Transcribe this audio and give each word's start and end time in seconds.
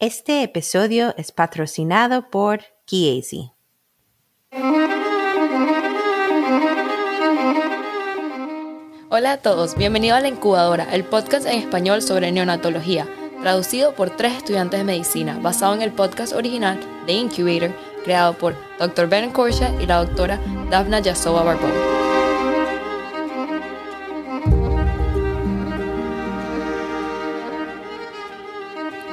Este 0.00 0.44
episodio 0.44 1.12
es 1.16 1.32
patrocinado 1.32 2.30
por 2.30 2.60
Chiesi. 2.86 3.50
Hola 9.10 9.32
a 9.32 9.36
todos, 9.38 9.76
bienvenido 9.76 10.14
a 10.14 10.20
La 10.20 10.28
Incubadora, 10.28 10.86
el 10.94 11.02
podcast 11.02 11.46
en 11.46 11.58
español 11.58 12.00
sobre 12.00 12.30
neonatología, 12.30 13.08
traducido 13.42 13.96
por 13.96 14.16
tres 14.16 14.34
estudiantes 14.34 14.78
de 14.78 14.84
medicina, 14.84 15.36
basado 15.42 15.74
en 15.74 15.82
el 15.82 15.90
podcast 15.90 16.32
original 16.32 16.78
The 17.06 17.14
Incubator, 17.14 17.74
creado 18.04 18.34
por 18.34 18.54
Dr. 18.78 19.08
Ben 19.08 19.32
Korsha 19.32 19.74
y 19.82 19.86
la 19.86 20.04
doctora 20.04 20.38
Daphna 20.70 21.00
Yasova 21.00 21.42
Barbón. 21.42 21.97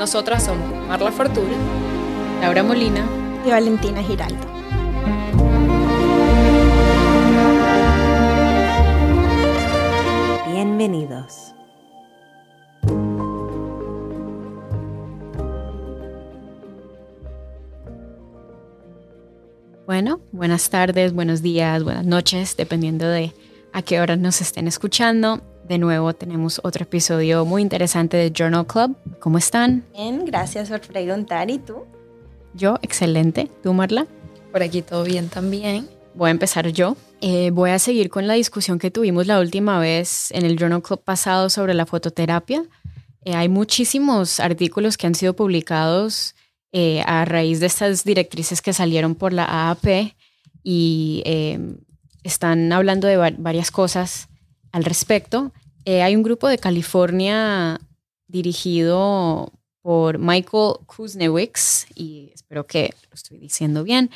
Nosotras 0.05 0.43
somos 0.43 0.87
Marla 0.87 1.11
Fortuna, 1.11 1.57
Laura 2.39 2.61
Molina 2.61 3.09
y 3.43 3.49
Valentina 3.49 4.03
Giraldo. 4.03 4.45
Bienvenidos. 10.53 11.55
Bueno, 19.87 20.21
buenas 20.31 20.69
tardes, 20.69 21.13
buenos 21.13 21.41
días, 21.41 21.83
buenas 21.83 22.05
noches, 22.05 22.55
dependiendo 22.55 23.07
de 23.07 23.33
a 23.73 23.81
qué 23.81 23.99
hora 23.99 24.15
nos 24.17 24.39
estén 24.39 24.67
escuchando. 24.67 25.41
De 25.67 25.79
nuevo 25.79 26.13
tenemos 26.13 26.61
otro 26.63 26.83
episodio 26.83 27.43
muy 27.43 27.63
interesante 27.63 28.17
de 28.17 28.31
Journal 28.31 28.67
Club. 28.67 28.95
¿Cómo 29.19 29.39
están? 29.39 29.83
Bien, 29.93 30.23
gracias 30.23 30.69
por 30.69 30.79
preguntar. 30.81 31.49
¿Y 31.49 31.57
tú? 31.57 31.85
Yo, 32.53 32.77
excelente. 32.83 33.49
¿Tú, 33.63 33.73
Marla? 33.73 34.05
Por 34.51 34.61
aquí 34.61 34.83
todo 34.83 35.03
bien 35.03 35.27
también. 35.27 35.89
Voy 36.13 36.27
a 36.27 36.31
empezar 36.31 36.67
yo. 36.67 36.97
Eh, 37.19 37.49
voy 37.49 37.71
a 37.71 37.79
seguir 37.79 38.11
con 38.11 38.27
la 38.27 38.35
discusión 38.35 38.77
que 38.77 38.91
tuvimos 38.91 39.25
la 39.25 39.39
última 39.39 39.79
vez 39.79 40.29
en 40.33 40.45
el 40.45 40.55
Journal 40.55 40.83
Club 40.83 41.01
pasado 41.03 41.49
sobre 41.49 41.73
la 41.73 41.87
fototerapia. 41.87 42.63
Eh, 43.23 43.33
hay 43.33 43.49
muchísimos 43.49 44.39
artículos 44.39 44.97
que 44.97 45.07
han 45.07 45.15
sido 45.15 45.35
publicados 45.35 46.35
eh, 46.73 47.01
a 47.07 47.25
raíz 47.25 47.59
de 47.59 47.65
estas 47.65 48.03
directrices 48.03 48.61
que 48.61 48.71
salieron 48.71 49.15
por 49.15 49.33
la 49.33 49.45
AAP 49.45 50.13
y 50.63 51.23
están 52.23 52.71
hablando 52.71 53.07
de 53.07 53.17
varias 53.17 53.71
cosas 53.71 54.29
al 54.75 54.83
respecto. 54.83 55.53
hay 55.85 56.15
un 56.15 56.23
grupo 56.23 56.49
de 56.49 56.57
California 56.57 57.79
dirigido 58.27 59.53
por 59.81 60.17
Michael 60.19 60.79
Kuznewicz, 60.85 61.85
y 61.95 62.31
espero 62.33 62.67
que 62.67 62.93
lo 63.09 63.13
estoy 63.13 63.37
diciendo 63.37 63.85
bien, 63.85 64.09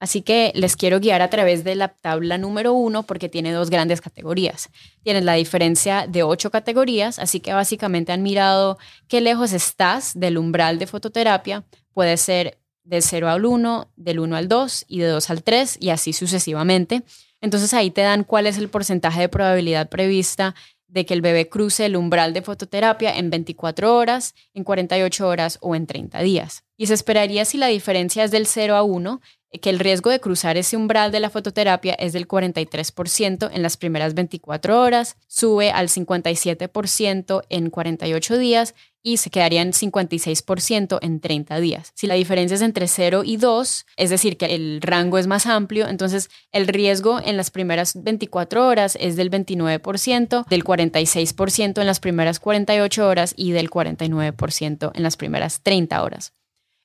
Así 0.00 0.22
que 0.22 0.52
les 0.54 0.76
quiero 0.76 1.00
guiar 1.00 1.22
a 1.22 1.30
través 1.30 1.64
de 1.64 1.74
la 1.74 1.88
tabla 1.88 2.38
número 2.38 2.72
uno 2.72 3.02
porque 3.02 3.28
tiene 3.28 3.52
dos 3.52 3.68
grandes 3.70 4.00
categorías. 4.00 4.70
Tienes 5.02 5.24
la 5.24 5.34
diferencia 5.34 6.06
de 6.06 6.22
ocho 6.22 6.50
categorías, 6.50 7.18
así 7.18 7.40
que 7.40 7.52
básicamente 7.52 8.12
han 8.12 8.22
mirado 8.22 8.78
qué 9.08 9.20
lejos 9.20 9.52
estás 9.52 10.18
del 10.18 10.38
umbral 10.38 10.78
de 10.78 10.86
fototerapia. 10.86 11.64
Puede 11.94 12.16
ser 12.16 12.58
del 12.84 13.02
0 13.02 13.28
al 13.28 13.44
1, 13.44 13.92
del 13.96 14.20
1 14.20 14.36
al 14.36 14.48
2 14.48 14.84
y 14.88 15.00
de 15.00 15.08
2 15.08 15.30
al 15.30 15.42
3 15.42 15.78
y 15.80 15.90
así 15.90 16.12
sucesivamente. 16.12 17.02
Entonces 17.40 17.74
ahí 17.74 17.90
te 17.90 18.00
dan 18.00 18.24
cuál 18.24 18.46
es 18.46 18.56
el 18.56 18.68
porcentaje 18.68 19.22
de 19.22 19.28
probabilidad 19.28 19.88
prevista 19.88 20.54
de 20.88 21.06
que 21.06 21.14
el 21.14 21.20
bebé 21.20 21.48
cruce 21.48 21.86
el 21.86 21.96
umbral 21.96 22.32
de 22.32 22.42
fototerapia 22.42 23.16
en 23.16 23.30
24 23.30 23.94
horas, 23.94 24.34
en 24.54 24.64
48 24.64 25.28
horas 25.28 25.58
o 25.60 25.74
en 25.74 25.86
30 25.86 26.20
días. 26.20 26.64
Y 26.76 26.86
se 26.86 26.94
esperaría 26.94 27.44
si 27.44 27.58
la 27.58 27.66
diferencia 27.66 28.24
es 28.24 28.30
del 28.30 28.46
0 28.46 28.74
a 28.74 28.82
1, 28.82 29.20
que 29.62 29.70
el 29.70 29.78
riesgo 29.78 30.10
de 30.10 30.20
cruzar 30.20 30.56
ese 30.56 30.76
umbral 30.76 31.10
de 31.10 31.20
la 31.20 31.30
fototerapia 31.30 31.94
es 31.94 32.12
del 32.12 32.28
43% 32.28 33.50
en 33.52 33.62
las 33.62 33.76
primeras 33.76 34.14
24 34.14 34.80
horas, 34.80 35.16
sube 35.26 35.70
al 35.70 35.88
57% 35.88 37.42
en 37.48 37.70
48 37.70 38.38
días 38.38 38.74
y 39.02 39.18
se 39.18 39.30
quedaría 39.30 39.62
en 39.62 39.72
56% 39.72 40.98
en 41.00 41.20
30 41.20 41.60
días. 41.60 41.92
Si 41.94 42.06
la 42.06 42.14
diferencia 42.14 42.54
es 42.54 42.62
entre 42.62 42.88
0 42.88 43.22
y 43.24 43.36
2, 43.36 43.86
es 43.96 44.10
decir, 44.10 44.36
que 44.36 44.54
el 44.54 44.80
rango 44.80 45.18
es 45.18 45.26
más 45.26 45.46
amplio, 45.46 45.88
entonces 45.88 46.30
el 46.52 46.66
riesgo 46.66 47.20
en 47.24 47.36
las 47.36 47.50
primeras 47.50 48.02
24 48.02 48.66
horas 48.66 48.96
es 49.00 49.16
del 49.16 49.30
29%, 49.30 50.46
del 50.46 50.64
46% 50.64 51.80
en 51.80 51.86
las 51.86 52.00
primeras 52.00 52.40
48 52.40 53.06
horas 53.06 53.34
y 53.36 53.52
del 53.52 53.70
49% 53.70 54.92
en 54.94 55.02
las 55.02 55.16
primeras 55.16 55.62
30 55.62 56.02
horas. 56.02 56.37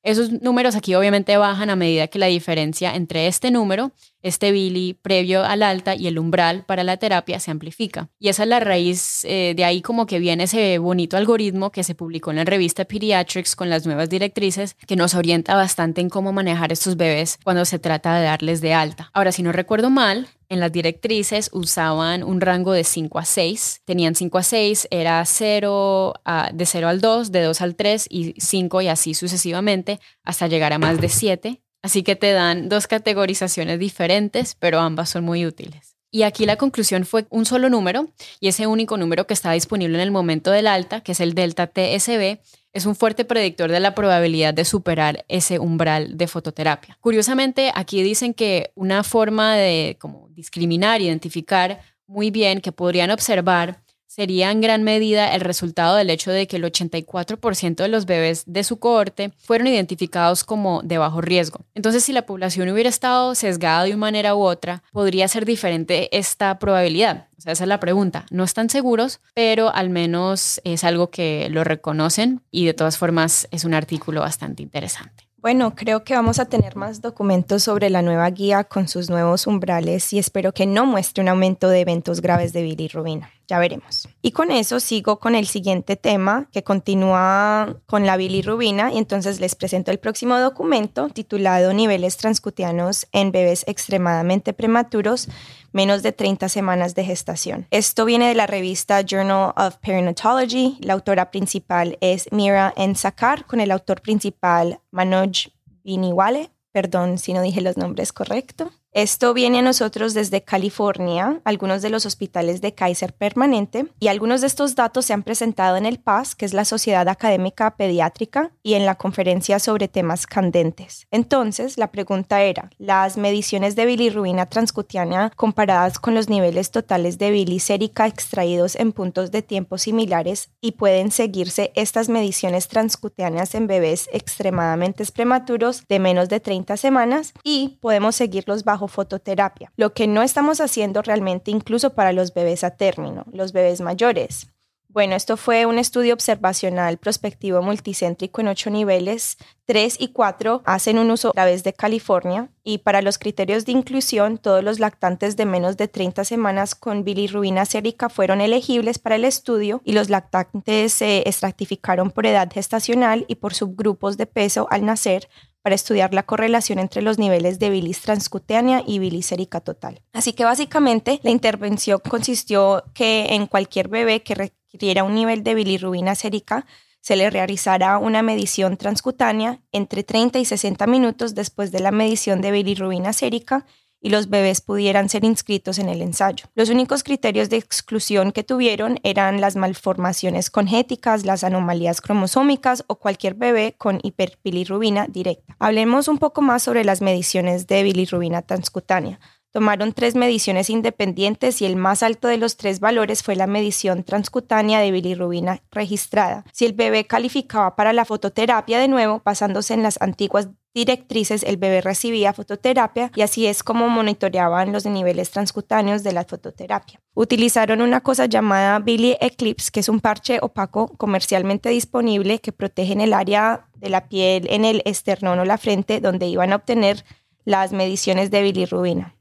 Esos 0.04 0.42
números 0.42 0.76
aquí 0.76 0.96
obviamente 0.96 1.38
bajan 1.38 1.70
a 1.70 1.78
medida 1.78 2.08
que 2.08 2.20
la 2.20 2.26
diferencia 2.26 2.94
entre 2.94 3.28
este 3.28 3.52
número, 3.52 3.94
este 4.22 4.52
Billy 4.52 4.96
previo 5.02 5.46
al 5.46 5.64
alta 5.64 5.96
y 5.96 6.08
el 6.08 6.20
umbral 6.20 6.66
para 6.66 6.84
la 6.84 6.98
terapia 6.98 7.40
se 7.40 7.52
amplifica. 7.52 8.10
Y 8.20 8.28
esa 8.28 8.44
es 8.44 8.50
la 8.50 8.60
raíz, 8.60 9.24
eh, 9.24 9.54
de 9.56 9.64
ahí 9.64 9.82
como 9.82 10.06
que 10.06 10.20
viene 10.20 10.44
ese 10.44 10.78
bonito 10.78 11.16
algoritmo 11.16 11.72
que 11.72 11.84
se 11.84 11.96
publicó 11.96 12.32
en 12.32 12.38
la 12.38 12.44
revista 12.44 12.84
Pediatrics 12.84 13.56
con 13.56 13.70
las 13.70 13.86
nuevas 13.86 14.10
directrices 14.10 14.76
que 14.88 14.98
nos 14.98 15.16
orienta 15.16 15.56
bastante 15.56 16.02
en 16.02 16.10
cómo 16.10 16.34
manejar 16.34 16.74
estos 16.74 16.98
bebés 16.98 17.40
cuando 17.42 17.64
se 17.64 17.80
trata 17.80 18.16
de 18.18 18.26
darles 18.26 18.60
de 18.60 18.74
alta. 18.74 19.10
Ahora, 19.14 19.32
si 19.32 19.42
no 19.42 19.54
recuerdo 19.54 19.90
mal, 19.90 20.28
en 20.54 20.60
las 20.60 20.72
directrices 20.72 21.50
usaban 21.52 22.24
un 22.24 22.40
rango 22.42 22.72
de 22.72 22.84
5 22.84 23.20
a 23.20 23.26
6. 23.26 23.82
Tenían 23.86 24.16
5 24.16 24.38
a 24.38 24.44
6, 24.44 24.88
era 24.92 25.26
0 25.26 26.14
a, 26.24 26.52
de 26.54 26.66
0 26.66 26.88
al 26.88 27.02
2, 27.02 27.32
de 27.32 27.42
2 27.42 27.62
al 27.62 27.76
3 27.76 28.08
y 28.10 28.34
5 28.40 28.82
y 28.82 28.88
así 28.88 29.14
sucesivamente 29.14 30.00
hasta 30.24 30.48
llegar 30.48 30.74
a 30.74 30.80
más 30.80 31.02
de 31.02 31.10
7. 31.10 31.62
Así 31.82 32.04
que 32.04 32.16
te 32.16 32.32
dan 32.32 32.70
dos 32.70 32.88
categorizaciones 32.88 33.78
diferentes, 33.78 34.56
pero 34.56 34.80
ambas 34.80 35.10
son 35.10 35.26
muy 35.26 35.46
útiles. 35.46 35.93
Y 36.15 36.21
aquí 36.21 36.45
la 36.45 36.57
conclusión 36.57 37.07
fue 37.07 37.25
un 37.31 37.44
solo 37.44 37.71
número 37.71 38.07
y 38.39 38.48
ese 38.48 38.68
único 38.68 38.98
número 38.98 39.25
que 39.25 39.33
está 39.33 39.51
disponible 39.51 39.98
en 39.98 40.01
el 40.01 40.12
momento 40.12 40.51
del 40.51 40.68
alta, 40.68 41.01
que 41.01 41.13
es 41.13 41.19
el 41.19 41.33
delta 41.33 41.65
TSB, 41.65 42.38
es 42.71 42.86
un 42.86 42.95
fuerte 42.95 43.25
predictor 43.25 43.71
de 43.71 43.80
la 43.80 43.95
probabilidad 43.95 44.54
de 44.54 44.63
superar 44.63 45.25
ese 45.27 45.57
umbral 45.57 46.15
de 46.15 46.27
fototerapia. 46.27 47.00
Curiosamente, 47.01 47.71
aquí 47.74 48.04
dicen 48.04 48.36
que 48.36 48.69
una 48.75 49.04
forma 49.04 49.56
de 49.56 49.98
como 50.00 50.30
discriminar, 50.30 51.01
identificar 51.01 51.81
muy 52.06 52.30
bien 52.30 52.62
que 52.62 52.71
podrían 52.71 53.10
observar 53.10 53.83
sería 54.13 54.51
en 54.51 54.62
gran 54.62 54.83
medida 54.83 55.33
el 55.33 55.42
resultado 55.42 55.95
del 55.95 56.12
hecho 56.12 56.30
de 56.30 56.45
que 56.48 56.57
el 56.57 56.63
84% 56.65 57.75
de 57.77 57.88
los 57.88 58.06
bebés 58.06 58.44
de 58.45 58.63
su 58.63 58.77
cohorte 58.77 59.31
fueron 59.39 59.65
identificados 59.65 60.44
como 60.44 60.83
de 60.83 61.00
bajo 61.00 61.19
riesgo. 61.19 61.62
Entonces, 61.74 62.04
si 62.04 62.13
la 62.13 62.27
población 62.27 62.69
hubiera 62.69 62.89
estado 62.89 63.33
sesgada 63.33 63.86
de 63.86 63.89
una 63.89 63.98
manera 63.98 64.36
u 64.36 64.42
otra, 64.42 64.83
podría 64.92 65.27
ser 65.27 65.45
diferente 65.45 66.15
esta 66.15 66.60
probabilidad. 66.60 67.27
O 67.39 67.42
sea, 67.42 67.54
esa 67.54 67.63
es 67.63 67.68
la 67.68 67.80
pregunta. 67.80 68.27
No 68.30 68.44
están 68.44 68.69
seguros, 68.69 69.19
pero 69.33 69.74
al 69.74 69.89
menos 69.89 70.62
es 70.63 70.83
algo 70.83 71.10
que 71.10 71.48
lo 71.50 71.63
reconocen 71.63 72.42
y 72.51 72.68
de 72.68 72.75
todas 72.75 73.00
formas 73.00 73.48
es 73.50 73.65
un 73.65 73.74
artículo 73.74 74.21
bastante 74.21 74.62
interesante. 74.62 75.33
Bueno, 75.44 75.75
creo 75.75 76.06
que 76.06 76.16
vamos 76.16 76.40
a 76.40 76.45
tener 76.45 76.78
más 76.78 77.01
documentos 77.01 77.63
sobre 77.63 77.90
la 77.90 78.01
nueva 78.01 78.30
guía 78.30 78.63
con 78.63 78.88
sus 78.88 79.10
nuevos 79.10 79.45
umbrales 79.45 80.13
y 80.13 80.18
espero 80.18 80.54
que 80.54 80.66
no 80.66 80.86
muestre 80.86 81.22
un 81.22 81.28
aumento 81.28 81.68
de 81.68 81.81
eventos 81.81 82.22
graves 82.22 82.54
de 82.54 82.63
bilirrubina. 82.63 83.30
Ya 83.50 83.60
veremos. 83.60 84.07
Y 84.22 84.31
con 84.31 84.51
eso 84.51 84.80
sigo 84.80 85.19
con 85.19 85.36
el 85.36 85.45
siguiente 85.45 85.98
tema 85.98 86.48
que 86.54 86.63
continúa 86.63 87.75
con 87.88 88.06
la 88.06 88.16
bilirrubina 88.16 88.94
y 88.94 88.98
entonces 88.98 89.42
les 89.42 89.56
presento 89.56 89.92
el 89.92 90.00
próximo 90.00 90.40
documento 90.40 91.10
titulado 91.10 91.74
Niveles 91.74 92.16
transcutianos 92.16 93.06
en 93.12 93.34
bebés 93.34 93.66
extremadamente 93.68 94.54
prematuros 94.54 95.28
menos 95.74 96.04
de 96.04 96.14
30 96.14 96.48
semanas 96.48 96.96
de 96.96 97.04
gestación. 97.04 97.68
Esto 97.72 98.06
viene 98.06 98.30
de 98.30 98.36
la 98.36 98.48
revista 98.48 99.02
Journal 99.02 99.54
of 99.58 99.78
Perinatology. 99.78 100.78
La 100.80 100.94
autora 100.94 101.31
principal 101.31 101.98
es 102.00 102.30
Mira 102.31 102.74
Ensakar 102.78 103.46
con 103.46 103.60
el 103.60 103.72
autor 103.72 104.02
principal 104.02 104.80
Manoj 104.92 105.50
Biniwale. 105.84 106.52
Perdón 106.72 107.18
si 107.18 107.34
no 107.34 107.42
dije 107.42 107.62
los 107.62 107.78
nombres 107.78 108.14
correcto. 108.14 108.72
Esto 108.94 109.34
viene 109.34 109.57
a 109.57 109.63
nosotros 109.63 110.13
desde 110.13 110.44
California, 110.44 111.42
algunos 111.45 111.81
de 111.81 111.90
los 111.90 112.06
hospitales 112.06 112.62
de 112.62 112.75
Kaiser 112.75 113.12
Permanente, 113.12 113.88
y 114.00 114.07
algunos 114.07 114.42
de 114.42 114.48
estos 114.48 114.75
datos 114.75 115.06
se 115.06 115.13
han 115.13 115.24
presentado 115.24 115.78
en 115.78 115.88
el 115.88 115.98
PAS, 115.98 116.36
que 116.36 116.45
es 116.45 116.54
la 116.54 116.63
Sociedad 116.63 117.10
Académica 117.10 117.75
Pediátrica, 117.75 118.51
y 118.62 118.75
en 118.75 118.86
la 118.86 118.94
conferencia 118.94 119.57
sobre 119.57 119.88
temas 119.88 120.28
candentes. 120.28 121.07
Entonces, 121.10 121.80
la 121.80 121.92
pregunta 121.92 122.44
era, 122.44 122.69
¿las 122.78 123.18
mediciones 123.18 123.75
de 123.75 123.88
bilirrubina 123.88 124.45
transcutánea 124.45 125.31
comparadas 125.36 125.98
con 125.98 126.13
los 126.13 126.30
niveles 126.30 126.69
totales 126.69 127.18
de 127.18 127.31
bilisérica 127.31 128.06
extraídos 128.06 128.75
en 128.75 128.92
puntos 128.92 129.31
de 129.31 129.42
tiempo 129.42 129.80
similares 129.80 130.51
y 130.62 130.74
pueden 130.74 131.10
seguirse 131.10 131.72
estas 131.74 132.10
mediciones 132.10 132.68
transcutáneas 132.68 133.56
en 133.56 133.66
bebés 133.66 134.07
extremadamente 134.13 135.04
prematuros 135.12 135.84
de 135.89 135.98
menos 135.98 136.30
de 136.30 136.39
30 136.39 136.78
semanas 136.78 137.34
y 137.44 137.80
podemos 137.81 138.16
seguirlos 138.16 138.63
bajo 138.63 138.83
fototerapia, 138.88 139.72
lo 139.76 139.94
que 139.94 140.08
no 140.08 140.22
estamos 140.22 140.62
haciendo 140.62 141.02
realmente 141.02 141.52
incluso 141.52 141.94
para 141.94 142.14
los 142.14 142.34
bebés 142.34 142.64
a 142.64 142.72
término, 142.72 143.26
los 143.32 143.54
bebés 143.54 143.82
mayores. 143.82 144.48
Bueno, 144.94 145.16
esto 145.16 145.38
fue 145.38 145.66
un 145.66 145.80
estudio 145.80 146.14
observacional 146.14 147.00
prospectivo 147.00 147.64
multicéntrico 147.64 148.42
en 148.42 148.50
ocho 148.50 148.70
niveles. 148.70 149.38
Tres 149.66 149.96
y 150.00 150.10
cuatro 150.10 150.62
hacen 150.66 151.00
un 151.00 151.10
uso 151.10 151.30
a 151.30 151.32
través 151.32 151.64
de 151.64 151.74
California 151.74 152.52
y 152.64 152.78
para 152.78 153.02
los 153.02 153.18
criterios 153.18 153.66
de 153.66 153.72
inclusión, 153.72 154.38
todos 154.38 154.64
los 154.64 154.80
lactantes 154.80 155.36
de 155.36 155.48
menos 155.48 155.78
de 155.78 155.88
30 155.88 156.26
semanas 156.26 156.76
con 156.76 157.04
bilirrubina 157.04 157.66
sérica 157.66 158.08
fueron 158.08 158.40
elegibles 158.40 159.00
para 159.00 159.16
el 159.16 159.26
estudio 159.26 159.82
y 159.84 159.94
los 159.94 160.12
lactantes 160.12 160.94
se 160.94 161.28
estratificaron 161.28 162.12
por 162.12 162.28
edad 162.28 162.52
gestacional 162.54 163.25
y 163.28 163.36
por 163.36 163.56
subgrupos 163.56 164.16
de 164.18 164.28
peso 164.28 164.68
al 164.70 164.86
nacer 164.86 165.28
para 165.63 165.75
estudiar 165.75 166.13
la 166.13 166.24
correlación 166.24 166.77
entre 166.77 167.01
los 167.01 167.17
niveles 167.17 167.58
de 167.58 167.70
bilis 167.70 168.01
transcutánea 168.01 168.84
y 168.86 169.00
bilis 169.00 169.27
sérica 169.27 169.62
total. 169.62 170.01
Así 170.12 170.34
que 170.34 170.43
básicamente 170.43 171.20
la 171.24 171.32
intervención 171.32 172.00
consistió 172.08 172.84
que 172.93 173.27
en 173.29 173.48
cualquier 173.48 173.88
bebé 173.88 174.22
que 174.22 174.36
requiriera 174.36 175.03
un 175.05 175.15
nivel 175.15 175.41
de 175.43 175.55
bilirrubina 175.55 176.15
sérica 176.15 176.65
se 177.00 177.15
le 177.15 177.29
realizará 177.29 177.98
una 177.98 178.22
medición 178.22 178.77
transcutánea 178.77 179.62
entre 179.72 180.03
30 180.03 180.39
y 180.39 180.46
60 180.46 180.86
minutos 180.88 181.34
después 181.34 181.72
de 181.72 181.79
la 181.79 181.91
medición 181.91 182.41
de 182.41 182.51
bilirrubina 182.51 183.12
sérica 183.12 183.65
y 184.03 184.10
los 184.10 184.29
bebés 184.29 184.62
pudieran 184.62 185.10
ser 185.10 185.24
inscritos 185.24 185.79
en 185.79 185.89
el 185.89 186.01
ensayo. 186.01 186.45
Los 186.53 186.69
únicos 186.69 187.03
criterios 187.03 187.50
de 187.50 187.57
exclusión 187.57 188.33
que 188.33 188.43
tuvieron 188.43 189.00
eran 189.03 189.39
las 189.39 189.55
malformaciones 189.55 190.50
congéticas, 190.50 191.25
las 191.25 191.43
anomalías 191.45 192.01
cromosómicas 192.01 192.83
o 192.88 192.95
cualquier 192.95 193.33
bebé 193.33 193.75
con 193.77 194.00
hiperbilirrubina 194.03 195.07
directa. 195.07 195.55
Hablemos 195.57 196.10
un 196.10 196.17
poco 196.17 196.41
más 196.41 196.62
sobre 196.62 196.83
las 196.83 197.01
mediciones 197.01 197.65
de 197.65 197.81
bilirrubina 197.81 198.41
transcutánea. 198.41 199.19
Tomaron 199.53 199.93
tres 199.93 200.15
mediciones 200.15 200.72
independientes 200.72 201.62
y 201.62 201.65
el 201.65 201.75
más 201.75 202.01
alto 202.01 202.27
de 202.27 202.38
los 202.38 202.57
tres 202.57 202.79
valores 202.79 203.22
fue 203.22 203.36
la 203.36 203.45
medición 203.48 204.03
transcutánea 204.03 204.79
de 204.79 204.91
bilirrubina 204.91 205.62
registrada. 205.72 206.43
Si 206.51 206.65
el 206.65 206.74
bebé 206.74 207.05
calificaba 207.05 207.75
para 207.75 207.93
la 207.93 208.03
fototerapia 208.03 208.79
de 208.79 208.88
nuevo, 208.88 209.22
basándose 209.24 209.75
en 209.75 209.83
las 209.83 210.01
antiguas 210.01 210.50
directrices, 210.74 211.44
el 211.44 211.58
bebé 211.58 211.82
recibía 211.82 212.34
fototerapia 212.34 213.12
y 213.15 213.22
así 213.22 213.48
es 213.48 213.63
como 213.63 213.89
monitoreaban 213.89 214.72
los 214.72 214.86
niveles 214.86 215.32
transcutáneos 215.32 216.03
de 216.03 216.13
la 216.13 216.24
fototerapia. 216.24 217.00
Utilizaron 217.13 217.82
una 217.82 218.01
cosa 218.01 218.25
llamada 218.25 218.80
Billy 218.80 219.15
Eclipse, 219.22 219.72
que 219.72 219.82
es 219.82 219.89
un 219.89 220.00
parche 220.00 220.39
opaco 220.42 220.88
comercialmente 220.98 221.70
disponible 221.70 222.39
que 222.39 222.51
protege 222.51 222.94
en 222.94 223.01
el 223.01 223.13
área 223.13 223.68
de 223.75 223.89
la 223.89 224.08
piel, 224.08 224.48
en 224.50 224.65
el 224.65 224.82
esternón 224.86 225.39
o 225.39 225.46
la 225.46 225.58
frente, 225.58 226.01
donde 226.01 226.27
iban 226.27 226.53
a 226.53 226.58
obtener 226.58 227.06
las 227.46 227.72
mediciones 227.72 228.32
de 228.32 228.42
bilirrubina. 228.42 229.15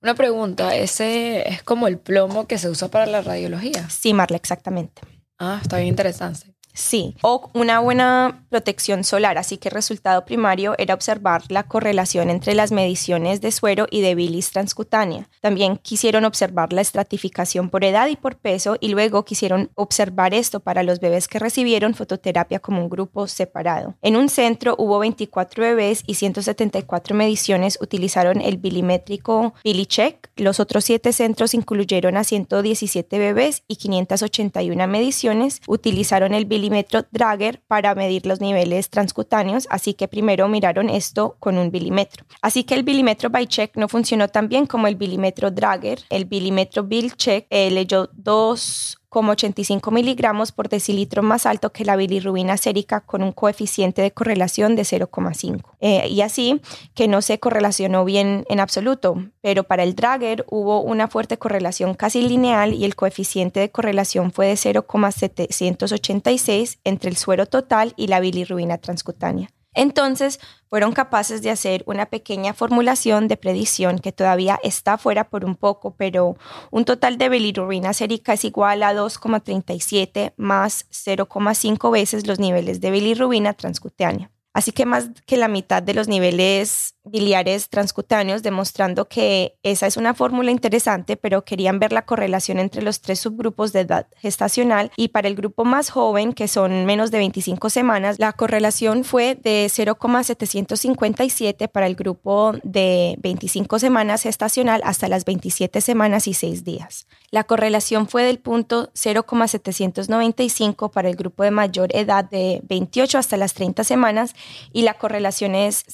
Una 0.00 0.14
pregunta, 0.14 0.76
¿ese 0.76 1.48
es 1.48 1.62
como 1.62 1.88
el 1.88 1.98
plomo 1.98 2.46
que 2.46 2.58
se 2.58 2.68
usa 2.68 2.88
para 2.88 3.06
la 3.06 3.20
radiología? 3.20 3.88
Sí, 3.90 4.14
Marla, 4.14 4.36
exactamente. 4.36 5.02
Ah, 5.38 5.58
está 5.60 5.76
bien 5.76 5.88
interesante. 5.88 6.57
Sí, 6.78 7.16
o 7.22 7.50
una 7.54 7.80
buena 7.80 8.44
protección 8.50 9.02
solar, 9.02 9.36
así 9.36 9.58
que 9.58 9.68
el 9.68 9.74
resultado 9.74 10.24
primario 10.24 10.76
era 10.78 10.94
observar 10.94 11.42
la 11.48 11.64
correlación 11.64 12.30
entre 12.30 12.54
las 12.54 12.70
mediciones 12.70 13.40
de 13.40 13.50
suero 13.50 13.88
y 13.90 14.00
de 14.00 14.14
bilis 14.14 14.52
transcutánea. 14.52 15.28
También 15.40 15.78
quisieron 15.78 16.24
observar 16.24 16.72
la 16.72 16.80
estratificación 16.80 17.68
por 17.68 17.84
edad 17.84 18.06
y 18.06 18.14
por 18.14 18.36
peso 18.36 18.76
y 18.78 18.90
luego 18.90 19.24
quisieron 19.24 19.70
observar 19.74 20.34
esto 20.34 20.60
para 20.60 20.84
los 20.84 21.00
bebés 21.00 21.26
que 21.26 21.40
recibieron 21.40 21.94
fototerapia 21.94 22.60
como 22.60 22.80
un 22.80 22.88
grupo 22.88 23.26
separado. 23.26 23.96
En 24.00 24.16
un 24.16 24.28
centro 24.28 24.76
hubo 24.78 25.00
24 25.00 25.60
bebés 25.60 26.04
y 26.06 26.14
174 26.14 27.16
mediciones 27.16 27.76
utilizaron 27.82 28.40
el 28.40 28.56
bilimétrico 28.56 29.52
BiliCheck. 29.64 30.30
Los 30.36 30.60
otros 30.60 30.84
siete 30.84 31.12
centros 31.12 31.54
incluyeron 31.54 32.16
a 32.16 32.22
117 32.22 33.18
bebés 33.18 33.64
y 33.66 33.76
581 33.76 34.86
mediciones 34.86 35.60
utilizaron 35.66 36.34
el 36.34 36.44
bilimétrico 36.44 36.67
milímetro 36.68 37.04
Drager 37.10 37.60
para 37.66 37.94
medir 37.94 38.26
los 38.26 38.40
niveles 38.40 38.90
transcutáneos, 38.90 39.66
así 39.70 39.94
que 39.94 40.08
primero 40.08 40.48
miraron 40.48 40.90
esto 40.90 41.36
con 41.40 41.58
un 41.58 41.70
bilímetro. 41.70 42.24
Así 42.42 42.64
que 42.64 42.74
el 42.74 42.82
bilímetro 42.82 43.30
by 43.30 43.46
check 43.46 43.76
no 43.76 43.88
funcionó 43.88 44.28
tan 44.28 44.48
bien 44.48 44.66
como 44.66 44.86
el 44.86 44.96
bilímetro 44.96 45.50
Drager. 45.50 46.00
El 46.10 46.26
bilímetro 46.26 46.84
Bill 46.84 47.14
Check 47.14 47.46
eh, 47.50 47.70
leyó 47.70 48.10
dos 48.12 48.98
como 49.08 49.32
85 49.32 49.90
miligramos 49.90 50.52
por 50.52 50.68
decilitro 50.68 51.22
más 51.22 51.46
alto 51.46 51.72
que 51.72 51.84
la 51.84 51.96
bilirrubina 51.96 52.56
sérica 52.56 53.00
con 53.00 53.22
un 53.22 53.32
coeficiente 53.32 54.02
de 54.02 54.12
correlación 54.12 54.76
de 54.76 54.82
0,5. 54.82 55.62
Eh, 55.80 56.06
y 56.08 56.20
así 56.20 56.60
que 56.94 57.08
no 57.08 57.22
se 57.22 57.38
correlacionó 57.38 58.04
bien 58.04 58.44
en 58.48 58.60
absoluto, 58.60 59.24
pero 59.40 59.64
para 59.64 59.82
el 59.82 59.94
Drager 59.94 60.44
hubo 60.50 60.82
una 60.82 61.08
fuerte 61.08 61.38
correlación 61.38 61.94
casi 61.94 62.20
lineal 62.22 62.74
y 62.74 62.84
el 62.84 62.96
coeficiente 62.96 63.60
de 63.60 63.70
correlación 63.70 64.32
fue 64.32 64.48
de 64.48 64.56
0,786 64.56 66.80
entre 66.84 67.10
el 67.10 67.16
suero 67.16 67.46
total 67.46 67.94
y 67.96 68.08
la 68.08 68.20
bilirrubina 68.20 68.76
transcutánea. 68.78 69.48
Entonces, 69.78 70.40
fueron 70.68 70.90
capaces 70.90 71.40
de 71.40 71.50
hacer 71.50 71.84
una 71.86 72.06
pequeña 72.06 72.52
formulación 72.52 73.28
de 73.28 73.36
predicción 73.36 74.00
que 74.00 74.10
todavía 74.10 74.58
está 74.64 74.98
fuera 74.98 75.30
por 75.30 75.44
un 75.44 75.54
poco, 75.54 75.94
pero 75.96 76.36
un 76.72 76.84
total 76.84 77.16
de 77.16 77.28
bilirrubina 77.28 77.92
sérica 77.92 78.32
es 78.32 78.44
igual 78.44 78.82
a 78.82 78.92
2,37 78.92 80.32
más 80.36 80.84
0,5 80.90 81.92
veces 81.92 82.26
los 82.26 82.40
niveles 82.40 82.80
de 82.80 82.90
bilirrubina 82.90 83.52
transcutánea. 83.52 84.32
Así 84.52 84.72
que 84.72 84.84
más 84.84 85.10
que 85.26 85.36
la 85.36 85.46
mitad 85.46 85.80
de 85.80 85.94
los 85.94 86.08
niveles 86.08 86.96
biliares 87.10 87.68
transcutáneos, 87.68 88.42
demostrando 88.42 89.08
que 89.08 89.56
esa 89.62 89.86
es 89.86 89.96
una 89.96 90.14
fórmula 90.14 90.50
interesante, 90.50 91.16
pero 91.16 91.44
querían 91.44 91.78
ver 91.78 91.92
la 91.92 92.02
correlación 92.02 92.58
entre 92.58 92.82
los 92.82 93.00
tres 93.00 93.20
subgrupos 93.20 93.72
de 93.72 93.80
edad 93.80 94.06
gestacional 94.16 94.90
y 94.96 95.08
para 95.08 95.28
el 95.28 95.34
grupo 95.34 95.64
más 95.64 95.90
joven, 95.90 96.32
que 96.32 96.48
son 96.48 96.86
menos 96.86 97.10
de 97.10 97.18
25 97.18 97.70
semanas, 97.70 98.18
la 98.18 98.32
correlación 98.32 99.04
fue 99.04 99.34
de 99.34 99.68
0,757 99.68 101.68
para 101.68 101.86
el 101.86 101.94
grupo 101.94 102.54
de 102.62 103.16
25 103.18 103.78
semanas 103.78 104.22
gestacional 104.22 104.80
hasta 104.84 105.08
las 105.08 105.24
27 105.24 105.80
semanas 105.80 106.26
y 106.26 106.34
6 106.34 106.64
días. 106.64 107.06
La 107.30 107.44
correlación 107.44 108.08
fue 108.08 108.24
del 108.24 108.38
punto 108.38 108.90
0,795 108.94 110.90
para 110.90 111.08
el 111.08 111.16
grupo 111.16 111.42
de 111.42 111.50
mayor 111.50 111.94
edad 111.94 112.24
de 112.24 112.60
28 112.64 113.18
hasta 113.18 113.36
las 113.36 113.54
30 113.54 113.84
semanas 113.84 114.34
y 114.72 114.82
la 114.82 114.94
correlación 114.94 115.54
es 115.54 115.84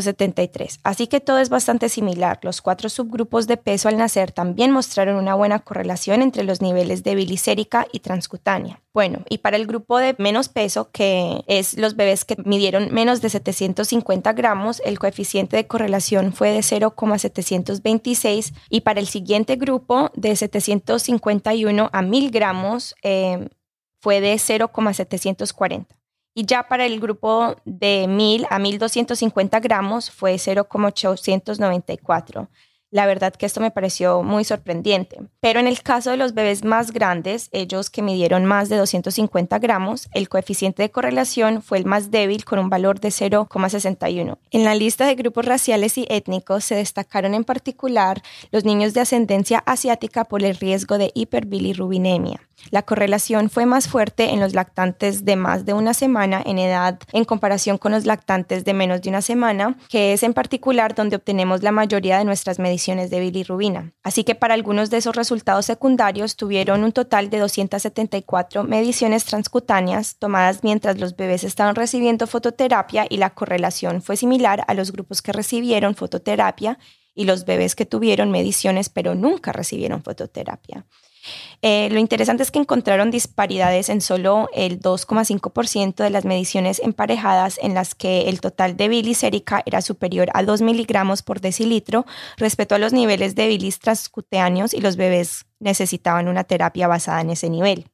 0,773. 0.00 0.80
Así 0.82 1.06
que 1.06 1.20
todo 1.20 1.38
es 1.38 1.48
bastante 1.48 1.88
similar. 1.88 2.38
Los 2.42 2.62
cuatro 2.62 2.88
subgrupos 2.88 3.46
de 3.46 3.56
peso 3.56 3.88
al 3.88 3.96
nacer 3.96 4.32
también 4.32 4.70
mostraron 4.70 5.16
una 5.16 5.34
buena 5.34 5.58
correlación 5.58 6.22
entre 6.22 6.44
los 6.44 6.60
niveles 6.60 7.02
de 7.02 7.14
bilisérica 7.14 7.86
y 7.92 8.00
transcutánea. 8.00 8.80
Bueno, 8.94 9.20
y 9.28 9.38
para 9.38 9.56
el 9.56 9.66
grupo 9.66 9.98
de 9.98 10.14
menos 10.18 10.48
peso, 10.48 10.90
que 10.90 11.44
es 11.46 11.78
los 11.78 11.94
bebés 11.94 12.24
que 12.24 12.36
midieron 12.44 12.92
menos 12.92 13.20
de 13.20 13.28
750 13.28 14.32
gramos, 14.32 14.82
el 14.84 14.98
coeficiente 14.98 15.56
de 15.56 15.66
correlación 15.66 16.32
fue 16.32 16.50
de 16.50 16.62
0,726 16.62 18.54
y 18.70 18.80
para 18.80 19.00
el 19.00 19.06
siguiente 19.06 19.56
grupo 19.56 20.10
de 20.14 20.34
751 20.34 21.90
a 21.92 22.02
1000 22.02 22.30
gramos 22.30 22.94
eh, 23.02 23.48
fue 24.00 24.20
de 24.20 24.38
0,740 24.38 25.97
y 26.38 26.46
ya 26.46 26.68
para 26.68 26.86
el 26.86 27.00
grupo 27.00 27.56
de 27.64 28.06
1000 28.06 28.46
a 28.48 28.60
1250 28.60 29.58
gramos 29.58 30.12
fue 30.12 30.38
0,894. 30.38 32.48
La 32.90 33.04
verdad 33.04 33.34
que 33.34 33.44
esto 33.44 33.60
me 33.60 33.70
pareció 33.70 34.22
muy 34.22 34.44
sorprendente. 34.44 35.18
Pero 35.40 35.60
en 35.60 35.66
el 35.66 35.82
caso 35.82 36.10
de 36.10 36.16
los 36.16 36.32
bebés 36.32 36.64
más 36.64 36.90
grandes, 36.90 37.50
ellos 37.52 37.90
que 37.90 38.00
midieron 38.00 38.46
más 38.46 38.70
de 38.70 38.78
250 38.78 39.58
gramos, 39.58 40.08
el 40.14 40.30
coeficiente 40.30 40.82
de 40.82 40.90
correlación 40.90 41.60
fue 41.60 41.76
el 41.76 41.84
más 41.84 42.10
débil 42.10 42.46
con 42.46 42.58
un 42.58 42.70
valor 42.70 42.98
de 42.98 43.10
0,61. 43.10 44.38
En 44.50 44.64
la 44.64 44.74
lista 44.74 45.06
de 45.06 45.16
grupos 45.16 45.44
raciales 45.44 45.98
y 45.98 46.06
étnicos 46.08 46.64
se 46.64 46.76
destacaron 46.76 47.34
en 47.34 47.44
particular 47.44 48.22
los 48.52 48.64
niños 48.64 48.94
de 48.94 49.02
ascendencia 49.02 49.62
asiática 49.66 50.24
por 50.24 50.42
el 50.42 50.56
riesgo 50.56 50.96
de 50.96 51.10
hiperbilirrubinemia. 51.14 52.40
La 52.70 52.82
correlación 52.82 53.50
fue 53.50 53.66
más 53.66 53.88
fuerte 53.88 54.30
en 54.30 54.40
los 54.40 54.52
lactantes 54.52 55.24
de 55.24 55.36
más 55.36 55.64
de 55.64 55.74
una 55.74 55.94
semana 55.94 56.42
en 56.44 56.58
edad 56.58 56.98
en 57.12 57.24
comparación 57.24 57.78
con 57.78 57.92
los 57.92 58.04
lactantes 58.04 58.64
de 58.64 58.74
menos 58.74 59.00
de 59.00 59.10
una 59.10 59.22
semana, 59.22 59.76
que 59.88 60.12
es 60.12 60.22
en 60.22 60.34
particular 60.34 60.94
donde 60.94 61.16
obtenemos 61.16 61.62
la 61.62 61.72
mayoría 61.72 62.18
de 62.18 62.24
nuestras 62.24 62.58
mediciones 62.78 63.10
de 63.10 63.18
bilirrubina. 63.18 63.92
Así 64.04 64.22
que 64.22 64.36
para 64.36 64.54
algunos 64.54 64.88
de 64.88 64.98
esos 64.98 65.16
resultados 65.16 65.66
secundarios 65.66 66.36
tuvieron 66.36 66.84
un 66.84 66.92
total 66.92 67.28
de 67.28 67.38
274 67.40 68.62
mediciones 68.62 69.24
transcutáneas 69.24 70.16
tomadas 70.16 70.62
mientras 70.62 70.96
los 71.00 71.16
bebés 71.16 71.42
estaban 71.42 71.74
recibiendo 71.74 72.28
fototerapia 72.28 73.04
y 73.10 73.16
la 73.16 73.30
correlación 73.30 74.00
fue 74.00 74.16
similar 74.16 74.62
a 74.68 74.74
los 74.74 74.92
grupos 74.92 75.22
que 75.22 75.32
recibieron 75.32 75.96
fototerapia 75.96 76.78
y 77.16 77.24
los 77.24 77.44
bebés 77.44 77.74
que 77.74 77.84
tuvieron 77.84 78.30
mediciones 78.30 78.88
pero 78.90 79.16
nunca 79.16 79.50
recibieron 79.50 80.04
fototerapia. 80.04 80.86
Eh, 81.60 81.88
lo 81.90 81.98
interesante 81.98 82.44
es 82.44 82.52
que 82.52 82.60
encontraron 82.60 83.10
disparidades 83.10 83.88
en 83.88 84.00
solo 84.00 84.48
el 84.54 84.80
2,5% 84.80 86.04
de 86.04 86.10
las 86.10 86.24
mediciones 86.24 86.80
emparejadas 86.80 87.58
en 87.60 87.74
las 87.74 87.96
que 87.96 88.28
el 88.28 88.40
total 88.40 88.76
de 88.76 88.88
bilis 88.88 89.18
sérica 89.18 89.62
era 89.66 89.82
superior 89.82 90.28
a 90.34 90.44
2 90.44 90.62
miligramos 90.62 91.22
por 91.22 91.40
decilitro 91.40 92.06
respecto 92.36 92.76
a 92.76 92.78
los 92.78 92.92
niveles 92.92 93.34
de 93.34 93.48
bilis 93.48 93.80
transcutáneos 93.80 94.72
y 94.72 94.80
los 94.80 94.96
bebés 94.96 95.46
necesitaban 95.58 96.28
una 96.28 96.44
terapia 96.44 96.86
basada 96.86 97.20
en 97.22 97.30
ese 97.30 97.50
nivel 97.50 97.90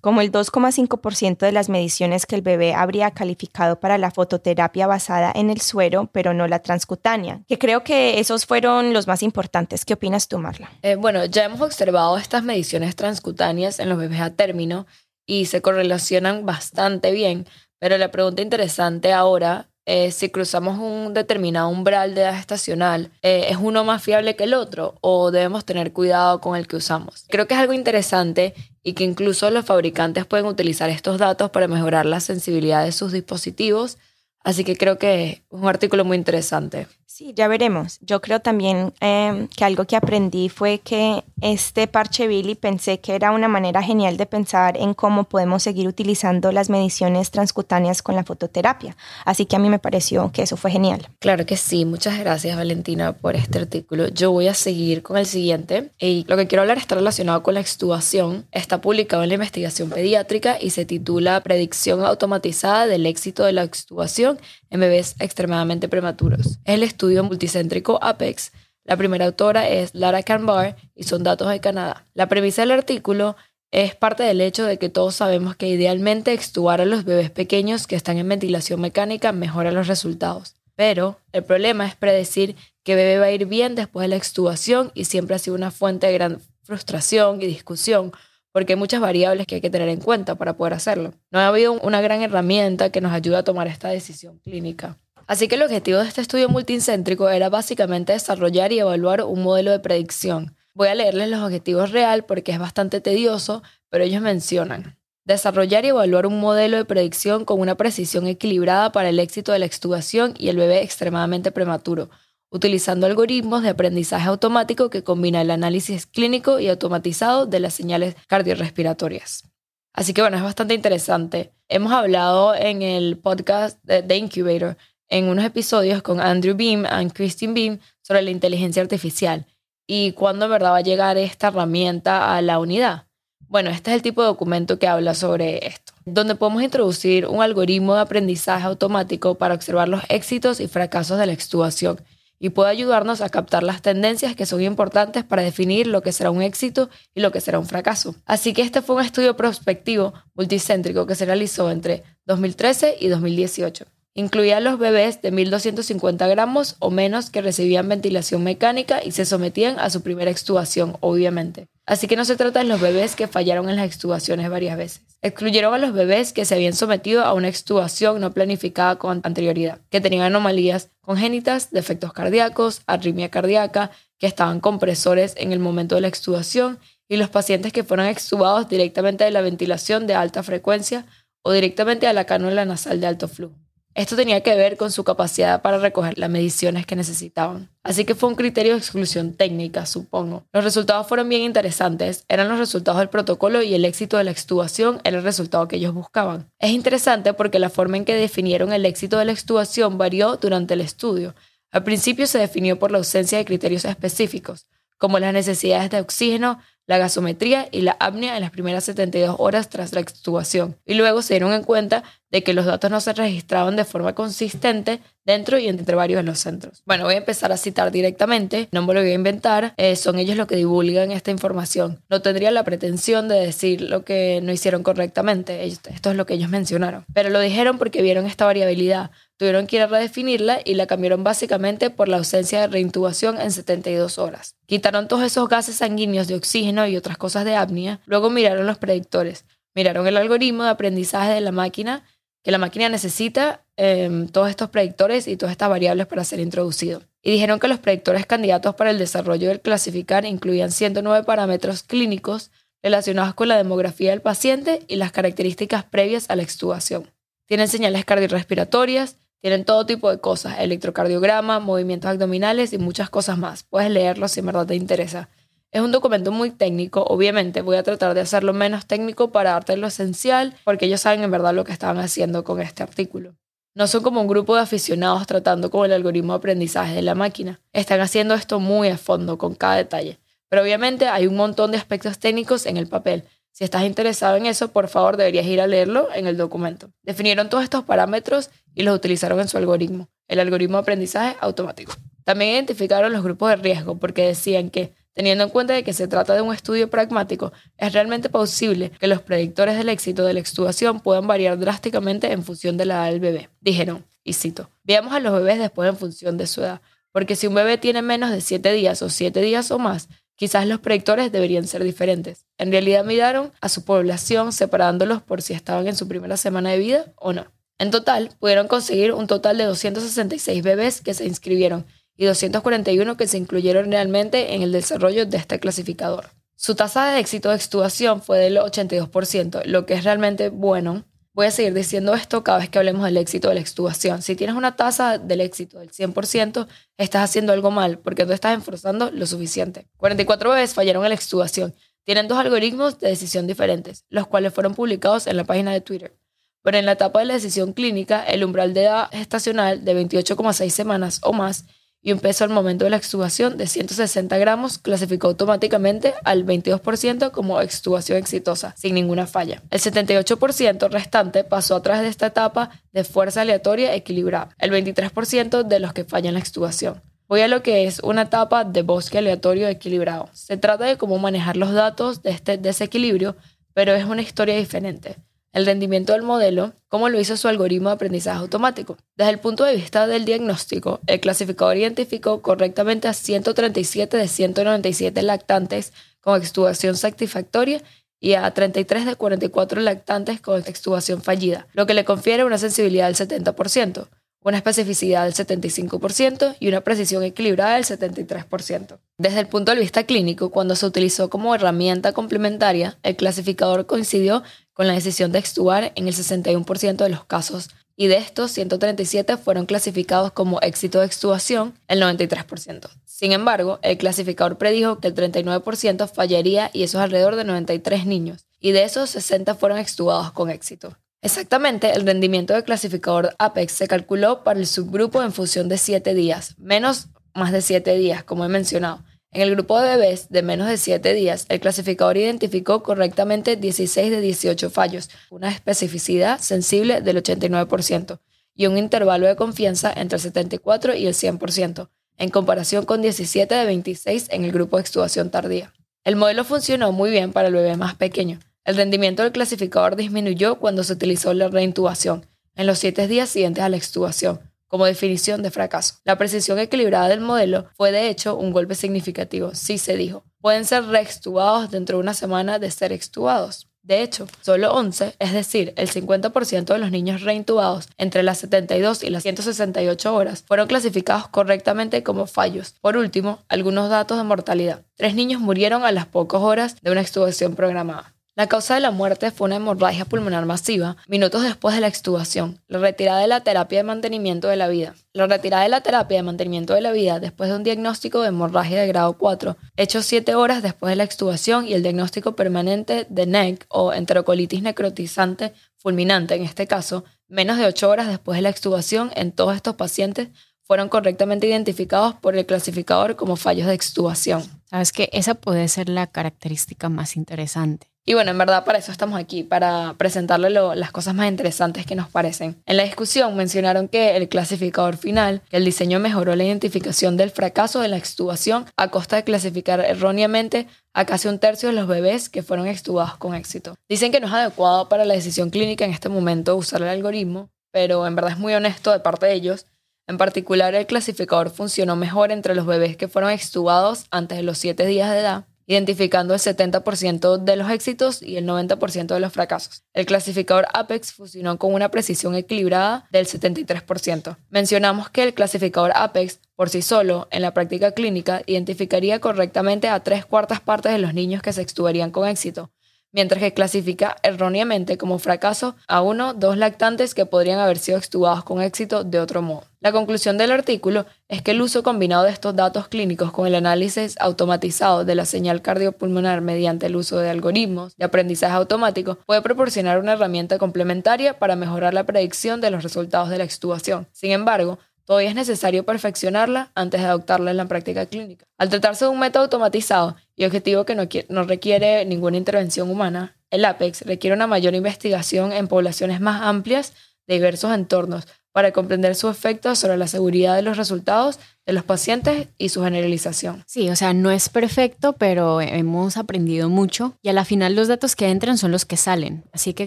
como 0.00 0.20
el 0.20 0.32
2,5% 0.32 1.38
de 1.38 1.52
las 1.52 1.68
mediciones 1.68 2.26
que 2.26 2.36
el 2.36 2.42
bebé 2.42 2.74
habría 2.74 3.10
calificado 3.10 3.80
para 3.80 3.98
la 3.98 4.10
fototerapia 4.10 4.86
basada 4.86 5.32
en 5.34 5.50
el 5.50 5.60
suero, 5.60 6.08
pero 6.12 6.34
no 6.34 6.46
la 6.48 6.60
transcutánea, 6.60 7.42
que 7.48 7.58
creo 7.58 7.84
que 7.84 8.18
esos 8.20 8.46
fueron 8.46 8.92
los 8.92 9.06
más 9.06 9.22
importantes. 9.22 9.84
¿Qué 9.84 9.94
opinas 9.94 10.28
tú, 10.28 10.38
Marla? 10.38 10.70
Eh, 10.82 10.96
bueno, 10.96 11.24
ya 11.24 11.44
hemos 11.44 11.60
observado 11.60 12.18
estas 12.18 12.42
mediciones 12.42 12.96
transcutáneas 12.96 13.78
en 13.78 13.88
los 13.88 13.98
bebés 13.98 14.20
a 14.20 14.34
término 14.34 14.86
y 15.26 15.46
se 15.46 15.60
correlacionan 15.60 16.46
bastante 16.46 17.12
bien, 17.12 17.46
pero 17.78 17.98
la 17.98 18.10
pregunta 18.10 18.42
interesante 18.42 19.12
ahora 19.12 19.68
eh, 19.90 20.10
si 20.10 20.28
cruzamos 20.28 20.78
un 20.78 21.14
determinado 21.14 21.70
umbral 21.70 22.14
de 22.14 22.20
edad 22.20 22.38
estacional, 22.38 23.10
eh, 23.22 23.46
¿es 23.48 23.56
uno 23.56 23.84
más 23.84 24.02
fiable 24.02 24.36
que 24.36 24.44
el 24.44 24.52
otro 24.52 24.96
o 25.00 25.30
debemos 25.30 25.64
tener 25.64 25.94
cuidado 25.94 26.42
con 26.42 26.56
el 26.56 26.68
que 26.68 26.76
usamos? 26.76 27.24
Creo 27.30 27.48
que 27.48 27.54
es 27.54 27.60
algo 27.60 27.72
interesante 27.72 28.52
y 28.88 28.94
que 28.94 29.04
incluso 29.04 29.50
los 29.50 29.66
fabricantes 29.66 30.24
pueden 30.24 30.46
utilizar 30.46 30.88
estos 30.88 31.18
datos 31.18 31.50
para 31.50 31.68
mejorar 31.68 32.06
la 32.06 32.20
sensibilidad 32.20 32.86
de 32.86 32.92
sus 32.92 33.12
dispositivos, 33.12 33.98
así 34.42 34.64
que 34.64 34.78
creo 34.78 34.98
que 34.98 35.30
es 35.30 35.42
un 35.50 35.68
artículo 35.68 36.06
muy 36.06 36.16
interesante. 36.16 36.86
Sí, 37.04 37.34
ya 37.36 37.48
veremos. 37.48 37.98
Yo 38.00 38.22
creo 38.22 38.40
también 38.40 38.94
em, 39.00 39.46
que 39.48 39.64
algo 39.66 39.84
que 39.84 39.94
aprendí 39.94 40.48
fue 40.48 40.78
que 40.78 41.22
este 41.40 41.86
parche 41.86 42.26
Billy 42.26 42.54
pensé 42.54 43.00
que 43.00 43.14
era 43.14 43.30
una 43.30 43.48
manera 43.48 43.82
genial 43.82 44.16
de 44.16 44.26
pensar 44.26 44.76
en 44.76 44.94
cómo 44.94 45.24
podemos 45.24 45.62
seguir 45.62 45.86
utilizando 45.86 46.50
las 46.52 46.68
mediciones 46.68 47.30
transcutáneas 47.30 48.02
con 48.02 48.16
la 48.16 48.24
fototerapia. 48.24 48.96
Así 49.24 49.46
que 49.46 49.56
a 49.56 49.58
mí 49.58 49.68
me 49.68 49.78
pareció 49.78 50.32
que 50.32 50.42
eso 50.42 50.56
fue 50.56 50.70
genial. 50.70 51.08
Claro 51.20 51.46
que 51.46 51.56
sí. 51.56 51.84
Muchas 51.84 52.18
gracias 52.18 52.56
Valentina 52.56 53.12
por 53.12 53.36
este 53.36 53.58
artículo. 53.58 54.08
Yo 54.08 54.32
voy 54.32 54.48
a 54.48 54.54
seguir 54.54 55.02
con 55.02 55.16
el 55.16 55.26
siguiente 55.26 55.92
y 55.98 56.24
lo 56.28 56.36
que 56.36 56.46
quiero 56.46 56.62
hablar 56.62 56.78
está 56.78 56.96
relacionado 56.96 57.42
con 57.42 57.54
la 57.54 57.60
extubación. 57.60 58.46
Está 58.52 58.80
publicado 58.80 59.22
en 59.22 59.28
la 59.28 59.34
investigación 59.36 59.90
pediátrica 59.90 60.58
y 60.60 60.70
se 60.70 60.84
titula 60.84 61.40
Predicción 61.42 62.04
automatizada 62.04 62.86
del 62.86 63.06
éxito 63.06 63.44
de 63.44 63.52
la 63.52 63.62
extubación 63.62 64.38
en 64.70 64.80
bebés 64.80 65.14
extremadamente 65.20 65.88
prematuros. 65.88 66.58
Es 66.64 66.74
el 66.74 66.82
estudio 66.82 67.22
multicéntrico 67.24 67.98
APEX. 68.02 68.52
La 68.88 68.96
primera 68.96 69.26
autora 69.26 69.68
es 69.68 69.94
Lara 69.94 70.22
Canbar 70.22 70.76
y 70.94 71.02
son 71.02 71.22
datos 71.22 71.50
de 71.50 71.60
Canadá. 71.60 72.06
La 72.14 72.26
premisa 72.26 72.62
del 72.62 72.70
artículo 72.70 73.36
es 73.70 73.94
parte 73.94 74.22
del 74.22 74.40
hecho 74.40 74.64
de 74.64 74.78
que 74.78 74.88
todos 74.88 75.14
sabemos 75.14 75.56
que 75.56 75.68
idealmente 75.68 76.32
extubar 76.32 76.80
a 76.80 76.86
los 76.86 77.04
bebés 77.04 77.30
pequeños 77.30 77.86
que 77.86 77.96
están 77.96 78.16
en 78.16 78.30
ventilación 78.30 78.80
mecánica 78.80 79.30
mejora 79.32 79.72
los 79.72 79.88
resultados. 79.88 80.54
Pero 80.74 81.18
el 81.32 81.44
problema 81.44 81.86
es 81.86 81.96
predecir 81.96 82.56
qué 82.82 82.94
bebé 82.94 83.18
va 83.18 83.26
a 83.26 83.30
ir 83.30 83.44
bien 83.44 83.74
después 83.74 84.04
de 84.04 84.08
la 84.08 84.16
extubación 84.16 84.90
y 84.94 85.04
siempre 85.04 85.36
ha 85.36 85.38
sido 85.38 85.54
una 85.54 85.70
fuente 85.70 86.06
de 86.06 86.14
gran 86.14 86.40
frustración 86.62 87.42
y 87.42 87.46
discusión 87.46 88.12
porque 88.52 88.72
hay 88.72 88.78
muchas 88.78 89.02
variables 89.02 89.46
que 89.46 89.56
hay 89.56 89.60
que 89.60 89.68
tener 89.68 89.90
en 89.90 90.00
cuenta 90.00 90.36
para 90.36 90.56
poder 90.56 90.72
hacerlo. 90.72 91.12
No 91.30 91.40
ha 91.40 91.48
habido 91.48 91.74
una 91.74 92.00
gran 92.00 92.22
herramienta 92.22 92.90
que 92.90 93.02
nos 93.02 93.12
ayude 93.12 93.36
a 93.36 93.44
tomar 93.44 93.66
esta 93.66 93.90
decisión 93.90 94.38
clínica. 94.38 94.96
Así 95.28 95.46
que 95.46 95.54
el 95.54 95.62
objetivo 95.62 96.00
de 96.00 96.08
este 96.08 96.20
estudio 96.20 96.48
multicéntrico 96.48 97.28
era 97.28 97.48
básicamente 97.48 98.12
desarrollar 98.12 98.72
y 98.72 98.80
evaluar 98.80 99.22
un 99.22 99.44
modelo 99.44 99.70
de 99.70 99.78
predicción. 99.78 100.56
Voy 100.74 100.88
a 100.88 100.96
leerles 100.96 101.28
los 101.28 101.40
objetivos 101.40 101.92
real 101.92 102.24
porque 102.24 102.50
es 102.50 102.58
bastante 102.58 103.00
tedioso, 103.00 103.62
pero 103.90 104.02
ellos 104.02 104.22
mencionan 104.22 104.98
desarrollar 105.28 105.84
y 105.84 105.88
evaluar 105.88 106.26
un 106.26 106.40
modelo 106.40 106.78
de 106.78 106.86
predicción 106.86 107.44
con 107.44 107.60
una 107.60 107.74
precisión 107.74 108.26
equilibrada 108.26 108.92
para 108.92 109.10
el 109.10 109.20
éxito 109.20 109.52
de 109.52 109.58
la 109.58 109.66
extubación 109.66 110.32
y 110.38 110.48
el 110.48 110.56
bebé 110.56 110.82
extremadamente 110.82 111.52
prematuro, 111.52 112.08
utilizando 112.50 113.06
algoritmos 113.06 113.62
de 113.62 113.68
aprendizaje 113.68 114.26
automático 114.26 114.88
que 114.88 115.04
combina 115.04 115.42
el 115.42 115.50
análisis 115.50 116.06
clínico 116.06 116.60
y 116.60 116.68
automatizado 116.70 117.44
de 117.44 117.60
las 117.60 117.74
señales 117.74 118.16
cardiorrespiratorias. 118.26 119.44
Así 119.92 120.14
que 120.14 120.22
bueno, 120.22 120.38
es 120.38 120.42
bastante 120.42 120.72
interesante. 120.72 121.52
Hemos 121.68 121.92
hablado 121.92 122.54
en 122.54 122.80
el 122.80 123.18
podcast 123.18 123.78
de, 123.82 124.02
The 124.02 124.16
Incubator 124.16 124.78
en 125.08 125.28
unos 125.28 125.44
episodios 125.44 126.02
con 126.02 126.20
Andrew 126.20 126.56
Beam 126.56 126.86
y 126.86 127.10
Christine 127.10 127.52
Beam 127.52 127.78
sobre 128.02 128.22
la 128.22 128.30
inteligencia 128.30 128.82
artificial 128.82 129.46
y 129.86 130.12
cuándo 130.12 130.44
en 130.44 130.50
verdad 130.50 130.72
va 130.72 130.78
a 130.78 130.82
llegar 130.82 131.16
esta 131.16 131.48
herramienta 131.48 132.36
a 132.36 132.42
la 132.42 132.58
unidad. 132.58 133.06
Bueno, 133.48 133.70
este 133.70 133.90
es 133.90 133.96
el 133.96 134.02
tipo 134.02 134.20
de 134.20 134.28
documento 134.28 134.78
que 134.78 134.86
habla 134.86 135.14
sobre 135.14 135.66
esto, 135.66 135.94
donde 136.04 136.34
podemos 136.34 136.62
introducir 136.62 137.26
un 137.26 137.42
algoritmo 137.42 137.94
de 137.94 138.02
aprendizaje 138.02 138.66
automático 138.66 139.36
para 139.36 139.54
observar 139.54 139.88
los 139.88 140.02
éxitos 140.10 140.60
y 140.60 140.68
fracasos 140.68 141.18
de 141.18 141.24
la 141.24 141.32
extubación 141.32 141.98
y 142.38 142.50
puede 142.50 142.70
ayudarnos 142.70 143.20
a 143.20 143.30
captar 143.30 143.62
las 143.62 143.82
tendencias 143.82 144.36
que 144.36 144.46
son 144.46 144.62
importantes 144.62 145.24
para 145.24 145.42
definir 145.42 145.86
lo 145.86 146.02
que 146.02 146.12
será 146.12 146.30
un 146.30 146.42
éxito 146.42 146.88
y 147.14 147.20
lo 147.20 147.32
que 147.32 147.40
será 147.40 147.58
un 147.58 147.66
fracaso. 147.66 148.14
Así 148.26 148.52
que 148.52 148.62
este 148.62 148.82
fue 148.82 148.96
un 148.96 149.02
estudio 149.02 149.36
prospectivo 149.36 150.12
multicéntrico 150.34 151.06
que 151.06 151.14
se 151.14 151.24
realizó 151.24 151.70
entre 151.70 152.04
2013 152.26 152.96
y 153.00 153.08
2018. 153.08 153.86
Incluía 154.18 154.56
a 154.56 154.60
los 154.60 154.80
bebés 154.80 155.22
de 155.22 155.32
1.250 155.32 156.28
gramos 156.28 156.74
o 156.80 156.90
menos 156.90 157.30
que 157.30 157.40
recibían 157.40 157.88
ventilación 157.88 158.42
mecánica 158.42 159.00
y 159.00 159.12
se 159.12 159.24
sometían 159.24 159.78
a 159.78 159.90
su 159.90 160.02
primera 160.02 160.28
extubación, 160.28 160.96
obviamente. 160.98 161.68
Así 161.86 162.08
que 162.08 162.16
no 162.16 162.24
se 162.24 162.34
trata 162.34 162.58
de 162.58 162.64
los 162.64 162.80
bebés 162.80 163.14
que 163.14 163.28
fallaron 163.28 163.70
en 163.70 163.76
las 163.76 163.86
extubaciones 163.86 164.50
varias 164.50 164.76
veces. 164.76 165.02
Excluyeron 165.22 165.72
a 165.72 165.78
los 165.78 165.92
bebés 165.92 166.32
que 166.32 166.44
se 166.44 166.56
habían 166.56 166.72
sometido 166.72 167.22
a 167.22 167.32
una 167.32 167.46
extubación 167.46 168.20
no 168.20 168.32
planificada 168.32 168.96
con 168.96 169.20
anterioridad, 169.22 169.78
que 169.88 170.00
tenían 170.00 170.24
anomalías 170.24 170.90
congénitas, 171.00 171.70
defectos 171.70 172.12
cardíacos, 172.12 172.82
arritmia 172.88 173.28
cardíaca, 173.28 173.92
que 174.18 174.26
estaban 174.26 174.58
compresores 174.58 175.34
en 175.36 175.52
el 175.52 175.60
momento 175.60 175.94
de 175.94 176.00
la 176.00 176.08
extubación 176.08 176.80
y 177.08 177.18
los 177.18 177.28
pacientes 177.28 177.72
que 177.72 177.84
fueron 177.84 178.06
extubados 178.06 178.68
directamente 178.68 179.22
de 179.22 179.30
la 179.30 179.42
ventilación 179.42 180.08
de 180.08 180.14
alta 180.14 180.42
frecuencia 180.42 181.06
o 181.42 181.52
directamente 181.52 182.08
a 182.08 182.12
la 182.12 182.24
cánula 182.24 182.64
nasal 182.64 183.00
de 183.00 183.06
alto 183.06 183.28
flujo. 183.28 183.67
Esto 183.98 184.14
tenía 184.14 184.44
que 184.44 184.54
ver 184.54 184.76
con 184.76 184.92
su 184.92 185.02
capacidad 185.02 185.60
para 185.60 185.78
recoger 185.78 186.16
las 186.18 186.30
mediciones 186.30 186.86
que 186.86 186.94
necesitaban. 186.94 187.68
Así 187.82 188.04
que 188.04 188.14
fue 188.14 188.28
un 188.28 188.36
criterio 188.36 188.74
de 188.74 188.78
exclusión 188.78 189.34
técnica, 189.34 189.86
supongo. 189.86 190.44
Los 190.52 190.62
resultados 190.62 191.08
fueron 191.08 191.28
bien 191.28 191.42
interesantes, 191.42 192.24
eran 192.28 192.48
los 192.48 192.60
resultados 192.60 193.00
del 193.00 193.08
protocolo 193.08 193.60
y 193.60 193.74
el 193.74 193.84
éxito 193.84 194.16
de 194.16 194.22
la 194.22 194.30
extubación 194.30 195.00
era 195.02 195.18
el 195.18 195.24
resultado 195.24 195.66
que 195.66 195.78
ellos 195.78 195.94
buscaban. 195.94 196.48
Es 196.60 196.70
interesante 196.70 197.34
porque 197.34 197.58
la 197.58 197.70
forma 197.70 197.96
en 197.96 198.04
que 198.04 198.14
definieron 198.14 198.72
el 198.72 198.86
éxito 198.86 199.18
de 199.18 199.24
la 199.24 199.32
extubación 199.32 199.98
varió 199.98 200.36
durante 200.36 200.74
el 200.74 200.80
estudio. 200.80 201.34
Al 201.72 201.82
principio 201.82 202.28
se 202.28 202.38
definió 202.38 202.78
por 202.78 202.92
la 202.92 202.98
ausencia 202.98 203.38
de 203.38 203.44
criterios 203.44 203.84
específicos, 203.84 204.68
como 204.96 205.18
las 205.18 205.32
necesidades 205.32 205.90
de 205.90 205.98
oxígeno, 205.98 206.60
la 206.88 206.98
gasometría 206.98 207.68
y 207.70 207.82
la 207.82 207.96
apnea 208.00 208.34
en 208.34 208.40
las 208.40 208.50
primeras 208.50 208.82
72 208.84 209.36
horas 209.38 209.68
tras 209.68 209.92
la 209.92 210.00
extubación. 210.00 210.76
Y 210.86 210.94
luego 210.94 211.22
se 211.22 211.34
dieron 211.34 211.52
en 211.52 211.62
cuenta 211.62 212.02
de 212.30 212.42
que 212.42 212.54
los 212.54 212.66
datos 212.66 212.90
no 212.90 213.00
se 213.00 213.12
registraban 213.12 213.76
de 213.76 213.84
forma 213.84 214.14
consistente 214.14 215.00
dentro 215.24 215.58
y 215.58 215.68
entre 215.68 215.94
varios 215.94 216.18
de 216.18 216.22
los 216.22 216.38
centros. 216.38 216.82
Bueno, 216.86 217.04
voy 217.04 217.14
a 217.14 217.18
empezar 217.18 217.52
a 217.52 217.56
citar 217.56 217.90
directamente, 217.90 218.68
no 218.72 218.82
me 218.82 218.94
lo 218.94 219.00
voy 219.00 219.10
a 219.10 219.14
inventar, 219.14 219.74
eh, 219.76 219.96
son 219.96 220.18
ellos 220.18 220.36
los 220.36 220.46
que 220.46 220.56
divulgan 220.56 221.10
esta 221.10 221.30
información. 221.30 222.02
No 222.08 222.22
tendría 222.22 222.50
la 222.50 222.64
pretensión 222.64 223.28
de 223.28 223.38
decir 223.38 223.82
lo 223.82 224.04
que 224.04 224.40
no 224.42 224.52
hicieron 224.52 224.82
correctamente, 224.82 225.66
esto 225.66 226.10
es 226.10 226.16
lo 226.16 226.24
que 226.24 226.34
ellos 226.34 226.50
mencionaron, 226.50 227.04
pero 227.12 227.28
lo 227.28 227.40
dijeron 227.40 227.76
porque 227.76 228.02
vieron 228.02 228.26
esta 228.26 228.46
variabilidad, 228.46 229.10
tuvieron 229.38 229.66
que 229.66 229.76
ir 229.76 229.82
a 229.82 229.86
redefinirla 229.86 230.60
y 230.64 230.74
la 230.74 230.86
cambiaron 230.86 231.24
básicamente 231.24 231.90
por 231.90 232.08
la 232.08 232.18
ausencia 232.18 232.60
de 232.60 232.66
reintubación 232.66 233.40
en 233.40 233.52
72 233.52 234.18
horas. 234.18 234.56
Quitaron 234.66 235.08
todos 235.08 235.22
esos 235.22 235.48
gases 235.48 235.76
sanguíneos 235.76 236.26
de 236.26 236.34
oxígeno 236.34 236.86
y 236.86 236.96
otras 236.96 237.16
cosas 237.16 237.44
de 237.44 237.54
apnea, 237.56 238.00
luego 238.04 238.30
miraron 238.30 238.66
los 238.66 238.78
predictores, 238.78 239.44
miraron 239.74 240.06
el 240.06 240.16
algoritmo 240.16 240.64
de 240.64 240.70
aprendizaje 240.70 241.32
de 241.32 241.40
la 241.40 241.52
máquina, 241.52 242.04
que 242.42 242.50
la 242.50 242.58
máquina 242.58 242.88
necesita 242.88 243.64
em, 243.76 244.28
todos 244.28 244.50
estos 244.50 244.70
predictores 244.70 245.28
y 245.28 245.36
todas 245.36 245.52
estas 245.52 245.70
variables 245.70 246.06
para 246.06 246.24
ser 246.24 246.40
introducido. 246.40 247.02
Y 247.22 247.30
dijeron 247.30 247.60
que 247.60 247.68
los 247.68 247.78
predictores 247.78 248.26
candidatos 248.26 248.74
para 248.74 248.90
el 248.90 248.98
desarrollo 248.98 249.48
del 249.48 249.60
clasificar 249.60 250.24
incluían 250.24 250.72
109 250.72 251.24
parámetros 251.24 251.84
clínicos 251.84 252.50
relacionados 252.82 253.34
con 253.34 253.48
la 253.48 253.56
demografía 253.56 254.10
del 254.10 254.20
paciente 254.20 254.82
y 254.88 254.96
las 254.96 255.12
características 255.12 255.84
previas 255.84 256.28
a 256.28 256.36
la 256.36 256.42
extubación. 256.42 257.10
Tienen 257.46 257.68
señales 257.68 258.04
cardiorrespiratorias, 258.04 259.16
tienen 259.40 259.64
todo 259.64 259.86
tipo 259.86 260.10
de 260.10 260.20
cosas, 260.20 260.58
electrocardiograma, 260.58 261.60
movimientos 261.60 262.10
abdominales 262.10 262.72
y 262.72 262.78
muchas 262.78 263.10
cosas 263.10 263.38
más. 263.38 263.62
Puedes 263.62 263.90
leerlo 263.90 264.28
si 264.28 264.40
en 264.40 264.46
verdad 264.46 264.66
te 264.66 264.74
interesa. 264.74 265.28
Es 265.70 265.82
un 265.82 265.92
documento 265.92 266.32
muy 266.32 266.50
técnico, 266.50 267.04
obviamente 267.04 267.60
voy 267.60 267.76
a 267.76 267.82
tratar 267.82 268.14
de 268.14 268.22
hacerlo 268.22 268.54
menos 268.54 268.86
técnico 268.86 269.30
para 269.32 269.50
darte 269.50 269.76
lo 269.76 269.86
esencial, 269.86 270.54
porque 270.64 270.86
ellos 270.86 271.02
saben 271.02 271.22
en 271.22 271.30
verdad 271.30 271.54
lo 271.54 271.64
que 271.64 271.72
estaban 271.72 271.98
haciendo 271.98 272.42
con 272.42 272.60
este 272.60 272.82
artículo. 272.82 273.36
No 273.74 273.86
son 273.86 274.02
como 274.02 274.20
un 274.20 274.26
grupo 274.26 274.56
de 274.56 274.62
aficionados 274.62 275.26
tratando 275.26 275.70
con 275.70 275.84
el 275.84 275.92
algoritmo 275.92 276.32
de 276.32 276.38
aprendizaje 276.38 276.94
de 276.94 277.02
la 277.02 277.14
máquina. 277.14 277.60
Están 277.72 278.00
haciendo 278.00 278.34
esto 278.34 278.58
muy 278.60 278.88
a 278.88 278.98
fondo, 278.98 279.38
con 279.38 279.54
cada 279.54 279.76
detalle. 279.76 280.18
Pero 280.48 280.62
obviamente 280.62 281.06
hay 281.06 281.26
un 281.26 281.36
montón 281.36 281.70
de 281.70 281.76
aspectos 281.76 282.18
técnicos 282.18 282.66
en 282.66 282.76
el 282.76 282.88
papel. 282.88 283.24
Si 283.52 283.64
estás 283.64 283.84
interesado 283.84 284.36
en 284.36 284.46
eso, 284.46 284.68
por 284.68 284.88
favor 284.88 285.16
deberías 285.16 285.46
ir 285.46 285.60
a 285.60 285.66
leerlo 285.66 286.08
en 286.14 286.26
el 286.26 286.36
documento. 286.36 286.90
Definieron 287.02 287.48
todos 287.48 287.64
estos 287.64 287.84
parámetros 287.84 288.50
y 288.74 288.82
los 288.82 288.94
utilizaron 288.94 289.40
en 289.40 289.48
su 289.48 289.58
algoritmo, 289.58 290.08
el 290.28 290.40
algoritmo 290.40 290.76
de 290.76 290.82
aprendizaje 290.82 291.36
automático. 291.40 291.92
También 292.24 292.52
identificaron 292.52 293.12
los 293.12 293.24
grupos 293.24 293.50
de 293.50 293.56
riesgo 293.56 293.98
porque 293.98 294.26
decían 294.26 294.70
que 294.70 294.94
Teniendo 295.18 295.42
en 295.42 295.50
cuenta 295.50 295.74
de 295.74 295.82
que 295.82 295.92
se 295.92 296.06
trata 296.06 296.36
de 296.36 296.42
un 296.42 296.54
estudio 296.54 296.88
pragmático, 296.90 297.52
es 297.76 297.92
realmente 297.92 298.28
posible 298.28 298.92
que 299.00 299.08
los 299.08 299.20
predictores 299.20 299.76
del 299.76 299.88
éxito 299.88 300.24
de 300.24 300.32
la 300.32 300.38
extubación 300.38 301.00
puedan 301.00 301.26
variar 301.26 301.58
drásticamente 301.58 302.30
en 302.30 302.44
función 302.44 302.76
de 302.76 302.84
la 302.84 302.94
edad 302.94 303.10
del 303.10 303.18
bebé. 303.18 303.50
Dijeron, 303.60 304.06
y 304.22 304.34
cito, 304.34 304.70
veamos 304.84 305.12
a 305.12 305.18
los 305.18 305.32
bebés 305.32 305.58
después 305.58 305.88
en 305.88 305.96
función 305.96 306.36
de 306.36 306.46
su 306.46 306.60
edad, 306.60 306.80
porque 307.10 307.34
si 307.34 307.48
un 307.48 307.54
bebé 307.54 307.78
tiene 307.78 308.00
menos 308.00 308.30
de 308.30 308.40
7 308.40 308.72
días 308.72 309.02
o 309.02 309.10
7 309.10 309.40
días 309.40 309.72
o 309.72 309.80
más, 309.80 310.08
quizás 310.38 310.66
los 310.66 310.78
predictores 310.78 311.32
deberían 311.32 311.66
ser 311.66 311.82
diferentes. 311.82 312.46
En 312.58 312.70
realidad 312.70 313.04
miraron 313.04 313.52
a 313.60 313.68
su 313.68 313.84
población 313.84 314.52
separándolos 314.52 315.20
por 315.20 315.42
si 315.42 315.52
estaban 315.52 315.88
en 315.88 315.96
su 315.96 316.06
primera 316.06 316.36
semana 316.36 316.70
de 316.70 316.78
vida 316.78 317.12
o 317.16 317.32
no. 317.32 317.52
En 317.78 317.90
total, 317.90 318.30
pudieron 318.38 318.68
conseguir 318.68 319.12
un 319.12 319.26
total 319.26 319.58
de 319.58 319.64
266 319.64 320.62
bebés 320.62 321.00
que 321.00 321.12
se 321.12 321.26
inscribieron 321.26 321.86
y 322.16 322.24
241 322.24 323.16
que 323.16 323.26
se 323.26 323.36
incluyeron 323.36 323.90
realmente 323.90 324.54
en 324.54 324.62
el 324.62 324.70
desarrollo 324.72 325.26
de 325.26 325.36
este 325.36 325.58
clasificador. 325.58 326.30
Su 326.54 326.76
tasa 326.76 327.10
de 327.10 327.20
éxito 327.20 327.50
de 327.50 327.56
extubación 327.56 328.22
fue 328.22 328.38
del 328.38 328.58
82%, 328.58 329.64
lo 329.64 329.86
que 329.86 329.94
es 329.94 330.04
realmente 330.04 330.50
bueno. 330.50 331.04
Voy 331.38 331.46
a 331.46 331.52
seguir 331.52 331.72
diciendo 331.72 332.14
esto 332.14 332.42
cada 332.42 332.58
vez 332.58 332.68
que 332.68 332.80
hablemos 332.80 333.04
del 333.04 333.16
éxito 333.16 333.48
de 333.48 333.54
la 333.54 333.60
extubación. 333.60 334.22
Si 334.22 334.34
tienes 334.34 334.56
una 334.56 334.74
tasa 334.74 335.18
del 335.18 335.40
éxito 335.40 335.78
del 335.78 335.92
100%, 335.92 336.66
estás 336.96 337.22
haciendo 337.22 337.52
algo 337.52 337.70
mal 337.70 338.00
porque 338.00 338.26
no 338.26 338.32
estás 338.32 338.58
esforzando 338.58 339.12
lo 339.12 339.24
suficiente. 339.24 339.86
44 339.98 340.50
bebés 340.50 340.74
fallaron 340.74 341.04
en 341.04 341.10
la 341.10 341.14
extubación. 341.14 341.76
Tienen 342.02 342.26
dos 342.26 342.38
algoritmos 342.38 342.98
de 342.98 343.10
decisión 343.10 343.46
diferentes, 343.46 344.04
los 344.08 344.26
cuales 344.26 344.52
fueron 344.52 344.74
publicados 344.74 345.28
en 345.28 345.36
la 345.36 345.44
página 345.44 345.72
de 345.72 345.80
Twitter. 345.80 346.18
Pero 346.64 346.76
en 346.76 346.86
la 346.86 346.92
etapa 346.94 347.20
de 347.20 347.26
la 347.26 347.34
decisión 347.34 347.72
clínica, 347.72 348.24
el 348.24 348.42
umbral 348.42 348.74
de 348.74 348.82
edad 348.82 349.08
gestacional 349.12 349.84
de 349.84 349.94
28,6 349.94 350.70
semanas 350.70 351.20
o 351.22 351.32
más 351.32 351.66
y 352.02 352.12
un 352.12 352.20
peso 352.20 352.44
al 352.44 352.50
momento 352.50 352.84
de 352.84 352.90
la 352.90 352.96
extubación 352.96 353.56
de 353.56 353.66
160 353.66 354.38
gramos 354.38 354.78
clasificó 354.78 355.28
automáticamente 355.28 356.14
al 356.24 356.46
22% 356.46 357.30
como 357.30 357.60
extubación 357.60 358.18
exitosa, 358.18 358.74
sin 358.76 358.94
ninguna 358.94 359.26
falla. 359.26 359.62
El 359.70 359.80
78% 359.80 360.90
restante 360.90 361.44
pasó 361.44 361.76
a 361.76 361.82
través 361.82 362.02
de 362.02 362.08
esta 362.08 362.28
etapa 362.28 362.70
de 362.92 363.04
fuerza 363.04 363.42
aleatoria 363.42 363.94
equilibrada, 363.94 364.50
el 364.58 364.70
23% 364.70 365.64
de 365.64 365.80
los 365.80 365.92
que 365.92 366.04
fallan 366.04 366.34
la 366.34 366.40
extubación. 366.40 367.02
Voy 367.26 367.42
a 367.42 367.48
lo 367.48 367.62
que 367.62 367.84
es 367.84 368.00
una 368.00 368.22
etapa 368.22 368.64
de 368.64 368.82
bosque 368.82 369.18
aleatorio 369.18 369.68
equilibrado. 369.68 370.30
Se 370.32 370.56
trata 370.56 370.84
de 370.84 370.96
cómo 370.96 371.18
manejar 371.18 371.58
los 371.58 371.72
datos 371.72 372.22
de 372.22 372.30
este 372.30 372.56
desequilibrio, 372.56 373.36
pero 373.74 373.92
es 373.92 374.04
una 374.04 374.22
historia 374.22 374.56
diferente 374.56 375.16
el 375.52 375.66
rendimiento 375.66 376.12
del 376.12 376.22
modelo, 376.22 376.72
como 376.88 377.08
lo 377.08 377.20
hizo 377.20 377.36
su 377.36 377.48
algoritmo 377.48 377.88
de 377.88 377.94
aprendizaje 377.94 378.38
automático. 378.38 378.96
Desde 379.16 379.32
el 379.32 379.40
punto 379.40 379.64
de 379.64 379.76
vista 379.76 380.06
del 380.06 380.24
diagnóstico, 380.24 381.00
el 381.06 381.20
clasificador 381.20 381.76
identificó 381.76 382.42
correctamente 382.42 383.08
a 383.08 383.12
137 383.12 384.16
de 384.16 384.28
197 384.28 385.22
lactantes 385.22 385.92
con 386.20 386.40
extubación 386.40 386.96
satisfactoria 386.96 387.82
y 388.20 388.34
a 388.34 388.50
33 388.50 389.06
de 389.06 389.16
44 389.16 389.80
lactantes 389.80 390.40
con 390.40 390.60
extubación 390.60 391.22
fallida, 391.22 391.66
lo 391.72 391.86
que 391.86 391.94
le 391.94 392.04
confiere 392.04 392.44
una 392.44 392.58
sensibilidad 392.58 393.06
del 393.06 393.14
70%, 393.16 394.08
una 394.42 394.58
especificidad 394.58 395.24
del 395.24 395.34
75% 395.34 396.56
y 396.60 396.68
una 396.68 396.82
precisión 396.82 397.22
equilibrada 397.22 397.74
del 397.74 397.84
73%. 397.84 398.98
Desde 399.18 399.40
el 399.40 399.48
punto 399.48 399.74
de 399.74 399.80
vista 399.80 400.04
clínico, 400.04 400.50
cuando 400.50 400.76
se 400.76 400.86
utilizó 400.86 401.28
como 401.28 401.54
herramienta 401.54 402.12
complementaria, 402.12 402.98
el 403.02 403.16
clasificador 403.16 403.86
coincidió 403.86 404.42
con 404.72 404.86
la 404.86 404.94
decisión 404.94 405.32
de 405.32 405.40
extubar 405.40 405.92
en 405.96 406.06
el 406.06 406.14
61% 406.14 406.96
de 406.96 407.08
los 407.08 407.24
casos 407.24 407.70
y 407.96 408.06
de 408.06 408.16
estos 408.16 408.52
137 408.52 409.36
fueron 409.38 409.66
clasificados 409.66 410.30
como 410.30 410.60
éxito 410.60 411.00
de 411.00 411.06
extubación, 411.06 411.74
el 411.88 412.00
93%. 412.00 412.88
Sin 413.04 413.32
embargo, 413.32 413.80
el 413.82 413.98
clasificador 413.98 414.56
predijo 414.56 415.00
que 415.00 415.08
el 415.08 415.16
39% 415.16 416.08
fallaría 416.08 416.70
y 416.72 416.84
eso 416.84 416.98
es 416.98 417.04
alrededor 417.04 417.34
de 417.34 417.42
93 417.42 418.06
niños, 418.06 418.46
y 418.60 418.70
de 418.70 418.84
esos 418.84 419.10
60 419.10 419.56
fueron 419.56 419.78
extubados 419.78 420.30
con 420.30 420.48
éxito. 420.48 420.96
Exactamente, 421.20 421.90
el 421.90 422.06
rendimiento 422.06 422.54
del 422.54 422.62
clasificador 422.62 423.34
APEX 423.38 423.72
se 423.72 423.88
calculó 423.88 424.44
para 424.44 424.60
el 424.60 424.66
subgrupo 424.66 425.22
en 425.22 425.32
función 425.32 425.68
de 425.68 425.76
7 425.76 426.14
días, 426.14 426.54
menos 426.58 427.08
más 427.34 427.50
de 427.50 427.60
7 427.60 427.96
días, 427.98 428.22
como 428.22 428.44
he 428.44 428.48
mencionado. 428.48 429.02
En 429.32 429.42
el 429.42 429.50
grupo 429.50 429.78
de 429.80 429.96
bebés 429.96 430.28
de 430.30 430.42
menos 430.42 430.68
de 430.68 430.78
7 430.78 431.12
días, 431.14 431.44
el 431.48 431.60
clasificador 431.60 432.16
identificó 432.16 432.82
correctamente 432.82 433.56
16 433.56 434.10
de 434.10 434.20
18 434.20 434.70
fallos, 434.70 435.10
una 435.30 435.50
especificidad 435.50 436.38
sensible 436.40 437.00
del 437.00 437.22
89% 437.22 438.20
y 438.54 438.66
un 438.66 438.78
intervalo 438.78 439.26
de 439.26 439.36
confianza 439.36 439.92
entre 439.94 440.16
el 440.16 440.22
74 440.22 440.94
y 440.94 441.06
el 441.06 441.14
100%, 441.14 441.90
en 442.16 442.30
comparación 442.30 442.84
con 442.84 443.02
17 443.02 443.54
de 443.54 443.64
26 443.66 444.28
en 444.30 444.44
el 444.44 444.52
grupo 444.52 444.76
de 444.76 444.82
extubación 444.82 445.30
tardía. 445.30 445.74
El 446.04 446.16
modelo 446.16 446.44
funcionó 446.44 446.92
muy 446.92 447.10
bien 447.10 447.32
para 447.32 447.48
el 447.48 447.54
bebé 447.54 447.76
más 447.76 447.96
pequeño. 447.96 448.38
El 448.68 448.76
rendimiento 448.76 449.22
del 449.22 449.32
clasificador 449.32 449.96
disminuyó 449.96 450.58
cuando 450.58 450.84
se 450.84 450.92
utilizó 450.92 451.32
la 451.32 451.48
reintubación, 451.48 452.26
en 452.54 452.66
los 452.66 452.78
7 452.80 453.08
días 453.08 453.30
siguientes 453.30 453.64
a 453.64 453.70
la 453.70 453.78
extubación, 453.78 454.40
como 454.66 454.84
definición 454.84 455.42
de 455.42 455.50
fracaso. 455.50 455.94
La 456.04 456.18
precisión 456.18 456.58
equilibrada 456.58 457.08
del 457.08 457.22
modelo 457.22 457.70
fue 457.78 457.92
de 457.92 458.10
hecho 458.10 458.36
un 458.36 458.52
golpe 458.52 458.74
significativo, 458.74 459.54
sí 459.54 459.78
se 459.78 459.96
dijo. 459.96 460.22
Pueden 460.42 460.66
ser 460.66 460.84
reextubados 460.84 461.70
dentro 461.70 461.96
de 461.96 462.02
una 462.02 462.12
semana 462.12 462.58
de 462.58 462.70
ser 462.70 462.92
extubados. 462.92 463.68
De 463.80 464.02
hecho, 464.02 464.26
solo 464.42 464.74
11, 464.74 465.14
es 465.18 465.32
decir, 465.32 465.72
el 465.78 465.88
50% 465.88 466.66
de 466.66 466.78
los 466.78 466.90
niños 466.90 467.22
reintubados 467.22 467.88
entre 467.96 468.22
las 468.22 468.36
72 468.36 469.02
y 469.02 469.08
las 469.08 469.22
168 469.22 470.14
horas, 470.14 470.44
fueron 470.46 470.68
clasificados 470.68 471.28
correctamente 471.28 472.02
como 472.02 472.26
fallos. 472.26 472.74
Por 472.82 472.98
último, 472.98 473.38
algunos 473.48 473.88
datos 473.88 474.18
de 474.18 474.24
mortalidad. 474.24 474.84
Tres 474.94 475.14
niños 475.14 475.40
murieron 475.40 475.84
a 475.84 475.92
las 475.92 476.04
pocas 476.04 476.42
horas 476.42 476.76
de 476.82 476.90
una 476.90 477.00
extubación 477.00 477.54
programada. 477.54 478.12
La 478.38 478.46
causa 478.46 478.74
de 478.74 478.80
la 478.80 478.92
muerte 478.92 479.32
fue 479.32 479.46
una 479.46 479.56
hemorragia 479.56 480.04
pulmonar 480.04 480.46
masiva 480.46 480.96
minutos 481.08 481.42
después 481.42 481.74
de 481.74 481.80
la 481.80 481.88
extubación, 481.88 482.60
la 482.68 482.78
retirada 482.78 483.18
de 483.18 483.26
la 483.26 483.40
terapia 483.40 483.80
de 483.80 483.82
mantenimiento 483.82 484.46
de 484.46 484.54
la 484.54 484.68
vida. 484.68 484.94
La 485.12 485.26
retirada 485.26 485.64
de 485.64 485.70
la 485.70 485.80
terapia 485.80 486.18
de 486.18 486.22
mantenimiento 486.22 486.72
de 486.72 486.80
la 486.80 486.92
vida 486.92 487.18
después 487.18 487.50
de 487.50 487.56
un 487.56 487.64
diagnóstico 487.64 488.22
de 488.22 488.28
hemorragia 488.28 488.80
de 488.80 488.86
grado 488.86 489.18
4, 489.18 489.56
hecho 489.76 490.02
7 490.02 490.36
horas 490.36 490.62
después 490.62 490.90
de 490.90 490.94
la 490.94 491.02
extubación 491.02 491.66
y 491.66 491.72
el 491.72 491.82
diagnóstico 491.82 492.36
permanente 492.36 493.08
de 493.08 493.26
NEC 493.26 493.66
o 493.70 493.92
enterocolitis 493.92 494.62
necrotizante 494.62 495.52
fulminante 495.76 496.36
en 496.36 496.44
este 496.44 496.68
caso, 496.68 497.02
menos 497.26 497.58
de 497.58 497.66
8 497.66 497.90
horas 497.90 498.06
después 498.06 498.36
de 498.36 498.42
la 498.42 498.50
extubación 498.50 499.10
en 499.16 499.32
todos 499.32 499.56
estos 499.56 499.74
pacientes 499.74 500.28
fueron 500.62 500.88
correctamente 500.88 501.48
identificados 501.48 502.14
por 502.14 502.36
el 502.36 502.46
clasificador 502.46 503.16
como 503.16 503.34
fallos 503.34 503.66
de 503.66 503.74
extubación. 503.74 504.44
Sabes 504.70 504.92
que 504.92 505.08
esa 505.12 505.34
puede 505.34 505.66
ser 505.66 505.88
la 505.88 506.06
característica 506.06 506.88
más 506.88 507.16
interesante. 507.16 507.88
Y 508.08 508.14
bueno, 508.14 508.30
en 508.30 508.38
verdad 508.38 508.64
para 508.64 508.78
eso 508.78 508.90
estamos 508.90 509.20
aquí, 509.20 509.42
para 509.42 509.92
presentarle 509.98 510.48
las 510.48 510.92
cosas 510.92 511.14
más 511.14 511.28
interesantes 511.28 511.84
que 511.84 511.94
nos 511.94 512.08
parecen. 512.08 512.56
En 512.64 512.78
la 512.78 512.84
discusión 512.84 513.36
mencionaron 513.36 513.86
que 513.86 514.16
el 514.16 514.30
clasificador 514.30 514.96
final, 514.96 515.42
que 515.50 515.58
el 515.58 515.66
diseño 515.66 516.00
mejoró 516.00 516.34
la 516.34 516.44
identificación 516.44 517.18
del 517.18 517.30
fracaso 517.30 517.80
de 517.80 517.88
la 517.88 517.98
extubación 517.98 518.64
a 518.78 518.88
costa 518.88 519.16
de 519.16 519.24
clasificar 519.24 519.80
erróneamente 519.80 520.68
a 520.94 521.04
casi 521.04 521.28
un 521.28 521.38
tercio 521.38 521.68
de 521.68 521.74
los 521.74 521.86
bebés 521.86 522.30
que 522.30 522.42
fueron 522.42 522.66
extubados 522.66 523.18
con 523.18 523.34
éxito. 523.34 523.74
Dicen 523.90 524.10
que 524.10 524.20
no 524.20 524.28
es 524.28 524.32
adecuado 524.32 524.88
para 524.88 525.04
la 525.04 525.12
decisión 525.12 525.50
clínica 525.50 525.84
en 525.84 525.90
este 525.90 526.08
momento 526.08 526.56
usar 526.56 526.80
el 526.80 526.88
algoritmo, 526.88 527.50
pero 527.72 528.06
en 528.06 528.16
verdad 528.16 528.32
es 528.32 528.38
muy 528.38 528.54
honesto 528.54 528.90
de 528.90 529.00
parte 529.00 529.26
de 529.26 529.34
ellos. 529.34 529.66
En 530.06 530.16
particular, 530.16 530.74
el 530.74 530.86
clasificador 530.86 531.50
funcionó 531.50 531.94
mejor 531.94 532.32
entre 532.32 532.54
los 532.54 532.64
bebés 532.64 532.96
que 532.96 533.08
fueron 533.08 533.32
extubados 533.32 534.06
antes 534.10 534.38
de 534.38 534.44
los 534.44 534.56
7 534.56 534.86
días 534.86 535.10
de 535.10 535.18
edad 535.18 535.47
identificando 535.68 536.34
el 536.34 536.40
70% 536.40 537.36
de 537.36 537.56
los 537.56 537.70
éxitos 537.70 538.22
y 538.22 538.38
el 538.38 538.46
90% 538.46 539.06
de 539.06 539.20
los 539.20 539.32
fracasos. 539.32 539.84
El 539.92 540.06
clasificador 540.06 540.66
APEX 540.72 541.12
funcionó 541.12 541.58
con 541.58 541.74
una 541.74 541.90
precisión 541.90 542.34
equilibrada 542.34 543.06
del 543.12 543.26
73%. 543.26 544.36
Mencionamos 544.48 545.10
que 545.10 545.22
el 545.22 545.34
clasificador 545.34 545.92
APEX 545.94 546.40
por 546.58 546.70
sí 546.70 546.82
solo, 546.82 547.28
en 547.30 547.42
la 547.42 547.54
práctica 547.54 547.92
clínica, 547.92 548.42
identificaría 548.46 549.20
correctamente 549.20 549.88
a 549.88 550.00
tres 550.00 550.26
cuartas 550.26 550.60
partes 550.60 550.90
de 550.90 550.98
los 550.98 551.14
niños 551.14 551.40
que 551.40 551.52
se 551.52 551.62
extubarían 551.62 552.10
con 552.10 552.26
éxito, 552.26 552.72
mientras 553.12 553.40
que 553.40 553.54
clasifica 553.54 554.16
erróneamente 554.22 554.98
como 554.98 555.18
fracaso 555.18 555.76
a 555.86 556.02
uno 556.02 556.34
dos 556.34 556.56
lactantes 556.56 557.14
que 557.14 557.26
podrían 557.26 557.58
haber 557.58 557.78
sido 557.78 557.98
extubados 557.98 558.44
con 558.44 558.62
éxito 558.62 559.04
de 559.04 559.20
otro 559.20 559.42
modo. 559.42 559.64
La 559.80 559.92
conclusión 559.92 560.38
del 560.38 560.50
artículo 560.50 561.06
es 561.28 561.40
que 561.40 561.52
el 561.52 561.62
uso 561.62 561.84
combinado 561.84 562.24
de 562.24 562.32
estos 562.32 562.56
datos 562.56 562.88
clínicos 562.88 563.30
con 563.30 563.46
el 563.46 563.54
análisis 563.54 564.16
automatizado 564.18 565.04
de 565.04 565.14
la 565.14 565.24
señal 565.24 565.62
cardiopulmonar 565.62 566.40
mediante 566.40 566.86
el 566.86 566.96
uso 566.96 567.18
de 567.18 567.30
algoritmos 567.30 567.96
de 567.96 568.04
aprendizaje 568.04 568.56
automático 568.56 569.18
puede 569.24 569.40
proporcionar 569.40 570.00
una 570.00 570.14
herramienta 570.14 570.58
complementaria 570.58 571.38
para 571.38 571.54
mejorar 571.54 571.94
la 571.94 572.04
predicción 572.04 572.60
de 572.60 572.72
los 572.72 572.82
resultados 572.82 573.30
de 573.30 573.38
la 573.38 573.44
extubación. 573.44 574.08
Sin 574.12 574.32
embargo, 574.32 574.80
todavía 575.08 575.30
es 575.30 575.34
necesario 575.34 575.86
perfeccionarla 575.86 576.70
antes 576.74 577.00
de 577.00 577.06
adoptarla 577.06 577.50
en 577.50 577.56
la 577.56 577.66
práctica 577.66 578.04
clínica. 578.04 578.44
Al 578.58 578.68
tratarse 578.68 579.06
de 579.06 579.10
un 579.10 579.18
método 579.18 579.44
automatizado 579.44 580.16
y 580.36 580.44
objetivo 580.44 580.84
que 580.84 580.94
no, 580.94 581.44
requiere 581.44 582.04
ninguna 582.04 582.36
intervención 582.36 582.90
humana, 582.90 583.34
el 583.48 583.64
APEX 583.64 584.02
requiere 584.02 584.36
una 584.36 584.46
mayor 584.46 584.74
investigación 584.74 585.52
en 585.52 585.66
poblaciones 585.66 586.20
más 586.20 586.42
amplias 586.42 586.92
de 587.26 587.36
diversos 587.36 587.72
entornos 587.72 588.26
para 588.52 588.72
comprender 588.72 589.14
su 589.14 589.28
efecto 589.28 589.74
sobre 589.74 589.96
la 589.96 590.06
seguridad 590.06 590.56
de 590.56 590.62
los 590.62 590.76
resultados 590.76 591.38
de 591.66 591.74
los 591.74 591.84
pacientes 591.84 592.48
y 592.56 592.70
su 592.70 592.82
generalización. 592.82 593.62
Sí, 593.66 593.90
o 593.90 593.96
sea, 593.96 594.14
no 594.14 594.30
es 594.30 594.48
perfecto, 594.48 595.12
pero 595.12 595.60
hemos 595.60 596.16
aprendido 596.16 596.70
mucho 596.70 597.14
y 597.22 597.28
a 597.28 597.34
la 597.34 597.44
final 597.44 597.76
los 597.76 597.88
datos 597.88 598.16
que 598.16 598.30
entran 598.30 598.56
son 598.56 598.72
los 598.72 598.86
que 598.86 598.96
salen. 598.96 599.44
Así 599.52 599.74
que 599.74 599.86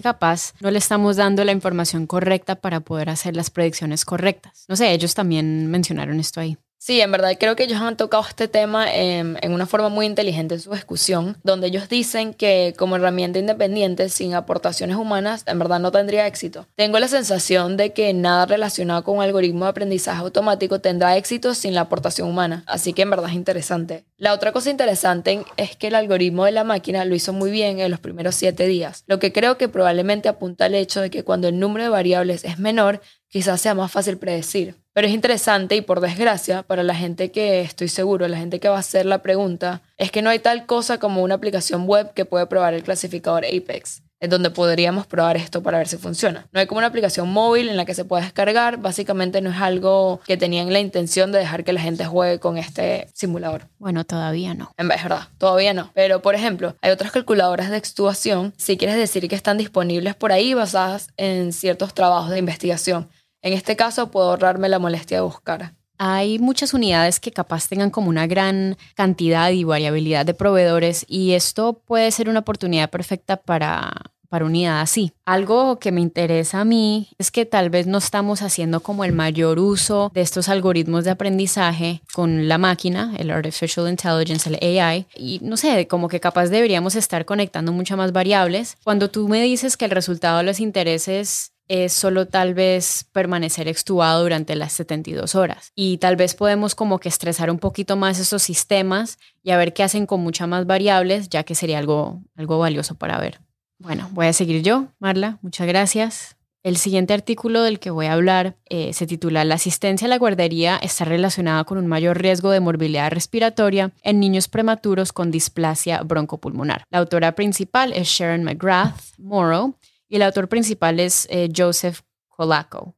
capaz 0.00 0.54
no 0.60 0.70
le 0.70 0.78
estamos 0.78 1.16
dando 1.16 1.44
la 1.44 1.52
información 1.52 2.06
correcta 2.06 2.54
para 2.54 2.80
poder 2.80 3.10
hacer 3.10 3.34
las 3.34 3.50
predicciones 3.50 4.04
correctas. 4.04 4.64
No 4.68 4.76
sé, 4.76 4.92
ellos 4.92 5.14
también 5.14 5.66
mencionaron 5.70 6.20
esto 6.20 6.40
ahí. 6.40 6.56
Sí, 6.84 7.00
en 7.00 7.12
verdad 7.12 7.30
creo 7.38 7.54
que 7.54 7.62
ellos 7.62 7.80
han 7.80 7.96
tocado 7.96 8.24
este 8.28 8.48
tema 8.48 8.92
en, 8.92 9.38
una 9.52 9.66
forma 9.66 9.88
muy 9.88 10.04
inteligente 10.04 10.56
en 10.56 10.60
su 10.60 10.72
discusión, 10.72 11.38
donde 11.44 11.68
ellos 11.68 11.88
dicen 11.88 12.34
que 12.34 12.74
como 12.76 12.96
herramienta 12.96 13.38
independiente, 13.38 14.08
sin 14.08 14.34
aportaciones 14.34 14.96
humanas, 14.96 15.44
en 15.46 15.60
verdad 15.60 15.78
no 15.78 15.92
tendría 15.92 16.26
éxito. 16.26 16.66
Tengo 16.74 16.98
la 16.98 17.06
sensación 17.06 17.76
de 17.76 17.92
que 17.92 18.12
nada 18.14 18.46
relacionado 18.46 19.04
con 19.04 19.18
un 19.18 19.22
algoritmo 19.22 19.64
de 19.64 19.70
aprendizaje 19.70 20.22
automático 20.22 20.80
tendrá 20.80 21.16
éxito 21.16 21.54
sin 21.54 21.72
la 21.72 21.82
aportación 21.82 22.28
humana, 22.28 22.64
así 22.66 22.92
que 22.94 23.02
en 23.02 23.10
verdad 23.10 23.30
es 23.30 23.36
interesante. 23.36 24.02
La 24.22 24.34
otra 24.34 24.52
cosa 24.52 24.70
interesante 24.70 25.44
es 25.56 25.74
que 25.74 25.88
el 25.88 25.96
algoritmo 25.96 26.44
de 26.44 26.52
la 26.52 26.62
máquina 26.62 27.04
lo 27.04 27.16
hizo 27.16 27.32
muy 27.32 27.50
bien 27.50 27.80
en 27.80 27.90
los 27.90 27.98
primeros 27.98 28.36
siete 28.36 28.68
días, 28.68 29.02
lo 29.08 29.18
que 29.18 29.32
creo 29.32 29.58
que 29.58 29.68
probablemente 29.68 30.28
apunta 30.28 30.66
al 30.66 30.76
hecho 30.76 31.00
de 31.00 31.10
que 31.10 31.24
cuando 31.24 31.48
el 31.48 31.58
número 31.58 31.82
de 31.82 31.90
variables 31.90 32.44
es 32.44 32.60
menor, 32.60 33.00
quizás 33.26 33.60
sea 33.60 33.74
más 33.74 33.90
fácil 33.90 34.18
predecir. 34.18 34.76
Pero 34.92 35.08
es 35.08 35.12
interesante 35.12 35.74
y 35.74 35.80
por 35.80 35.98
desgracia, 35.98 36.62
para 36.62 36.84
la 36.84 36.94
gente 36.94 37.32
que 37.32 37.62
estoy 37.62 37.88
seguro, 37.88 38.28
la 38.28 38.38
gente 38.38 38.60
que 38.60 38.68
va 38.68 38.76
a 38.76 38.78
hacer 38.78 39.06
la 39.06 39.22
pregunta, 39.22 39.82
es 39.96 40.12
que 40.12 40.22
no 40.22 40.30
hay 40.30 40.38
tal 40.38 40.66
cosa 40.66 41.00
como 41.00 41.24
una 41.24 41.34
aplicación 41.34 41.88
web 41.88 42.12
que 42.14 42.24
puede 42.24 42.46
probar 42.46 42.74
el 42.74 42.84
clasificador 42.84 43.44
Apex, 43.44 44.04
en 44.22 44.30
donde 44.30 44.48
podríamos 44.48 45.06
probar 45.06 45.36
esto 45.36 45.62
para 45.62 45.76
ver 45.76 45.88
si 45.88 45.98
funciona. 45.98 46.46
No 46.50 46.60
hay 46.60 46.66
como 46.66 46.78
una 46.78 46.86
aplicación 46.86 47.30
móvil 47.30 47.68
en 47.68 47.76
la 47.76 47.84
que 47.84 47.92
se 47.92 48.06
pueda 48.06 48.22
descargar, 48.22 48.78
básicamente 48.78 49.42
no 49.42 49.50
es 49.50 49.60
algo 49.60 50.20
que 50.26 50.38
tenían 50.38 50.72
la 50.72 50.80
intención 50.80 51.30
de 51.30 51.40
dejar 51.40 51.64
que 51.64 51.74
la 51.74 51.80
gente 51.80 52.06
juegue 52.06 52.38
con 52.38 52.56
este 52.56 53.08
simulador. 53.12 53.68
Bueno, 53.78 54.04
todavía 54.04 54.54
no. 54.54 54.72
En 54.78 54.88
verdad, 54.88 55.28
todavía 55.36 55.74
no. 55.74 55.90
Pero, 55.92 56.22
por 56.22 56.34
ejemplo, 56.34 56.74
hay 56.80 56.90
otras 56.90 57.12
calculadoras 57.12 57.68
de 57.68 57.76
extubación, 57.76 58.54
si 58.56 58.78
quieres 58.78 58.96
decir 58.96 59.28
que 59.28 59.34
están 59.34 59.58
disponibles 59.58 60.14
por 60.14 60.32
ahí 60.32 60.54
basadas 60.54 61.08
en 61.18 61.52
ciertos 61.52 61.92
trabajos 61.92 62.30
de 62.30 62.38
investigación 62.38 63.10
en 63.42 63.52
este 63.52 63.76
caso 63.76 64.10
puedo 64.10 64.30
ahorrarme 64.30 64.68
la 64.68 64.78
molestia 64.78 65.18
de 65.18 65.24
buscar. 65.24 65.74
Hay 65.98 66.38
muchas 66.38 66.74
unidades 66.74 67.20
que 67.20 67.32
capaz 67.32 67.68
tengan 67.68 67.90
como 67.90 68.08
una 68.08 68.26
gran 68.26 68.76
cantidad 68.94 69.50
y 69.50 69.64
variabilidad 69.64 70.24
de 70.24 70.34
proveedores 70.34 71.04
y 71.08 71.32
esto 71.32 71.74
puede 71.84 72.10
ser 72.10 72.28
una 72.28 72.40
oportunidad 72.40 72.90
perfecta 72.90 73.36
para 73.36 73.92
para 74.32 74.46
unidad 74.46 74.80
así. 74.80 75.12
Algo 75.26 75.78
que 75.78 75.92
me 75.92 76.00
interesa 76.00 76.60
a 76.60 76.64
mí 76.64 77.10
es 77.18 77.30
que 77.30 77.44
tal 77.44 77.68
vez 77.68 77.86
no 77.86 77.98
estamos 77.98 78.40
haciendo 78.40 78.80
como 78.80 79.04
el 79.04 79.12
mayor 79.12 79.58
uso 79.58 80.10
de 80.14 80.22
estos 80.22 80.48
algoritmos 80.48 81.04
de 81.04 81.10
aprendizaje 81.10 82.00
con 82.14 82.48
la 82.48 82.56
máquina, 82.56 83.14
el 83.18 83.30
Artificial 83.30 83.90
Intelligence, 83.90 84.48
el 84.48 84.78
AI, 84.80 85.06
y 85.14 85.40
no 85.42 85.58
sé, 85.58 85.86
como 85.86 86.08
que 86.08 86.18
capaz 86.18 86.46
deberíamos 86.46 86.94
estar 86.94 87.26
conectando 87.26 87.72
muchas 87.72 87.98
más 87.98 88.12
variables. 88.12 88.78
Cuando 88.82 89.10
tú 89.10 89.28
me 89.28 89.42
dices 89.42 89.76
que 89.76 89.84
el 89.84 89.90
resultado 89.90 90.38
de 90.38 90.44
los 90.44 90.60
intereses 90.60 91.52
es 91.68 91.92
solo 91.92 92.26
tal 92.26 92.54
vez 92.54 93.04
permanecer 93.12 93.68
extubado 93.68 94.22
durante 94.22 94.56
las 94.56 94.72
72 94.72 95.34
horas. 95.34 95.72
Y 95.74 95.98
tal 95.98 96.16
vez 96.16 96.34
podemos 96.34 96.74
como 96.74 97.00
que 97.00 97.10
estresar 97.10 97.50
un 97.50 97.58
poquito 97.58 97.96
más 97.96 98.18
esos 98.18 98.42
sistemas 98.42 99.18
y 99.42 99.50
a 99.50 99.58
ver 99.58 99.74
qué 99.74 99.82
hacen 99.82 100.06
con 100.06 100.20
muchas 100.20 100.48
más 100.48 100.66
variables, 100.66 101.28
ya 101.28 101.42
que 101.42 101.54
sería 101.54 101.78
algo, 101.78 102.22
algo 102.34 102.58
valioso 102.58 102.94
para 102.94 103.18
ver. 103.18 103.40
Bueno, 103.82 104.08
voy 104.12 104.26
a 104.26 104.32
seguir 104.32 104.62
yo, 104.62 104.86
Marla. 105.00 105.38
Muchas 105.42 105.66
gracias. 105.66 106.36
El 106.62 106.76
siguiente 106.76 107.14
artículo 107.14 107.64
del 107.64 107.80
que 107.80 107.90
voy 107.90 108.06
a 108.06 108.12
hablar 108.12 108.56
eh, 108.66 108.92
se 108.92 109.08
titula 109.08 109.44
La 109.44 109.56
asistencia 109.56 110.06
a 110.06 110.08
la 110.08 110.18
guardería 110.18 110.76
está 110.76 111.04
relacionada 111.04 111.64
con 111.64 111.78
un 111.78 111.88
mayor 111.88 112.22
riesgo 112.22 112.52
de 112.52 112.60
morbilidad 112.60 113.10
respiratoria 113.10 113.90
en 114.04 114.20
niños 114.20 114.46
prematuros 114.46 115.12
con 115.12 115.32
displasia 115.32 116.00
broncopulmonar. 116.02 116.84
La 116.90 116.98
autora 116.98 117.34
principal 117.34 117.92
es 117.92 118.06
Sharon 118.06 118.44
McGrath 118.44 119.18
Morrow 119.18 119.74
y 120.08 120.14
el 120.14 120.22
autor 120.22 120.48
principal 120.48 121.00
es 121.00 121.26
eh, 121.28 121.48
Joseph 121.54 122.02
Colaco. 122.28 122.94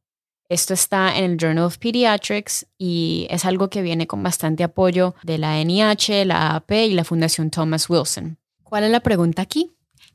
Esto 0.51 0.75
está 0.75 1.17
en 1.17 1.25
el 1.25 1.37
Journal 1.39 1.65
of 1.65 1.79
Pediatrics 1.79 2.67
y 2.77 3.27
es 3.31 3.47
algo 3.47 3.71
que 3.71 3.81
viene 3.81 4.07
con 4.07 4.23
bastante 4.23 4.63
apoyo 4.63 5.15
de 5.23 5.39
la 5.39 5.65
NIH, 5.65 6.27
la 6.27 6.49
AAP 6.49 6.73
y 6.73 6.91
la 6.91 7.05
Fundación 7.05 7.49
Thomas 7.49 7.89
Wilson. 7.89 8.37
¿Cuál 8.63 8.85
es 8.85 8.91
la 8.91 9.01
pregunta 9.01 9.41
aquí? 9.41 9.71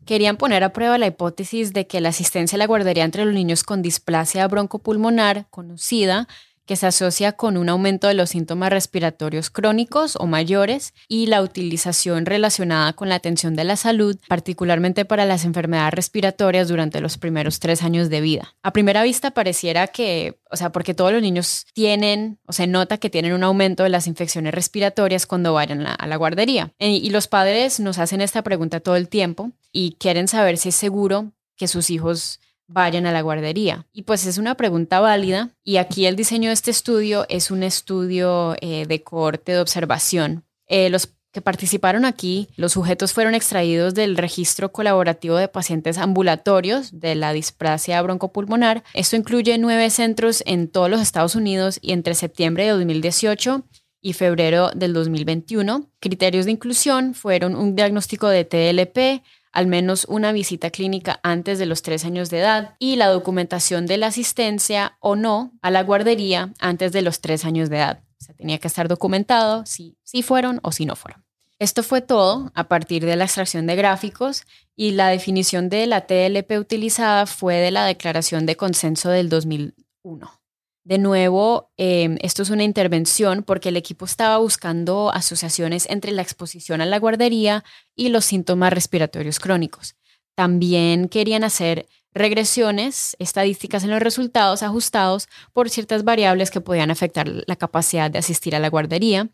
Querían 0.10 0.38
poner 0.38 0.64
a 0.64 0.74
prueba 0.74 0.98
la 0.98 1.06
hipótesis 1.06 1.72
de 1.72 1.86
que 1.86 2.02
la 2.02 2.10
asistencia 2.10 2.56
a 2.56 2.58
la 2.58 2.66
guardería 2.66 3.04
entre 3.04 3.26
los 3.26 3.34
niños 3.36 3.64
con 3.64 3.84
displasia 3.84 4.48
broncopulmonar 4.48 5.46
conocida 5.52 6.28
que 6.70 6.76
se 6.76 6.86
asocia 6.86 7.32
con 7.32 7.58
un 7.58 7.68
aumento 7.68 8.08
de 8.08 8.14
los 8.14 8.30
síntomas 8.30 8.70
respiratorios 8.70 9.50
crónicos 9.50 10.16
o 10.18 10.28
mayores 10.28 10.94
y 11.08 11.26
la 11.26 11.42
utilización 11.42 12.28
relacionada 12.28 12.94
con 12.94 13.10
la 13.10 13.16
atención 13.16 13.56
de 13.56 13.64
la 13.64 13.76
salud, 13.76 14.20
particularmente 14.28 15.04
para 15.04 15.26
las 15.26 15.46
enfermedades 15.46 15.96
respiratorias 15.96 16.68
durante 16.68 17.02
los 17.02 17.18
primeros 17.18 17.60
tres 17.60 17.82
años 17.82 18.12
de 18.12 18.22
vida. 18.22 18.54
A 18.62 18.72
primera 18.72 19.02
vista 19.02 19.32
pareciera 19.32 19.88
que, 19.88 20.42
o 20.52 20.58
sea, 20.58 20.72
porque 20.72 20.94
todos 20.94 21.12
los 21.12 21.24
niños 21.24 21.66
tienen 21.74 22.38
o 22.46 22.54
se 22.54 22.68
nota 22.68 23.00
que 23.00 23.10
tienen 23.10 23.34
un 23.34 23.44
aumento 23.44 23.82
de 23.82 23.90
las 23.90 24.06
infecciones 24.06 24.54
respiratorias 24.54 25.26
cuando 25.26 25.54
vayan 25.54 25.88
a 25.88 26.06
la 26.06 26.16
guardería. 26.18 26.72
Y 26.78 27.10
los 27.10 27.28
padres 27.28 27.80
nos 27.80 27.98
hacen 27.98 28.22
esta 28.22 28.44
pregunta 28.44 28.80
todo 28.80 28.96
el 28.96 29.10
tiempo 29.10 29.54
y 29.72 29.94
quieren 29.94 30.28
saber 30.28 30.60
si 30.60 30.70
es 30.70 30.76
seguro 30.76 31.32
que 31.58 31.68
sus 31.68 31.90
hijos 31.90 32.40
vayan 32.70 33.06
a 33.06 33.12
la 33.12 33.22
guardería? 33.22 33.86
Y 33.92 34.04
pues 34.04 34.26
es 34.26 34.38
una 34.38 34.56
pregunta 34.56 35.00
válida 35.02 35.50
y 35.64 35.78
aquí 35.78 36.06
el 36.06 36.16
diseño 36.16 36.50
de 36.50 36.54
este 36.54 36.72
estudio 36.72 37.26
es 37.28 37.52
un 37.52 37.64
estudio 37.64 38.56
eh, 38.62 38.86
de 38.88 39.04
corte 39.04 39.52
de 39.52 39.60
observación. 39.60 40.46
Eh, 40.68 40.90
los 40.90 41.10
que 41.32 41.42
participaron 41.42 42.06
aquí, 42.06 42.50
los 42.56 42.74
sujetos 42.74 43.14
fueron 43.14 43.36
extraídos 43.36 43.94
del 43.94 44.18
registro 44.18 44.72
colaborativo 44.72 45.36
de 45.36 45.48
pacientes 45.48 45.98
ambulatorios 45.98 47.00
de 47.00 47.16
la 47.16 47.34
displasia 47.34 48.02
broncopulmonar. 48.02 48.84
Esto 48.94 49.16
incluye 49.16 49.58
nueve 49.58 49.90
centros 49.90 50.44
en 50.48 50.70
todos 50.70 50.90
los 50.90 51.02
Estados 51.02 51.36
Unidos 51.36 51.78
y 51.82 51.92
entre 51.92 52.16
septiembre 52.16 52.64
de 52.64 52.72
2018 52.72 53.64
y 54.02 54.14
febrero 54.14 54.72
del 54.74 54.94
2021. 54.94 55.90
Criterios 56.00 56.46
de 56.46 56.52
inclusión 56.52 57.14
fueron 57.14 57.56
un 57.56 57.76
diagnóstico 57.76 58.28
de 58.28 58.46
TLP, 58.46 59.24
al 59.52 59.68
menos 59.68 60.06
una 60.06 60.32
visita 60.32 60.70
clínica 60.70 61.20
antes 61.24 61.60
de 61.60 61.66
los 61.66 61.82
tres 61.82 62.06
años 62.06 62.30
de 62.30 62.40
edad 62.40 62.76
y 62.80 62.96
la 62.96 63.08
documentación 63.08 63.86
de 63.86 63.98
la 63.98 64.08
asistencia 64.08 64.98
o 65.00 65.16
no 65.16 65.52
a 65.62 65.72
la 65.72 65.84
guardería 65.84 66.54
antes 66.60 66.92
de 66.92 67.02
los 67.02 67.22
tres 67.22 67.46
años 67.46 67.70
de 67.70 67.78
edad. 67.78 68.04
O 68.22 68.24
sea, 68.24 68.36
tenía 68.36 68.60
que 68.60 68.68
estar 68.68 68.88
documentado 68.88 69.66
si, 69.66 69.98
si 70.04 70.24
fueron 70.24 70.60
o 70.64 70.72
si 70.72 70.86
no 70.86 70.96
fueron. 70.96 71.24
Esto 71.60 71.84
fue 71.84 72.02
todo 72.02 72.52
a 72.56 72.70
partir 72.70 73.06
de 73.06 73.18
la 73.18 73.26
extracción 73.26 73.68
de 73.68 73.76
gráficos 73.76 74.44
y 74.78 74.92
la 74.92 75.10
definición 75.10 75.68
de 75.68 75.88
la 75.88 76.08
TLP 76.08 76.58
utilizada 76.58 77.26
fue 77.26 77.56
de 77.56 77.72
la 77.72 77.86
Declaración 77.86 78.46
de 78.46 78.56
Consenso 78.56 79.10
del 79.10 79.28
2001. 79.28 80.39
De 80.90 80.98
nuevo, 80.98 81.70
em, 81.78 82.18
esto 82.20 82.42
es 82.42 82.50
una 82.50 82.64
intervención 82.64 83.44
porque 83.44 83.70
el 83.70 83.78
equipo 83.78 84.06
estaba 84.06 84.40
buscando 84.40 85.12
asociaciones 85.14 85.88
entre 85.88 86.12
la 86.12 86.24
exposición 86.24 86.82
a 86.82 86.88
la 86.88 86.98
guardería 86.98 87.64
y 87.96 88.10
los 88.10 88.26
síntomas 88.26 88.74
respiratorios 88.74 89.40
crónicos. 89.40 89.94
También 90.34 91.08
querían 91.08 91.44
hacer 91.44 91.86
regresiones, 92.12 93.16
estadísticas 93.20 93.84
en 93.84 93.92
los 93.92 94.02
resultados 94.02 94.64
ajustados 94.64 95.30
por 95.54 95.70
ciertas 95.70 96.04
variables 96.04 96.50
que 96.50 96.60
podían 96.60 96.90
afectar 96.90 97.30
la 97.46 97.56
capacidad 97.56 98.10
de 98.10 98.18
asistir 98.18 98.56
a 98.56 98.60
la 98.60 98.72
guardería. 98.72 99.30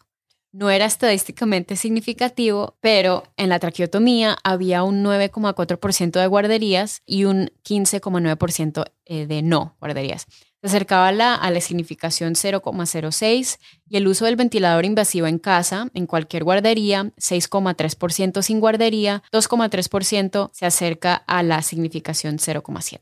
No 0.52 0.68
era 0.68 0.84
estadísticamente 0.84 1.76
significativo, 1.76 2.76
pero 2.82 3.24
en 3.38 3.48
la 3.48 3.58
traqueotomía 3.58 4.36
había 4.44 4.82
un 4.82 5.02
9,4% 5.02 6.20
de 6.20 6.26
guarderías 6.26 7.00
y 7.06 7.24
un 7.24 7.50
15,9% 7.64 8.84
eh, 9.06 9.26
de 9.26 9.40
no 9.40 9.76
guarderías. 9.80 10.26
Se 10.60 10.66
acercaba 10.66 11.08
a 11.08 11.12
la, 11.12 11.34
a 11.34 11.50
la 11.50 11.60
significación 11.62 12.34
0,06 12.34 13.58
y 13.88 13.96
el 13.96 14.06
uso 14.06 14.26
del 14.26 14.36
ventilador 14.36 14.84
invasivo 14.84 15.26
en 15.26 15.38
casa, 15.38 15.88
en 15.94 16.06
cualquier 16.06 16.44
guardería, 16.44 17.12
6,3% 17.16 18.42
sin 18.42 18.60
guardería, 18.60 19.22
2,3% 19.32 20.50
se 20.52 20.66
acerca 20.66 21.14
a 21.14 21.42
la 21.42 21.62
significación 21.62 22.36
0,7 22.36 23.00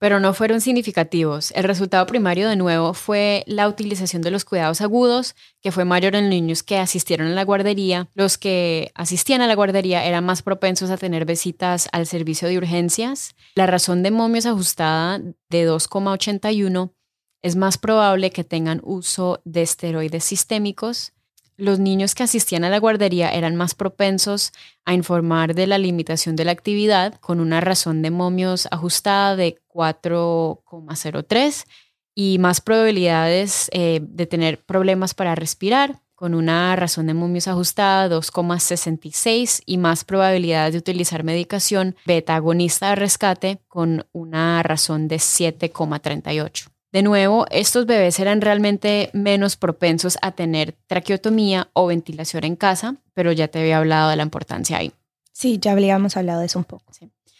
pero 0.00 0.18
no 0.18 0.32
fueron 0.32 0.62
significativos. 0.62 1.52
El 1.54 1.64
resultado 1.64 2.06
primario 2.06 2.48
de 2.48 2.56
nuevo 2.56 2.94
fue 2.94 3.44
la 3.46 3.68
utilización 3.68 4.22
de 4.22 4.30
los 4.30 4.46
cuidados 4.46 4.80
agudos, 4.80 5.36
que 5.60 5.72
fue 5.72 5.84
mayor 5.84 6.16
en 6.16 6.30
niños 6.30 6.62
que 6.62 6.78
asistieron 6.78 7.28
a 7.28 7.34
la 7.34 7.44
guardería. 7.44 8.08
Los 8.14 8.38
que 8.38 8.90
asistían 8.94 9.42
a 9.42 9.46
la 9.46 9.54
guardería 9.54 10.04
eran 10.06 10.24
más 10.24 10.40
propensos 10.40 10.90
a 10.90 10.96
tener 10.96 11.26
visitas 11.26 11.86
al 11.92 12.06
servicio 12.06 12.48
de 12.48 12.56
urgencias. 12.56 13.36
La 13.54 13.66
razón 13.66 14.02
de 14.02 14.10
momios 14.10 14.46
ajustada 14.46 15.18
de 15.18 15.68
2,81 15.70 16.94
es 17.42 17.56
más 17.56 17.76
probable 17.76 18.30
que 18.30 18.42
tengan 18.42 18.80
uso 18.82 19.42
de 19.44 19.62
esteroides 19.62 20.24
sistémicos 20.24 21.12
los 21.60 21.78
niños 21.78 22.14
que 22.14 22.22
asistían 22.22 22.64
a 22.64 22.70
la 22.70 22.78
guardería 22.78 23.30
eran 23.30 23.54
más 23.54 23.74
propensos 23.74 24.52
a 24.84 24.94
informar 24.94 25.54
de 25.54 25.66
la 25.66 25.78
limitación 25.78 26.36
de 26.36 26.44
la 26.44 26.52
actividad 26.52 27.14
con 27.20 27.40
una 27.40 27.60
razón 27.60 28.02
de 28.02 28.10
momios 28.10 28.66
ajustada 28.70 29.36
de 29.36 29.58
4,03 29.68 31.66
y 32.14 32.38
más 32.38 32.60
probabilidades 32.60 33.68
eh, 33.72 34.00
de 34.02 34.26
tener 34.26 34.58
problemas 34.64 35.14
para 35.14 35.34
respirar 35.34 36.00
con 36.14 36.34
una 36.34 36.76
razón 36.76 37.06
de 37.06 37.14
momios 37.14 37.48
ajustada 37.48 38.08
2,66 38.14 39.62
y 39.64 39.78
más 39.78 40.04
probabilidades 40.04 40.72
de 40.72 40.78
utilizar 40.78 41.24
medicación 41.24 41.96
beta 42.04 42.36
agonista 42.36 42.90
de 42.90 42.96
rescate 42.96 43.62
con 43.68 44.06
una 44.12 44.62
razón 44.62 45.08
de 45.08 45.16
7,38. 45.16 46.69
De 46.92 47.02
nuevo, 47.02 47.46
estos 47.50 47.86
bebés 47.86 48.18
eran 48.18 48.40
realmente 48.40 49.10
menos 49.12 49.56
propensos 49.56 50.18
a 50.22 50.32
tener 50.32 50.76
traqueotomía 50.88 51.68
o 51.72 51.86
ventilación 51.86 52.44
en 52.44 52.56
casa, 52.56 52.96
pero 53.14 53.30
ya 53.30 53.46
te 53.46 53.60
había 53.60 53.78
hablado 53.78 54.10
de 54.10 54.16
la 54.16 54.24
importancia 54.24 54.78
ahí. 54.78 54.92
Sí, 55.32 55.58
ya 55.60 55.72
habíamos 55.72 56.16
hablado 56.16 56.40
de 56.40 56.46
eso 56.46 56.58
un 56.58 56.64
poco. 56.64 56.92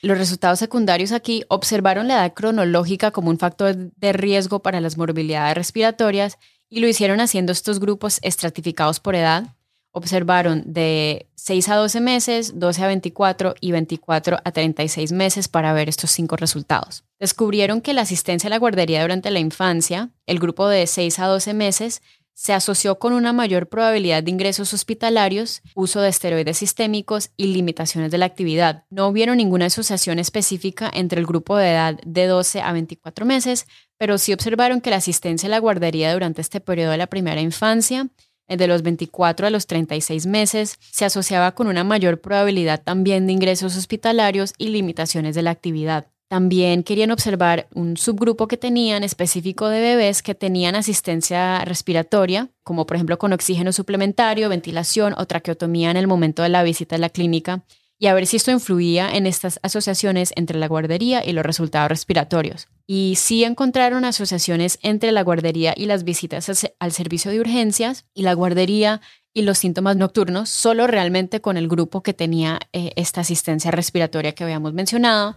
Los 0.02 0.16
resultados 0.16 0.60
secundarios 0.60 1.12
aquí 1.12 1.44
observaron 1.48 2.08
la 2.08 2.14
edad 2.14 2.32
cronológica 2.32 3.10
como 3.10 3.28
un 3.28 3.38
factor 3.38 3.74
de 3.74 4.12
riesgo 4.12 4.60
para 4.60 4.80
las 4.80 4.96
morbilidades 4.96 5.56
respiratorias 5.56 6.38
y 6.68 6.80
lo 6.80 6.88
hicieron 6.88 7.20
haciendo 7.20 7.52
estos 7.52 7.80
grupos 7.80 8.20
estratificados 8.22 9.00
por 9.00 9.16
edad, 9.16 9.56
observaron 9.92 10.62
de 10.66 11.28
6 11.34 11.68
a 11.68 11.76
12 11.76 12.00
meses, 12.00 12.58
12 12.58 12.84
a 12.84 12.86
24 12.86 13.54
y 13.60 13.72
24 13.72 14.38
a 14.44 14.52
36 14.52 15.12
meses 15.12 15.48
para 15.48 15.72
ver 15.72 15.88
estos 15.88 16.10
cinco 16.10 16.36
resultados. 16.36 17.04
Descubrieron 17.18 17.80
que 17.80 17.94
la 17.94 18.02
asistencia 18.02 18.48
a 18.48 18.50
la 18.50 18.58
guardería 18.58 19.02
durante 19.02 19.30
la 19.30 19.40
infancia, 19.40 20.10
el 20.26 20.38
grupo 20.38 20.68
de 20.68 20.86
6 20.86 21.18
a 21.18 21.26
12 21.26 21.54
meses, 21.54 22.02
se 22.40 22.54
asoció 22.54 22.98
con 22.98 23.12
una 23.12 23.34
mayor 23.34 23.68
probabilidad 23.68 24.22
de 24.22 24.30
ingresos 24.30 24.72
hospitalarios, 24.72 25.60
uso 25.74 26.00
de 26.00 26.08
esteroides 26.08 26.56
sistémicos 26.56 27.32
y 27.36 27.48
limitaciones 27.48 28.10
de 28.10 28.16
la 28.16 28.24
actividad. 28.24 28.84
No 28.88 29.12
vieron 29.12 29.36
ninguna 29.36 29.66
asociación 29.66 30.18
específica 30.18 30.90
entre 30.94 31.20
el 31.20 31.26
grupo 31.26 31.58
de 31.58 31.72
edad 31.72 32.00
de 32.02 32.26
12 32.26 32.62
a 32.62 32.72
24 32.72 33.26
meses, 33.26 33.66
pero 33.98 34.16
sí 34.16 34.32
observaron 34.32 34.80
que 34.80 34.88
la 34.88 34.96
asistencia 34.96 35.48
a 35.48 35.50
la 35.50 35.58
guardería 35.58 36.14
durante 36.14 36.40
este 36.40 36.60
periodo 36.60 36.92
de 36.92 36.96
la 36.96 37.08
primera 37.08 37.42
infancia 37.42 38.08
de 38.58 38.66
los 38.66 38.82
24 38.82 39.46
a 39.46 39.50
los 39.50 39.66
36 39.66 40.26
meses, 40.26 40.78
se 40.90 41.04
asociaba 41.04 41.52
con 41.52 41.66
una 41.66 41.84
mayor 41.84 42.20
probabilidad 42.20 42.82
también 42.82 43.26
de 43.26 43.32
ingresos 43.32 43.76
hospitalarios 43.76 44.54
y 44.58 44.68
limitaciones 44.68 45.34
de 45.34 45.42
la 45.42 45.50
actividad. 45.50 46.06
También 46.30 46.84
querían 46.84 47.10
observar 47.10 47.66
un 47.74 47.96
subgrupo 47.96 48.46
que 48.46 48.56
tenían 48.56 49.02
específico 49.02 49.68
de 49.68 49.80
bebés 49.80 50.22
que 50.22 50.36
tenían 50.36 50.76
asistencia 50.76 51.64
respiratoria, 51.64 52.50
como 52.62 52.86
por 52.86 52.94
ejemplo 52.94 53.18
con 53.18 53.32
oxígeno 53.32 53.72
suplementario, 53.72 54.48
ventilación 54.48 55.12
o 55.18 55.26
traqueotomía 55.26 55.90
en 55.90 55.96
el 55.96 56.06
momento 56.06 56.44
de 56.44 56.48
la 56.48 56.62
visita 56.62 56.94
a 56.94 57.00
la 57.00 57.08
clínica, 57.08 57.64
y 58.00 58.06
a 58.06 58.14
ver 58.14 58.26
si 58.26 58.38
esto 58.38 58.50
influía 58.50 59.10
en 59.14 59.26
estas 59.26 59.60
asociaciones 59.62 60.32
entre 60.34 60.58
la 60.58 60.66
guardería 60.66 61.22
y 61.24 61.32
los 61.32 61.44
resultados 61.44 61.90
respiratorios. 61.90 62.66
Y 62.86 63.14
sí 63.16 63.44
encontraron 63.44 64.06
asociaciones 64.06 64.78
entre 64.82 65.12
la 65.12 65.22
guardería 65.22 65.74
y 65.76 65.84
las 65.84 66.02
visitas 66.02 66.50
al 66.80 66.92
servicio 66.92 67.30
de 67.30 67.40
urgencias 67.40 68.06
y 68.14 68.22
la 68.22 68.32
guardería 68.32 69.02
y 69.34 69.42
los 69.42 69.58
síntomas 69.58 69.96
nocturnos, 69.96 70.48
solo 70.48 70.86
realmente 70.86 71.42
con 71.42 71.58
el 71.58 71.68
grupo 71.68 72.02
que 72.02 72.14
tenía 72.14 72.58
eh, 72.72 72.92
esta 72.96 73.20
asistencia 73.20 73.70
respiratoria 73.70 74.32
que 74.32 74.44
habíamos 74.44 74.72
mencionado. 74.72 75.36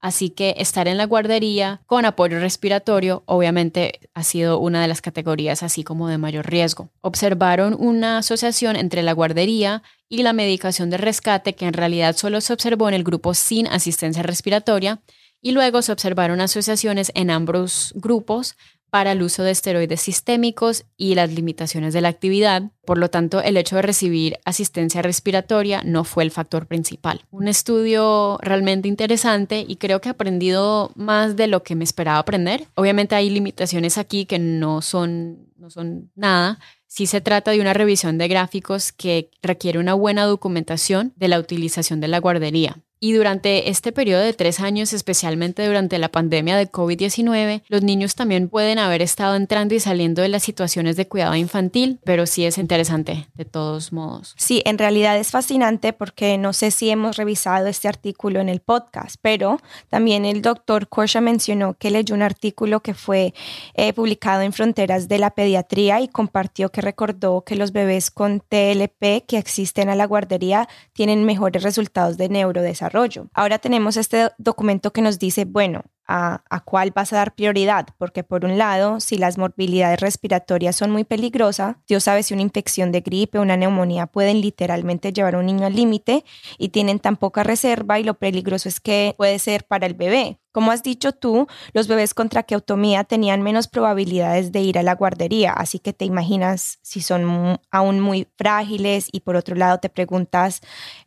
Así 0.00 0.30
que 0.30 0.54
estar 0.58 0.86
en 0.86 0.98
la 0.98 1.06
guardería 1.06 1.80
con 1.86 2.04
apoyo 2.04 2.38
respiratorio 2.38 3.22
obviamente 3.26 4.00
ha 4.12 4.22
sido 4.22 4.58
una 4.58 4.82
de 4.82 4.88
las 4.88 5.00
categorías 5.00 5.62
así 5.62 5.82
como 5.82 6.08
de 6.08 6.18
mayor 6.18 6.46
riesgo. 6.46 6.90
Observaron 7.00 7.74
una 7.78 8.18
asociación 8.18 8.76
entre 8.76 9.02
la 9.02 9.14
guardería 9.14 9.82
y 10.14 10.22
la 10.22 10.32
medicación 10.32 10.90
de 10.90 10.96
rescate 10.96 11.56
que 11.56 11.66
en 11.66 11.72
realidad 11.72 12.16
solo 12.16 12.40
se 12.40 12.52
observó 12.52 12.88
en 12.88 12.94
el 12.94 13.02
grupo 13.02 13.34
sin 13.34 13.66
asistencia 13.66 14.22
respiratoria 14.22 15.00
y 15.40 15.50
luego 15.50 15.82
se 15.82 15.90
observaron 15.90 16.40
asociaciones 16.40 17.10
en 17.16 17.30
ambos 17.30 17.92
grupos 17.96 18.56
para 18.90 19.10
el 19.10 19.22
uso 19.22 19.42
de 19.42 19.50
esteroides 19.50 20.02
sistémicos 20.02 20.84
y 20.96 21.16
las 21.16 21.32
limitaciones 21.32 21.92
de 21.94 22.00
la 22.00 22.10
actividad. 22.10 22.70
Por 22.86 22.96
lo 22.96 23.10
tanto, 23.10 23.42
el 23.42 23.56
hecho 23.56 23.74
de 23.74 23.82
recibir 23.82 24.38
asistencia 24.44 25.02
respiratoria 25.02 25.82
no 25.82 26.04
fue 26.04 26.22
el 26.22 26.30
factor 26.30 26.68
principal. 26.68 27.24
Un 27.32 27.48
estudio 27.48 28.38
realmente 28.40 28.86
interesante 28.86 29.64
y 29.66 29.76
creo 29.76 30.00
que 30.00 30.10
he 30.10 30.12
aprendido 30.12 30.92
más 30.94 31.34
de 31.34 31.48
lo 31.48 31.64
que 31.64 31.74
me 31.74 31.82
esperaba 31.82 32.18
aprender. 32.18 32.68
Obviamente 32.76 33.16
hay 33.16 33.30
limitaciones 33.30 33.98
aquí 33.98 34.26
que 34.26 34.38
no 34.38 34.80
son, 34.80 35.48
no 35.56 35.70
son 35.70 36.12
nada, 36.14 36.60
Sí 36.96 37.06
se 37.06 37.20
trata 37.20 37.50
de 37.50 37.60
una 37.60 37.72
revisión 37.74 38.18
de 38.18 38.28
gráficos 38.28 38.92
que 38.92 39.28
requiere 39.42 39.80
una 39.80 39.94
buena 39.94 40.26
documentación 40.26 41.12
de 41.16 41.26
la 41.26 41.40
utilización 41.40 42.00
de 42.00 42.06
la 42.06 42.20
guardería. 42.20 42.83
Y 43.04 43.12
durante 43.12 43.68
este 43.68 43.92
periodo 43.92 44.22
de 44.22 44.32
tres 44.32 44.60
años, 44.60 44.94
especialmente 44.94 45.66
durante 45.66 45.98
la 45.98 46.08
pandemia 46.08 46.56
de 46.56 46.72
COVID-19, 46.72 47.60
los 47.68 47.82
niños 47.82 48.14
también 48.14 48.48
pueden 48.48 48.78
haber 48.78 49.02
estado 49.02 49.36
entrando 49.36 49.74
y 49.74 49.80
saliendo 49.80 50.22
de 50.22 50.30
las 50.30 50.42
situaciones 50.42 50.96
de 50.96 51.06
cuidado 51.06 51.34
infantil, 51.34 52.00
pero 52.02 52.24
sí 52.24 52.46
es 52.46 52.56
interesante 52.56 53.28
de 53.34 53.44
todos 53.44 53.92
modos. 53.92 54.34
Sí, 54.38 54.62
en 54.64 54.78
realidad 54.78 55.18
es 55.18 55.32
fascinante 55.32 55.92
porque 55.92 56.38
no 56.38 56.54
sé 56.54 56.70
si 56.70 56.88
hemos 56.88 57.18
revisado 57.18 57.66
este 57.66 57.88
artículo 57.88 58.40
en 58.40 58.48
el 58.48 58.60
podcast, 58.60 59.16
pero 59.20 59.60
también 59.90 60.24
el 60.24 60.40
doctor 60.40 60.88
Korsha 60.88 61.20
mencionó 61.20 61.74
que 61.74 61.90
leyó 61.90 62.14
un 62.14 62.22
artículo 62.22 62.80
que 62.80 62.94
fue 62.94 63.34
eh, 63.74 63.92
publicado 63.92 64.40
en 64.40 64.54
Fronteras 64.54 65.08
de 65.08 65.18
la 65.18 65.32
Pediatría 65.32 66.00
y 66.00 66.08
compartió 66.08 66.70
que 66.70 66.80
recordó 66.80 67.42
que 67.42 67.54
los 67.54 67.72
bebés 67.72 68.10
con 68.10 68.40
TLP 68.40 69.26
que 69.26 69.36
existen 69.36 69.90
a 69.90 69.94
la 69.94 70.06
guardería 70.06 70.70
tienen 70.94 71.24
mejores 71.24 71.62
resultados 71.62 72.16
de 72.16 72.30
neurodesarrollo 72.30 72.93
Ahora 73.32 73.58
tenemos 73.58 73.96
este 73.96 74.30
documento 74.38 74.92
que 74.92 75.02
nos 75.02 75.18
dice, 75.18 75.44
bueno, 75.44 75.82
a, 76.06 76.42
cuál 76.64 76.90
vas 76.90 77.12
a 77.12 77.16
dar 77.16 77.34
prioridad, 77.34 77.86
porque 77.98 78.22
por 78.22 78.44
un 78.44 78.58
lado, 78.58 79.00
si 79.00 79.16
las 79.16 79.38
morbilidades 79.38 80.00
respiratorias 80.00 80.76
son 80.76 80.90
muy 80.90 81.04
peligrosas, 81.04 81.76
Dios 81.88 82.04
sabe 82.04 82.22
si 82.22 82.34
una 82.34 82.42
infección 82.42 82.92
de 82.92 83.00
gripe 83.00 83.38
o 83.38 83.42
una 83.42 83.56
neumonía 83.56 84.06
pueden 84.06 84.40
literalmente 84.40 85.12
llevar 85.12 85.34
a 85.34 85.38
un 85.38 85.46
niño 85.46 85.66
al 85.66 85.74
límite 85.74 86.24
y 86.58 86.68
tienen 86.70 86.98
tan 86.98 87.16
poca 87.16 87.42
reserva 87.42 87.98
y 87.98 88.04
lo 88.04 88.14
peligroso 88.14 88.68
es 88.68 88.80
que 88.80 89.14
puede 89.16 89.38
ser 89.38 89.64
para 89.64 89.86
el 89.86 89.94
bebé. 89.94 90.38
Como 90.52 90.70
has 90.70 90.84
dicho 90.84 91.10
tú, 91.10 91.48
los 91.72 91.88
bebés 91.88 92.14
con 92.14 92.28
traqueotomía 92.28 93.02
tenían 93.02 93.42
menos 93.42 93.66
probabilidades 93.66 94.52
de 94.52 94.60
ir 94.60 94.78
a 94.78 94.84
la 94.84 94.94
guardería, 94.94 95.52
así 95.52 95.80
que 95.80 95.92
te 95.92 96.04
imaginas 96.04 96.78
si 96.80 97.00
son 97.00 97.58
aún 97.72 97.98
muy 97.98 98.28
frágiles 98.36 99.08
y 99.10 99.20
por 99.20 99.34
otro 99.34 99.56
lado 99.56 99.78
te 99.78 99.88
preguntas 99.88 100.60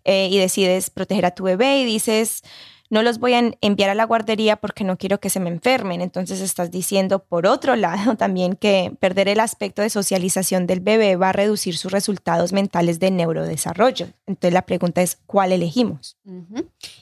eh, 0.03 0.27
y 0.29 0.38
decides 0.38 0.89
proteger 0.89 1.25
a 1.25 1.31
tu 1.31 1.45
bebé 1.45 1.79
y 1.79 1.86
dices, 1.86 2.43
no 2.89 3.02
los 3.02 3.19
voy 3.19 3.34
a 3.34 3.52
enviar 3.62 3.89
a 3.89 3.95
la 3.95 4.06
guardería 4.06 4.56
porque 4.56 4.84
no 4.84 4.97
quiero 4.97 5.19
que 5.19 5.30
se 5.30 5.39
me 5.39 5.50
enfermen. 5.50 6.02
Entonces 6.02 6.39
estás 6.41 6.71
diciendo, 6.71 7.19
por 7.19 7.45
otro 7.47 7.76
lado, 7.76 8.15
también 8.17 8.56
que 8.56 8.93
perder 9.00 9.28
el 9.28 9.39
aspecto 9.39 9.82
de 9.82 9.89
socialización 9.89 10.67
del 10.67 10.80
bebé 10.80 11.15
va 11.15 11.30
a 11.30 11.34
reducir 11.34 11.78
sus 11.78 11.91
resultados 11.91 12.54
mentales 12.54 13.00
de 13.00 13.12
neurodesarrollo. 13.12 14.08
Entonces 14.25 14.54
la 14.54 14.65
pregunta 14.65 15.02
es, 15.02 15.17
¿cuál 15.25 15.52
elegimos? 15.52 16.17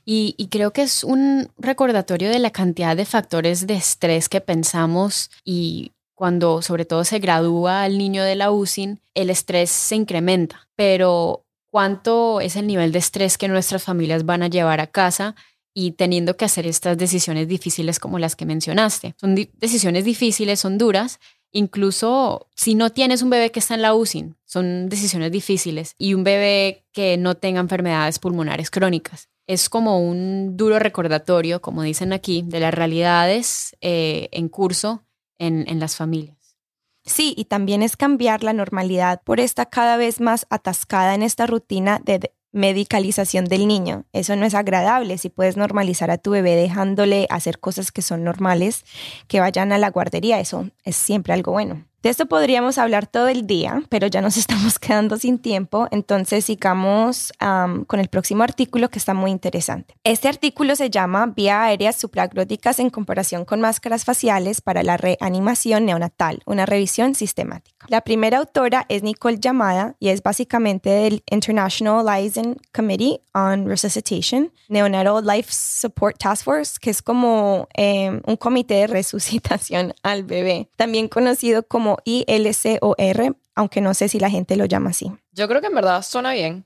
y, 0.05 0.47
creo 0.51 0.71
que 0.71 0.83
es 0.83 1.03
un 1.03 1.49
recordatorio 1.57 2.29
de 2.29 2.39
la 2.39 2.51
cantidad 2.51 2.95
de 2.95 3.05
factores 3.05 3.67
de 3.67 3.75
estrés 3.75 4.29
que 4.29 4.39
pensamos 4.39 5.31
y 5.43 5.91
cuando 6.13 6.61
sobre 6.61 6.85
todo 6.85 7.03
se 7.03 7.19
gradúa 7.19 7.85
el 7.85 7.97
niño 7.97 8.23
de 8.23 8.35
la 8.35 8.51
UCI, 8.51 8.97
el 9.15 9.29
estrés 9.29 9.69
se 9.69 9.95
incrementa, 9.95 10.69
pero 10.75 11.45
cuánto 11.69 12.39
es 12.39 12.55
el 12.55 12.67
nivel 12.67 12.93
de 12.93 12.99
estrés 12.99 13.37
que 13.37 13.49
nuestras 13.49 13.83
familias 13.83 14.25
van 14.25 14.43
a 14.43 14.47
llevar 14.47 14.79
a 14.79 14.87
casa 14.87 15.35
y 15.77 15.91
teniendo 15.91 16.37
que 16.37 16.45
hacer 16.45 16.65
estas 16.65 16.97
decisiones 16.97 17.49
difíciles 17.49 17.99
como 17.99 18.17
las 18.17 18.37
que 18.37 18.45
mencionaste. 18.45 19.13
Son 19.19 19.35
decisiones 19.35 20.05
difíciles, 20.05 20.61
son 20.61 20.77
duras, 20.77 21.19
incluso 21.51 22.47
si 22.55 22.75
no 22.75 22.91
tienes 22.91 23.21
un 23.21 23.29
bebé 23.29 23.51
que 23.51 23.59
está 23.59 23.75
en 23.75 23.81
la 23.81 23.93
UCI, 23.93 24.33
son 24.45 24.87
decisiones 24.87 25.31
difíciles 25.31 25.93
y 25.97 26.13
un 26.13 26.23
bebé 26.23 26.85
que 26.93 27.17
no 27.17 27.35
tenga 27.35 27.59
enfermedades 27.59 28.19
pulmonares 28.19 28.71
crónicas. 28.71 29.27
Es 29.47 29.69
como 29.69 29.99
un 29.99 30.55
duro 30.55 30.79
recordatorio, 30.79 31.61
como 31.61 31.83
dicen 31.83 32.13
aquí, 32.13 32.43
de 32.47 32.61
las 32.61 32.73
realidades 32.73 33.75
eh, 33.81 34.29
en 34.31 34.47
curso 34.47 35.03
en, 35.37 35.65
en 35.67 35.81
las 35.81 35.97
familias. 35.97 36.55
Sí, 37.03 37.35
y 37.37 37.45
también 37.45 37.83
es 37.83 37.97
cambiar 37.97 38.43
la 38.43 38.53
normalidad 38.53 39.21
por 39.23 39.39
esta 39.39 39.67
cada 39.67 39.97
vez 39.97 40.21
más 40.21 40.47
atascada 40.49 41.13
en 41.13 41.21
esta 41.21 41.45
rutina 41.45 42.01
de 42.03 42.31
medicalización 42.55 43.45
del 43.45 43.67
niño. 43.67 44.05
Eso 44.13 44.35
no 44.37 44.45
es 44.45 44.55
agradable. 44.55 45.17
Si 45.17 45.29
puedes 45.29 45.57
normalizar 45.57 46.09
a 46.09 46.17
tu 46.17 46.31
bebé 46.31 46.55
dejándole 46.55 47.27
hacer 47.29 47.59
cosas 47.59 47.91
que 47.91 48.01
son 48.01 48.23
normales, 48.23 48.85
que 49.27 49.41
vayan 49.41 49.73
a 49.73 49.77
la 49.77 49.91
guardería, 49.91 50.39
eso 50.39 50.69
es 50.85 50.95
siempre 50.95 51.33
algo 51.33 51.51
bueno. 51.51 51.85
De 52.05 52.11
esto 52.11 52.27
podríamos 52.27 52.77
hablar 52.77 53.07
todo 53.07 53.29
el 53.29 53.47
día, 53.47 53.81
pero 53.89 54.05
ya 54.05 54.21
nos 54.21 54.37
estamos 54.45 54.77
quedando 54.77 55.17
sin 55.17 55.39
tiempo, 55.39 55.87
entonces 55.89 56.45
sigamos 56.45 57.33
con 57.39 57.99
el 57.99 58.09
próximo 58.09 58.43
artículo 58.43 58.89
que 58.89 58.99
está 58.99 59.15
muy 59.15 59.31
interesante. 59.31 59.95
Este 60.03 60.27
artículo 60.27 60.75
se 60.75 60.91
llama 60.91 61.25
Vía 61.35 61.63
aéreas 61.63 61.95
supraglóticas 61.95 62.77
en 62.77 62.91
comparación 62.91 63.43
con 63.43 63.59
máscaras 63.59 64.05
faciales 64.05 64.61
para 64.61 64.83
la 64.83 64.97
reanimación 64.97 65.85
neonatal, 65.85 66.43
una 66.45 66.67
revisión 66.67 67.15
sistemática. 67.15 67.87
La 67.87 68.01
primera 68.01 68.37
autora 68.37 68.85
es 68.87 69.01
Nicole 69.01 69.39
Yamada 69.39 69.95
y 69.99 70.09
es 70.09 70.21
básicamente 70.21 70.91
del 70.91 71.23
International 71.31 72.05
Liaison 72.05 72.55
Committee 72.71 73.21
on 73.33 73.67
Resuscitation, 73.67 74.51
Neonatal 74.69 75.25
Life 75.25 75.51
Support 75.51 76.17
Task 76.19 76.43
Force, 76.43 76.77
que 76.79 76.89
es 76.89 77.01
como 77.01 77.67
em, 77.73 78.21
un 78.25 78.37
comité 78.37 78.75
de 78.75 78.87
resucitación 78.87 79.93
al 80.03 80.23
bebé, 80.23 80.69
también 80.77 81.07
conocido 81.07 81.63
como 81.67 81.94
ILCOR, 82.03 83.37
aunque 83.55 83.81
no 83.81 83.93
sé 83.93 84.09
si 84.09 84.19
la 84.19 84.29
gente 84.29 84.55
lo 84.55 84.65
llama 84.65 84.89
así. 84.91 85.11
Yo 85.31 85.47
creo 85.47 85.61
que 85.61 85.67
en 85.67 85.75
verdad 85.75 86.01
suena 86.01 86.33
bien. 86.33 86.65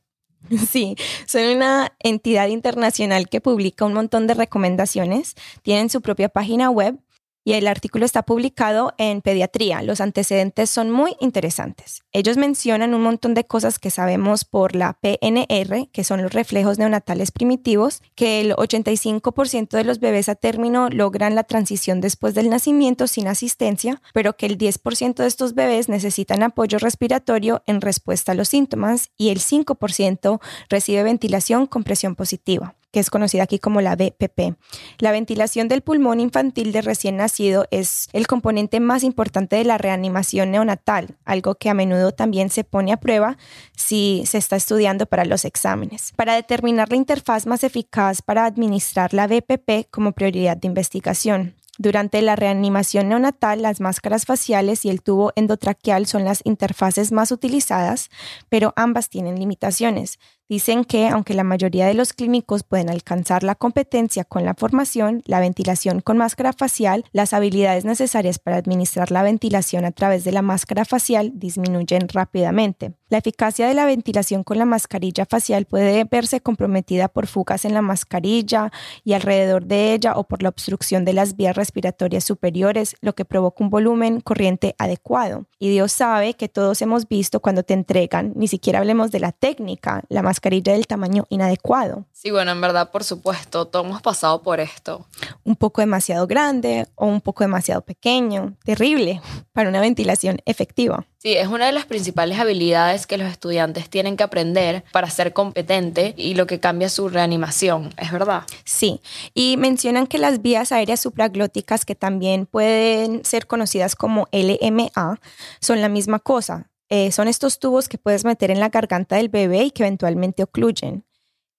Sí, 0.70 0.96
son 1.26 1.44
una 1.44 1.94
entidad 2.00 2.48
internacional 2.48 3.30
que 3.30 3.42
publica 3.42 3.86
un 3.86 3.94
montón 3.94 4.28
de 4.28 4.34
recomendaciones, 4.34 5.36
tienen 5.64 5.90
su 5.90 6.02
propia 6.02 6.30
página 6.30 6.70
web 6.70 6.98
y 7.44 7.54
el 7.54 7.68
artículo 7.68 8.06
está 8.06 8.24
publicado 8.24 8.94
en 8.98 9.22
Pediatría. 9.22 9.82
Los 9.82 10.02
antecedentes 10.02 10.70
son 10.70 10.92
muy 10.92 11.16
interesantes. 11.20 12.04
Ellos 12.12 12.38
mencionan 12.38 12.94
un 12.94 13.02
montón 13.02 13.34
de 13.34 13.46
cosas 13.46 13.80
que 13.80 13.92
sabemos 13.92 14.46
por 14.46 14.76
la 14.76 15.00
PNR, 15.02 15.90
que 15.92 16.04
son 16.04 16.22
los 16.22 16.34
reflejos 16.34 16.80
neonatales 16.80 17.32
primitivos, 17.32 18.02
que 18.16 18.42
el 18.42 18.54
85% 18.56 19.70
de 19.70 19.84
los 19.84 20.00
bebés 20.00 20.30
a 20.30 20.36
término 20.36 20.90
logran 20.90 21.36
la 21.36 21.44
transición 21.44 22.02
después 22.02 22.34
del 22.36 22.50
nacimiento 22.50 23.08
sin 23.08 23.28
asistencia, 23.28 24.02
pero 24.14 24.36
que 24.36 24.46
el 24.46 24.58
10% 24.58 25.16
de 25.16 25.28
estos 25.28 25.56
bebés 25.56 25.90
necesitan 25.90 26.44
apoyo 26.44 26.80
respiratorio 26.80 27.64
en 27.66 27.82
respuesta 27.82 28.32
a 28.32 28.36
los 28.36 28.50
síntomas 28.50 29.10
y 29.18 29.30
el 29.30 29.40
5% 29.40 30.40
recibe 30.70 31.04
ventilación 31.04 31.68
con 31.68 31.84
presión 31.84 32.16
positiva 32.16 32.76
que 32.92 33.00
es 33.00 33.10
conocida 33.10 33.44
aquí 33.44 33.60
como 33.60 33.82
la 33.82 33.96
BPP. 33.96 34.56
La 34.98 35.12
ventilación 35.12 35.68
del 35.68 35.82
pulmón 35.82 36.20
infantil 36.20 36.72
de 36.72 36.82
recién 36.82 37.18
nacido 37.18 37.66
es 37.72 38.08
el 38.14 38.28
componente 38.28 38.80
más 38.80 39.04
importante 39.04 39.58
de 39.58 39.66
la 39.66 39.78
reanimación 39.78 40.52
neonatal, 40.52 41.18
algo 41.26 41.56
que 41.56 41.70
a 41.70 41.74
menudo 41.74 42.12
también 42.12 42.50
se 42.50 42.64
pone 42.64 42.92
a 42.92 42.98
prueba 42.98 43.38
si 43.76 44.24
se 44.26 44.38
está 44.38 44.56
estudiando 44.56 45.06
para 45.06 45.26
los 45.26 45.46
exámenes. 45.46 46.14
Para 46.16 46.36
determinar 46.36 46.90
la 46.90 46.98
interfaz 46.98 47.46
más 47.46 47.64
eficaz 47.64 48.22
para 48.22 48.46
administrar 48.46 49.14
la 49.14 49.28
BPP 49.28 49.90
como 49.92 50.14
prioridad 50.14 50.58
de 50.58 50.68
investigación. 50.68 51.56
Durante 51.82 52.22
la 52.22 52.36
reanimación 52.36 53.08
neonatal, 53.08 53.62
las 53.62 53.80
máscaras 53.80 54.26
faciales 54.26 54.84
y 54.84 54.90
el 54.90 55.02
tubo 55.02 55.32
endotraqueal 55.38 56.08
son 56.08 56.26
las 56.26 56.42
interfaces 56.44 57.14
más 57.14 57.32
utilizadas, 57.32 58.10
pero 58.50 58.74
ambas 58.76 59.08
tienen 59.08 59.40
limitaciones. 59.40 60.20
Dicen 60.50 60.84
que, 60.84 61.08
aunque 61.10 61.36
la 61.36 61.44
mayoría 61.44 61.86
de 61.86 61.94
los 61.94 62.14
clínicos 62.14 62.64
pueden 62.64 62.90
alcanzar 62.90 63.44
la 63.44 63.54
competencia 63.54 64.24
con 64.24 64.46
la 64.46 64.56
formación, 64.56 65.22
la 65.28 65.40
ventilación 65.40 66.02
con 66.02 66.18
máscara 66.18 66.54
facial, 66.54 67.06
las 67.12 67.34
habilidades 67.34 67.86
necesarias 67.86 68.40
para 68.40 68.58
administrar 68.58 69.12
la 69.12 69.22
ventilación 69.22 69.86
a 69.86 69.92
través 69.92 70.24
de 70.24 70.32
la 70.32 70.42
máscara 70.42 70.86
facial 70.86 71.34
disminuyen 71.36 72.10
rápidamente. 72.10 72.96
La 73.10 73.20
eficacia 73.20 73.68
de 73.68 73.74
la 73.76 73.86
ventilación 73.86 74.44
con 74.44 74.58
la 74.58 74.66
mascarilla 74.66 75.26
facial 75.26 75.66
puede 75.66 76.04
verse 76.04 76.42
comprometida 76.42 77.08
por 77.08 77.28
fugas 77.28 77.66
en 77.66 77.74
la 77.76 77.82
mascarilla 77.82 78.72
y 79.04 79.14
alrededor 79.14 79.66
de 79.66 79.94
ella 79.94 80.14
o 80.16 80.26
por 80.26 80.42
la 80.42 80.50
obstrucción 80.50 81.06
de 81.06 81.14
las 81.14 81.36
vías 81.36 81.56
respiratorias 81.56 82.24
superiores, 82.24 82.96
lo 83.02 83.14
que 83.14 83.26
provoca 83.26 83.64
un 83.64 83.70
volumen 83.72 84.22
corriente 84.22 84.76
adecuado. 84.78 85.46
Y 85.60 85.70
Dios 85.70 85.92
sabe 85.92 86.36
que 86.36 86.50
todos 86.50 86.82
hemos 86.84 87.08
visto 87.08 87.40
cuando 87.40 87.64
te 87.64 87.74
entregan, 87.74 88.34
ni 88.36 88.48
siquiera 88.48 88.80
hablemos 88.80 89.10
de 89.10 89.20
la 89.20 89.32
técnica, 89.32 90.04
la 90.10 90.22
mascarilla 90.22 90.39
del 90.42 90.88
tamaño 90.88 91.26
inadecuado. 91.30 92.06
Sí, 92.12 92.32
bueno, 92.32 92.52
en 92.52 92.62
verdad, 92.62 92.92
por 92.92 93.04
supuesto, 93.04 93.66
todos 93.66 93.86
hemos 93.86 94.02
pasado 94.02 94.42
por 94.42 94.60
esto. 94.60 95.06
Un 95.44 95.56
poco 95.56 95.82
demasiado 95.82 96.28
grande 96.28 96.88
o 96.96 97.06
un 97.06 97.22
poco 97.22 97.44
demasiado 97.44 97.82
pequeño, 97.82 98.56
terrible 98.64 99.22
para 99.54 99.70
una 99.70 99.82
ventilación 99.82 100.42
efectiva. 100.46 101.06
Sí, 101.22 101.34
es 101.34 101.48
una 101.48 101.66
de 101.66 101.74
las 101.74 101.86
principales 101.86 102.40
habilidades 102.40 103.06
que 103.06 103.18
los 103.18 103.30
estudiantes 103.30 103.90
tienen 103.90 104.16
que 104.16 104.24
aprender 104.24 104.86
para 104.94 105.10
ser 105.10 105.34
competente 105.34 106.14
y 106.16 106.36
lo 106.36 106.48
que 106.48 106.62
cambia 106.62 106.88
su 106.88 107.10
reanimación, 107.10 107.94
¿es 107.98 108.12
verdad? 108.12 108.44
Sí, 108.64 109.02
y 109.34 109.58
mencionan 109.58 110.08
que 110.08 110.18
las 110.18 110.42
vías 110.42 110.72
aéreas 110.72 111.02
supraglóticas, 111.02 111.84
que 111.84 111.96
también 111.96 112.46
pueden 112.46 113.26
ser 113.26 113.48
conocidas 113.48 113.98
como 113.98 114.30
LMA, 114.32 115.20
son 115.60 115.82
la 115.82 115.90
misma 115.90 116.20
cosa. 116.20 116.69
Eh, 116.90 117.12
son 117.12 117.28
estos 117.28 117.60
tubos 117.60 117.88
que 117.88 117.98
puedes 117.98 118.26
meter 118.26 118.52
en 118.52 118.60
la 118.60 118.70
garganta 118.70 119.16
del 119.18 119.30
bebé 119.30 119.66
y 119.66 119.72
que 119.72 119.84
eventualmente 119.84 120.44
ocluyen 120.44 121.06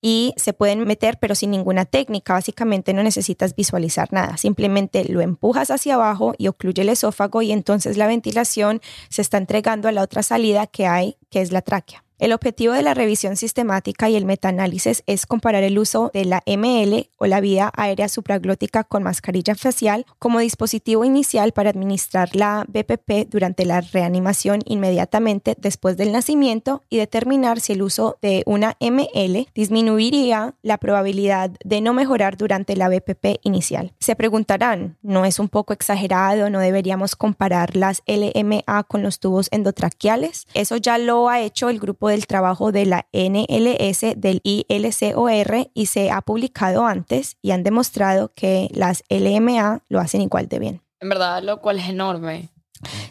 y 0.02 0.32
se 0.36 0.52
pueden 0.52 0.86
meter 0.86 1.18
pero 1.20 1.34
sin 1.34 1.50
ninguna 1.50 1.84
técnica. 1.84 2.32
Básicamente 2.32 2.92
no 2.92 3.02
necesitas 3.02 3.54
visualizar 3.54 4.12
nada, 4.12 4.36
simplemente 4.36 5.04
lo 5.04 5.20
empujas 5.20 5.70
hacia 5.70 5.94
abajo 5.94 6.34
y 6.38 6.48
ocluye 6.48 6.82
el 6.82 6.88
esófago 6.88 7.42
y 7.42 7.52
entonces 7.52 7.96
la 7.96 8.06
ventilación 8.06 8.80
se 9.08 9.22
está 9.22 9.38
entregando 9.38 9.88
a 9.88 9.92
la 9.92 10.02
otra 10.02 10.22
salida 10.22 10.66
que 10.66 10.86
hay, 10.86 11.16
que 11.30 11.40
es 11.40 11.52
la 11.52 11.62
tráquea. 11.62 12.04
El 12.20 12.34
objetivo 12.34 12.74
de 12.74 12.82
la 12.82 12.92
revisión 12.92 13.34
sistemática 13.34 14.10
y 14.10 14.14
el 14.14 14.26
metaanálisis 14.26 15.02
es 15.06 15.24
comparar 15.24 15.62
el 15.62 15.78
uso 15.78 16.10
de 16.12 16.26
la 16.26 16.42
ML 16.44 17.08
o 17.16 17.24
la 17.24 17.40
vía 17.40 17.72
aérea 17.74 18.10
supraglótica 18.10 18.84
con 18.84 19.02
mascarilla 19.02 19.54
facial 19.54 20.04
como 20.18 20.40
dispositivo 20.40 21.06
inicial 21.06 21.52
para 21.52 21.70
administrar 21.70 22.36
la 22.36 22.66
BPP 22.68 23.30
durante 23.30 23.64
la 23.64 23.80
reanimación 23.80 24.60
inmediatamente 24.66 25.56
después 25.58 25.96
del 25.96 26.12
nacimiento 26.12 26.82
y 26.90 26.98
determinar 26.98 27.58
si 27.58 27.72
el 27.72 27.80
uso 27.80 28.18
de 28.20 28.42
una 28.44 28.76
ML 28.80 29.48
disminuiría 29.54 30.54
la 30.60 30.76
probabilidad 30.76 31.52
de 31.64 31.80
no 31.80 31.94
mejorar 31.94 32.36
durante 32.36 32.76
la 32.76 32.90
BPP 32.90 33.40
inicial. 33.44 33.94
Se 33.98 34.14
preguntarán, 34.14 34.98
¿no 35.00 35.24
es 35.24 35.38
un 35.38 35.48
poco 35.48 35.72
exagerado? 35.72 36.50
¿No 36.50 36.58
deberíamos 36.58 37.16
comparar 37.16 37.76
las 37.76 38.02
LMA 38.06 38.82
con 38.82 39.02
los 39.02 39.20
tubos 39.20 39.48
endotraqueales? 39.52 40.46
Eso 40.52 40.76
ya 40.76 40.98
lo 40.98 41.30
ha 41.30 41.40
hecho 41.40 41.70
el 41.70 41.80
grupo 41.80 42.09
del 42.10 42.26
trabajo 42.26 42.72
de 42.72 42.86
la 42.86 43.06
NLS 43.12 44.16
del 44.16 44.40
ILCOR 44.44 45.70
y 45.72 45.86
se 45.86 46.10
ha 46.10 46.20
publicado 46.20 46.86
antes 46.86 47.36
y 47.40 47.52
han 47.52 47.62
demostrado 47.62 48.32
que 48.34 48.68
las 48.72 49.02
LMA 49.08 49.84
lo 49.88 50.00
hacen 50.00 50.20
igual 50.20 50.48
de 50.48 50.58
bien. 50.58 50.82
En 51.00 51.08
verdad, 51.08 51.42
lo 51.42 51.60
cual 51.60 51.78
es 51.78 51.88
enorme. 51.88 52.50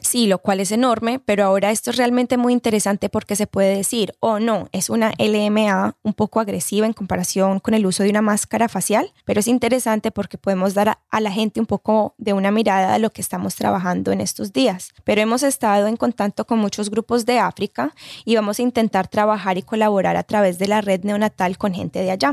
Sí, 0.10 0.26
lo 0.26 0.40
cual 0.40 0.60
es 0.60 0.72
enorme, 0.72 1.20
pero 1.24 1.46
ahora 1.46 1.70
esto 1.70 1.92
es 1.92 1.98
realmente 1.98 2.36
muy 2.36 2.52
interesante 2.52 3.10
porque 3.10 3.36
se 3.36 3.46
puede 3.46 3.78
decir, 3.78 4.16
oh 4.22 4.40
no, 4.40 4.68
es 4.72 4.90
una 4.90 5.14
LMA 5.20 5.98
un 6.02 6.14
poco 6.16 6.40
agresiva 6.40 6.88
en 6.88 6.94
comparación 6.94 7.60
con 7.60 7.76
el 7.76 7.86
uso 7.86 8.02
de 8.02 8.10
una 8.10 8.24
máscara 8.24 8.68
facial, 8.70 9.14
pero 9.26 9.40
es 9.40 9.48
interesante 9.48 10.10
porque 10.10 10.40
podemos 10.40 10.74
dar 10.74 10.98
a, 11.12 11.22
la 11.22 11.32
gente 11.32 11.60
un 11.60 11.68
poco 11.68 12.16
de 12.18 12.34
una 12.34 12.50
mirada 12.50 12.94
de 12.94 12.98
lo 12.98 13.12
que 13.12 13.22
estamos 13.22 13.54
trabajando 13.54 14.12
en 14.12 14.20
estos 14.20 14.52
días. 14.52 14.96
Pero 15.04 15.22
hemos 15.22 15.44
estado 15.44 15.86
en 15.86 15.96
contacto 15.96 16.44
con 16.44 16.58
muchos 16.58 16.90
grupos 16.90 17.28
de 17.28 17.38
África 17.38 17.94
y 18.26 18.34
vamos 18.34 18.58
a 18.58 18.64
intentar 18.64 19.10
trabajar 19.10 19.60
y 19.60 19.62
colaborar 19.62 20.16
a 20.16 20.24
través 20.24 20.58
de 20.58 20.70
la 20.70 20.82
red 20.82 21.04
neonatal 21.04 21.60
con 21.60 21.76
gente 21.76 22.02
de 22.02 22.10
allá. 22.10 22.32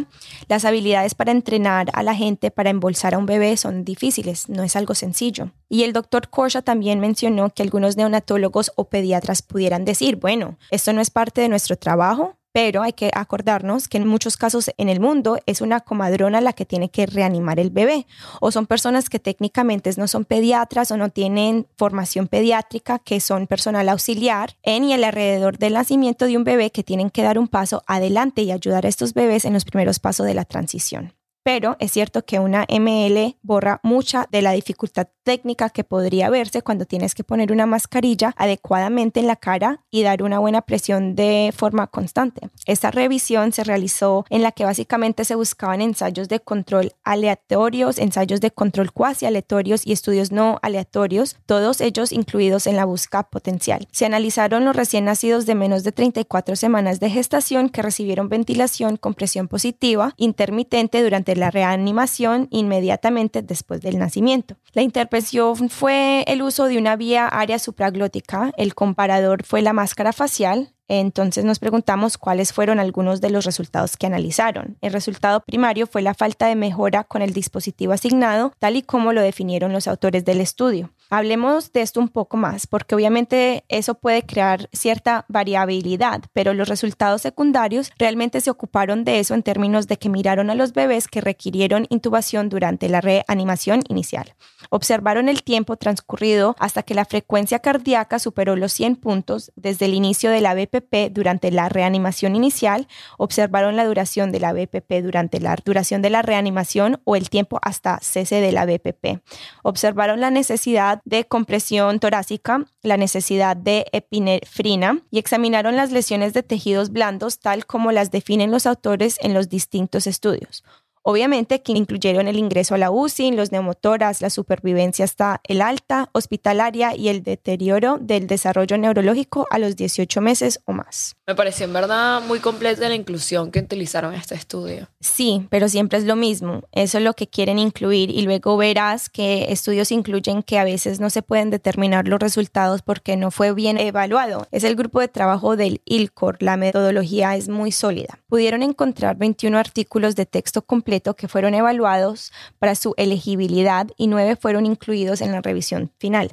Las 0.49 0.64
habilidades 0.64 1.14
para 1.14 1.33
entrenar 1.33 1.91
a 1.93 2.03
la 2.03 2.14
gente 2.14 2.51
para 2.51 2.70
embolsar 2.70 3.12
a 3.12 3.18
un 3.18 3.27
bebé 3.27 3.55
son 3.59 3.85
difíciles, 3.85 4.49
no 4.49 4.62
es 4.62 4.77
algo 4.77 4.95
sencillo. 4.95 5.51
Y 5.68 5.83
el 5.83 5.93
doctor 5.93 6.31
Korsha 6.31 6.62
también 6.62 7.01
mencionó 7.01 7.51
que 7.51 7.66
algunos 7.67 7.97
neonatólogos 7.97 8.73
o 8.77 8.85
pediatras 8.85 9.43
pudieran 9.43 9.85
decir, 9.85 10.17
bueno, 10.17 10.57
esto 10.71 10.93
no 10.93 11.01
es 11.01 11.11
parte 11.11 11.41
de 11.41 11.49
nuestro 11.49 11.77
trabajo, 11.77 12.37
pero 12.57 12.83
hay 12.83 12.95
que 12.95 13.11
acordarnos 13.12 13.87
que 13.87 13.99
en 13.99 14.09
muchos 14.09 14.39
casos 14.39 14.71
en 14.79 14.89
el 14.89 14.99
mundo 14.99 15.39
es 15.45 15.61
una 15.61 15.81
comadrona 15.81 16.41
la 16.41 16.55
que 16.55 16.64
tiene 16.64 16.89
que 16.89 17.05
reanimar 17.05 17.61
el 17.61 17.69
bebé 17.69 18.07
o 18.41 18.51
son 18.51 18.67
personas 18.67 19.11
que 19.11 19.19
técnicamente 19.19 19.91
no 19.99 20.09
son 20.09 20.25
pediatras 20.25 20.91
o 20.91 20.97
no 20.97 21.11
tienen 21.11 21.67
formación 21.77 22.29
pediátrica, 22.29 22.99
que 22.99 23.21
son 23.21 23.47
personal 23.47 23.91
auxiliar 23.91 24.57
en 24.62 24.85
y 24.85 24.95
alrededor 24.95 25.59
del 25.59 25.75
nacimiento 25.75 26.25
de 26.25 26.39
un 26.39 26.45
bebé 26.45 26.71
que 26.71 26.83
tienen 26.83 27.11
que 27.11 27.23
dar 27.23 27.39
un 27.39 27.49
paso 27.49 27.83
adelante 27.87 28.41
y 28.41 28.53
ayudar 28.53 28.87
a 28.87 28.89
estos 28.89 29.12
bebés 29.12 29.45
en 29.45 29.53
los 29.53 29.67
primeros 29.67 29.99
pasos 29.99 30.25
de 30.25 30.33
la 30.33 30.47
transición. 30.47 31.12
Pero 31.47 31.76
es 31.78 31.92
cierto 31.92 32.24
que 32.24 32.40
una 32.40 32.66
ML 32.68 33.36
borra 33.40 33.78
mucha 33.84 34.26
de 34.32 34.42
la 34.42 34.51
dificultad 34.51 35.07
técnica 35.22 35.70
que 35.70 35.84
podría 35.84 36.28
verse 36.28 36.61
cuando 36.61 36.86
tienes 36.86 37.14
que 37.14 37.22
poner 37.22 37.53
una 37.53 37.66
mascarilla 37.66 38.34
adecuadamente 38.36 39.20
en 39.20 39.28
la 39.28 39.36
cara 39.36 39.84
y 39.88 40.03
dar 40.03 40.24
una 40.24 40.40
buena 40.40 40.62
presión 40.62 41.14
de 41.14 41.55
forma 41.57 41.86
constante. 41.86 42.51
Esta 42.64 42.90
revisión 42.90 43.53
se 43.53 43.62
realizó 43.62 44.24
en 44.28 44.42
la 44.42 44.51
que 44.51 44.64
básicamente 44.64 45.24
se 45.24 45.36
buscaban 45.36 45.82
ensayos 45.82 46.28
de 46.28 46.40
control 46.40 46.94
aleatorios, 47.05 47.99
ensayos 47.99 48.40
de 48.40 48.51
control 48.51 48.90
cuasi 48.90 49.26
aleatorios 49.26 49.86
y 49.86 49.92
estudios 49.92 50.32
no 50.32 50.59
aleatorios, 50.62 51.36
todos 51.47 51.80
ellos 51.80 52.11
incluidos 52.11 52.66
en 52.66 52.74
la 52.74 52.86
búsqueda 52.86 53.22
potencial. 53.22 53.86
Se 53.92 54.05
analizaron 54.05 54.64
los 54.64 54.74
recién 54.74 55.05
nacidos 55.05 55.47
de 55.47 55.55
menos 55.55 55.84
de 55.84 55.92
34 55.92 56.57
semanas 56.57 56.99
de 56.99 57.09
gestación 57.09 57.68
que 57.68 57.82
recibieron 57.82 58.28
ventilación 58.28 58.97
con 58.97 59.14
presión 59.14 59.47
positiva 59.47 60.12
intermitente 60.16 61.05
durante 61.05 61.36
la 61.37 61.51
reanimación 61.51 62.49
inmediatamente 62.51 63.43
después 63.43 63.80
del 63.80 63.99
nacimiento. 63.99 64.57
La 64.72 64.82
intervención 64.82 65.70
fue 65.70 66.24
el 66.26 66.43
uso 66.43 66.66
de 66.66 66.78
una 66.78 66.97
vía 66.97 67.26
área 67.26 67.59
supraglótica, 67.59 68.53
el 68.57 68.74
comparador 68.74 69.45
fue 69.45 69.62
la 69.62 69.72
máscara 69.72 70.12
facial, 70.12 70.72
entonces 70.89 71.45
nos 71.45 71.59
preguntamos 71.59 72.16
cuáles 72.16 72.53
fueron 72.53 72.78
algunos 72.78 73.20
de 73.20 73.30
los 73.30 73.45
resultados 73.45 73.97
que 73.97 74.07
analizaron. 74.07 74.76
El 74.80 74.93
resultado 74.93 75.41
primario 75.41 75.87
fue 75.87 76.03
la 76.03 76.14
falta 76.14 76.47
de 76.47 76.55
mejora 76.55 77.05
con 77.05 77.22
el 77.22 77.32
dispositivo 77.32 77.93
asignado, 77.93 78.53
tal 78.59 78.76
y 78.76 78.82
como 78.82 79.12
lo 79.12 79.20
definieron 79.20 79.72
los 79.72 79.89
autores 79.89 80.24
del 80.24 80.41
estudio. 80.41 80.91
Hablemos 81.09 81.73
de 81.73 81.83
esto 81.83 82.01
un 82.01 82.09
poco 82.09 82.37
más, 82.37 82.67
porque 82.67 82.97
obviamente 82.97 83.65
eso 83.69 83.95
puede 83.95 84.25
crear 84.25 84.69
cierta 84.73 85.25
variabilidad, 85.29 86.23
pero 86.33 86.53
los 86.53 86.69
resultados 86.69 87.23
secundarios 87.23 87.93
realmente 87.97 88.41
se 88.41 88.51
ocuparon 88.51 89.05
de 89.05 89.21
eso 89.21 89.35
en 89.35 89.45
términos 89.45 89.87
de 89.87 89.99
que 89.99 90.09
miraron 90.09 90.51
a 90.51 90.57
los 90.57 90.73
bebés 90.73 91.07
que 91.07 91.21
requirieron 91.21 91.87
intubación 91.91 92.49
durante 92.49 92.89
la 92.89 93.01
reanimación 93.01 93.85
inicial. 93.89 94.35
Observaron 94.71 95.29
el 95.29 95.45
tiempo 95.45 95.77
transcurrido 95.77 96.57
hasta 96.59 96.83
que 96.83 96.95
la 96.95 97.05
frecuencia 97.05 97.61
cardíaca 97.61 98.19
superó 98.19 98.57
los 98.57 98.73
100 98.73 98.97
puntos 98.97 99.53
desde 99.55 99.87
el 99.87 99.95
inicio 99.95 100.31
de 100.31 100.41
la 100.41 100.55
BPP 100.55 101.13
durante 101.13 101.53
la 101.53 101.69
reanimación 101.69 102.35
inicial, 102.35 102.89
observaron 103.17 103.77
la 103.77 103.85
duración 103.85 104.33
de 104.33 104.41
la 104.41 104.53
BPP 104.53 105.03
durante 105.03 105.41
la 105.41 105.57
duración 105.65 106.03
de 106.03 106.11
la 106.11 106.23
reanimación 106.23 107.01
o 107.05 107.15
el 107.15 107.31
tiempo 107.31 107.61
hasta 107.63 108.01
cese 108.03 108.41
de 108.41 108.51
la 108.51 108.67
BPP. 108.67 109.21
Observaron 109.63 110.21
la 110.21 110.31
necesidad 110.31 110.95
de 111.05 111.26
compresión 111.26 112.01
torácica, 112.01 112.64
la 112.82 112.97
necesidad 112.97 113.57
de 113.57 113.86
epinefrina 113.92 115.03
y 115.11 115.18
examinaron 115.18 115.76
las 115.76 115.92
lesiones 115.92 116.32
de 116.32 116.42
tejidos 116.42 116.90
blandos 116.90 117.38
tal 117.38 117.66
como 117.66 117.92
las 117.92 118.11
definen 118.11 118.51
los 118.51 118.66
autores 118.66 119.18
en 119.20 119.34
los 119.34 119.49
distintos 119.49 120.07
estudios. 120.07 120.64
Obviamente 121.09 121.63
que 121.63 121.71
incluyeron 121.71 122.27
el 122.27 122.37
ingreso 122.37 122.75
a 122.75 122.79
la 122.79 122.91
UCI, 122.91 123.31
los 123.31 123.53
neumotoras, 123.53 124.21
la 124.21 124.29
supervivencia 124.29 125.05
hasta 125.05 125.41
el 125.45 125.63
alta 125.63 126.11
hospitalaria 126.11 126.97
y 126.97 127.11
el 127.11 127.23
deterioro 127.23 127.99
del 128.01 128.27
desarrollo 128.27 128.77
neurológico 128.77 129.47
a 129.53 129.61
los 129.61 129.77
18 129.77 130.21
meses 130.21 130.59
o 130.65 130.73
más. 130.73 131.15
Me 131.25 131.37
pareció 131.37 131.67
en 131.67 131.75
verdad 131.75 132.23
muy 132.27 132.41
completa 132.41 132.89
la 132.89 132.97
inclusión 132.97 133.53
que 133.53 133.61
utilizaron 133.61 134.15
en 134.15 134.21
este 134.21 134.35
estudio. 134.35 134.89
Sí, 134.99 135.47
pero 135.49 135.69
siempre 135.69 135.99
es 135.99 136.07
lo 136.07 136.17
mismo. 136.17 136.65
Eso 136.73 136.99
es 136.99 137.05
lo 137.05 137.15
que 137.15 137.29
quieren 137.29 137.61
incluir 137.61 138.11
y 138.11 138.23
luego 138.23 138.57
verás 138.57 139.09
que 139.09 139.53
estudios 139.53 139.93
incluyen 139.93 140.43
que 140.43 140.59
a 140.59 140.65
veces 140.65 140.99
no 140.99 141.09
se 141.11 141.23
pueden 141.23 141.51
determinar 141.51 142.09
los 142.09 142.19
resultados 142.19 142.83
porque 142.83 143.17
no 143.17 143.31
fue 143.31 143.55
bien 143.55 143.79
evaluado. 143.79 144.49
Es 144.51 144.65
el 144.65 144.75
grupo 144.75 144.99
de 144.99 145.07
trabajo 145.07 145.55
del 145.55 145.83
ILCOR. 145.85 146.39
La 146.41 146.57
metodología 146.57 147.37
es 147.37 147.49
muy 147.49 147.71
sólida. 147.71 148.19
Pudieron 148.27 148.65
encontrar 148.65 149.17
21 149.17 149.57
artículos 149.57 150.17
de 150.17 150.27
texto 150.27 150.63
completo 150.63 150.95
que 151.01 151.28
fueron 151.28 151.55
evaluados 151.55 152.32
para 152.59 152.74
su 152.74 152.94
elegibilidad 152.97 153.88
y 153.97 154.07
nueve 154.07 154.36
fueron 154.36 154.66
incluidos 154.66 155.20
en 155.20 155.32
la 155.32 155.40
revisión 155.40 155.92
final. 155.99 156.32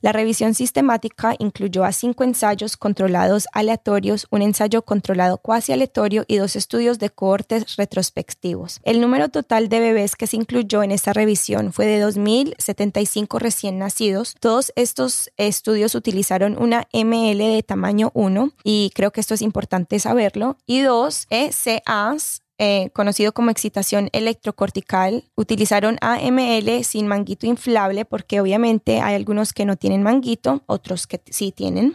La 0.00 0.12
revisión 0.12 0.54
sistemática 0.54 1.34
incluyó 1.38 1.84
a 1.84 1.92
cinco 1.92 2.24
ensayos 2.24 2.76
controlados 2.76 3.46
aleatorios, 3.52 4.26
un 4.30 4.42
ensayo 4.42 4.82
controlado 4.82 5.38
cuasi 5.38 5.72
aleatorio 5.72 6.24
y 6.26 6.36
dos 6.36 6.56
estudios 6.56 6.98
de 6.98 7.10
cohortes 7.10 7.76
retrospectivos. 7.76 8.80
El 8.82 9.00
número 9.00 9.28
total 9.28 9.68
de 9.68 9.80
bebés 9.80 10.16
que 10.16 10.26
se 10.26 10.36
incluyó 10.36 10.82
en 10.82 10.90
esta 10.90 11.12
revisión 11.12 11.72
fue 11.72 11.86
de 11.86 12.04
2.075 12.04 13.38
recién 13.38 13.78
nacidos. 13.78 14.34
Todos 14.40 14.72
estos 14.76 15.30
estudios 15.36 15.94
utilizaron 15.94 16.60
una 16.60 16.88
ML 16.92 17.38
de 17.38 17.62
tamaño 17.66 18.10
1 18.14 18.52
y 18.64 18.90
creo 18.94 19.10
que 19.12 19.20
esto 19.20 19.34
es 19.34 19.42
importante 19.42 19.98
saberlo 19.98 20.56
y 20.66 20.80
dos 20.80 21.26
ECAs 21.30 22.42
eh, 22.62 22.90
conocido 22.92 23.32
como 23.32 23.50
excitación 23.50 24.10
electrocortical, 24.12 25.24
utilizaron 25.34 25.96
AML 26.02 26.84
sin 26.84 27.08
manguito 27.08 27.46
inflable 27.46 28.04
porque 28.04 28.38
obviamente 28.38 29.00
hay 29.00 29.14
algunos 29.14 29.54
que 29.54 29.64
no 29.64 29.76
tienen 29.76 30.02
manguito, 30.02 30.62
otros 30.66 31.06
que 31.06 31.22
sí 31.30 31.52
tienen. 31.52 31.94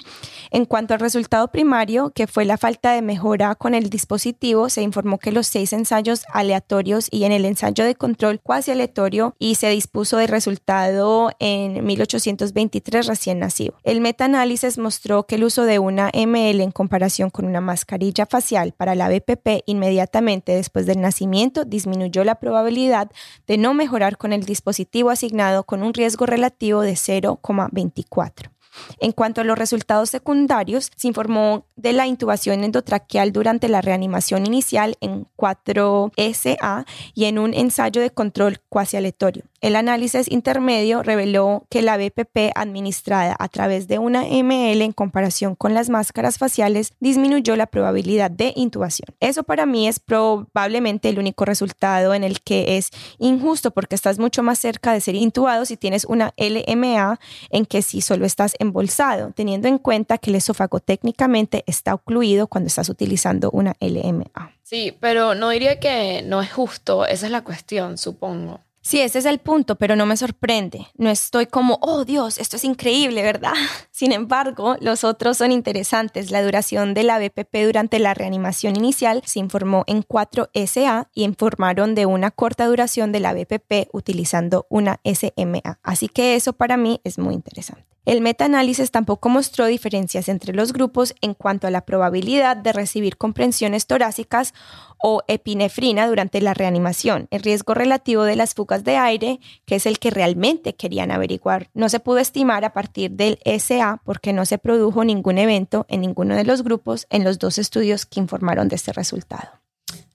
En 0.49 0.65
cuanto 0.65 0.95
al 0.95 1.01
resultado 1.01 1.49
primario, 1.49 2.09
que 2.15 2.25
fue 2.25 2.45
la 2.45 2.57
falta 2.57 2.93
de 2.93 3.03
mejora 3.03 3.53
con 3.53 3.75
el 3.75 3.91
dispositivo, 3.91 4.69
se 4.69 4.81
informó 4.81 5.19
que 5.19 5.31
los 5.31 5.45
seis 5.45 5.71
ensayos 5.71 6.25
aleatorios 6.33 7.09
y 7.11 7.25
en 7.25 7.31
el 7.31 7.45
ensayo 7.45 7.85
de 7.85 7.93
control 7.93 8.39
cuasi 8.41 8.71
aleatorio 8.71 9.35
y 9.37 9.55
se 9.55 9.69
dispuso 9.69 10.17
de 10.17 10.25
resultado 10.25 11.29
en 11.37 11.85
1823 11.85 13.05
recién 13.05 13.37
nacido. 13.37 13.75
El 13.83 14.01
metaanálisis 14.01 14.79
mostró 14.79 15.27
que 15.27 15.35
el 15.35 15.43
uso 15.43 15.65
de 15.65 15.77
una 15.77 16.09
ML 16.11 16.59
en 16.59 16.71
comparación 16.71 17.29
con 17.29 17.45
una 17.45 17.61
mascarilla 17.61 18.25
facial 18.25 18.73
para 18.75 18.95
la 18.95 19.09
BPP 19.09 19.61
inmediatamente 19.67 20.54
después 20.55 20.85
del 20.85 21.01
nacimiento 21.01 21.65
disminuyó 21.65 22.23
la 22.23 22.35
probabilidad 22.35 23.11
de 23.47 23.57
no 23.57 23.73
mejorar 23.73 24.17
con 24.17 24.33
el 24.33 24.43
dispositivo 24.43 25.09
asignado 25.09 25.63
con 25.63 25.83
un 25.83 25.93
riesgo 25.93 26.25
relativo 26.25 26.81
de 26.81 26.93
0,24. 26.93 28.54
En 28.99 29.11
cuanto 29.11 29.41
a 29.41 29.43
los 29.43 29.57
resultados 29.57 30.09
secundarios, 30.09 30.91
se 30.95 31.07
informó 31.07 31.65
de 31.75 31.93
la 31.93 32.07
intubación 32.07 32.63
endotraqueal 32.63 33.31
durante 33.31 33.69
la 33.69 33.81
reanimación 33.81 34.45
inicial 34.45 34.97
en 35.01 35.27
4SA 35.37 36.85
y 37.13 37.25
en 37.25 37.39
un 37.39 37.53
ensayo 37.53 38.01
de 38.01 38.11
control 38.11 38.61
cuasi 38.69 38.97
aleatorio. 38.97 39.43
El 39.61 39.75
análisis 39.75 40.31
intermedio 40.31 41.01
reveló 41.01 41.65
que 41.71 41.81
la 41.81 41.97
BPP 41.97 42.51
administrada 42.53 43.35
a 43.39 43.47
través 43.47 43.87
de 43.87 43.97
una 43.97 44.21
ML 44.21 44.81
en 44.81 44.91
comparación 44.91 45.55
con 45.55 45.73
las 45.73 45.89
máscaras 45.89 46.37
faciales 46.37 46.93
disminuyó 46.99 47.55
la 47.55 47.65
probabilidad 47.65 48.29
de 48.29 48.53
intubación. 48.55 49.07
Eso 49.19 49.41
para 49.41 49.65
mí 49.65 49.87
es 49.87 49.99
probablemente 49.99 51.09
el 51.09 51.17
único 51.17 51.45
resultado 51.45 52.13
en 52.13 52.23
el 52.23 52.41
que 52.41 52.77
es 52.77 52.91
injusto 53.17 53.71
porque 53.71 53.95
estás 53.95 54.19
mucho 54.19 54.43
más 54.43 54.59
cerca 54.59 54.93
de 54.93 55.01
ser 55.01 55.15
intubado 55.15 55.65
si 55.65 55.77
tienes 55.77 56.05
una 56.05 56.33
LMA 56.37 57.19
en 57.49 57.65
que 57.65 57.81
si 57.81 58.01
solo 58.01 58.25
estás 58.25 58.55
embolsado, 58.65 59.31
teniendo 59.31 59.67
en 59.67 59.77
cuenta 59.77 60.17
que 60.17 60.29
el 60.29 60.35
esófago 60.35 60.79
técnicamente 60.79 61.63
está 61.67 61.93
ocluido 61.93 62.47
cuando 62.47 62.67
estás 62.67 62.89
utilizando 62.89 63.49
una 63.51 63.75
LMA. 63.79 64.51
Sí, 64.63 64.95
pero 64.99 65.35
no 65.35 65.49
diría 65.49 65.79
que 65.79 66.23
no 66.25 66.41
es 66.41 66.51
justo, 66.51 67.05
esa 67.05 67.25
es 67.25 67.31
la 67.31 67.43
cuestión, 67.43 67.97
supongo. 67.97 68.61
Sí, 68.85 69.01
ese 69.01 69.17
es 69.17 69.25
el 69.25 69.39
punto, 69.39 69.77
pero 69.77 69.95
no 69.95 70.05
me 70.05 70.15
sorprende. 70.15 70.85
No 70.95 71.09
estoy 71.09 71.47
como, 71.47 71.79
oh 71.81 72.05
Dios, 72.05 72.37
esto 72.37 72.55
es 72.55 72.63
increíble, 72.63 73.23
¿verdad? 73.23 73.53
Sin 73.89 74.11
embargo, 74.11 74.75
los 74.79 75.03
otros 75.03 75.37
son 75.37 75.51
interesantes. 75.51 76.29
La 76.29 76.43
duración 76.43 76.93
de 76.93 77.01
la 77.01 77.17
BPP 77.17 77.65
durante 77.65 77.97
la 77.97 78.13
reanimación 78.13 78.75
inicial 78.75 79.23
se 79.25 79.39
informó 79.39 79.85
en 79.87 80.03
4 80.03 80.51
SA 80.67 81.09
y 81.15 81.23
informaron 81.23 81.95
de 81.95 82.05
una 82.05 82.29
corta 82.29 82.67
duración 82.67 83.11
de 83.11 83.21
la 83.21 83.33
BPP 83.33 83.89
utilizando 83.91 84.67
una 84.69 84.99
SMA. 85.03 85.79
Así 85.81 86.07
que 86.07 86.35
eso 86.35 86.53
para 86.53 86.77
mí 86.77 87.01
es 87.03 87.17
muy 87.17 87.33
interesante. 87.33 87.94
El 88.05 88.21
metaanálisis 88.21 88.91
tampoco 88.91 89.29
mostró 89.29 89.65
diferencias 89.65 90.29
entre 90.29 90.53
los 90.53 90.73
grupos 90.73 91.15
en 91.21 91.33
cuanto 91.33 91.65
a 91.65 91.71
la 91.71 91.81
probabilidad 91.81 92.55
de 92.55 92.71
recibir 92.71 93.17
comprensiones 93.17 93.87
torácicas 93.87 94.53
o 94.99 95.23
epinefrina 95.27 96.07
durante 96.07 96.39
la 96.39 96.53
reanimación. 96.53 97.27
El 97.31 97.41
riesgo 97.41 97.73
relativo 97.73 98.23
de 98.23 98.35
las 98.35 98.53
fugas 98.53 98.83
de 98.83 98.97
aire, 98.97 99.39
que 99.65 99.75
es 99.75 99.85
el 99.87 99.97
que 99.97 100.11
realmente 100.11 100.75
querían 100.75 101.11
averiguar, 101.11 101.69
no 101.73 101.89
se 101.89 101.99
pudo 101.99 102.19
estimar 102.19 102.63
a 102.63 102.73
partir 102.73 103.11
del 103.11 103.39
SA 103.43 104.01
porque 104.05 104.33
no 104.33 104.45
se 104.45 104.59
produjo 104.59 105.03
ningún 105.03 105.39
evento 105.39 105.85
en 105.89 106.01
ninguno 106.01 106.35
de 106.35 106.45
los 106.45 106.63
grupos 106.63 107.07
en 107.09 107.23
los 107.23 107.39
dos 107.39 107.57
estudios 107.57 108.05
que 108.05 108.19
informaron 108.19 108.67
de 108.67 108.75
este 108.75 108.93
resultado. 108.93 109.49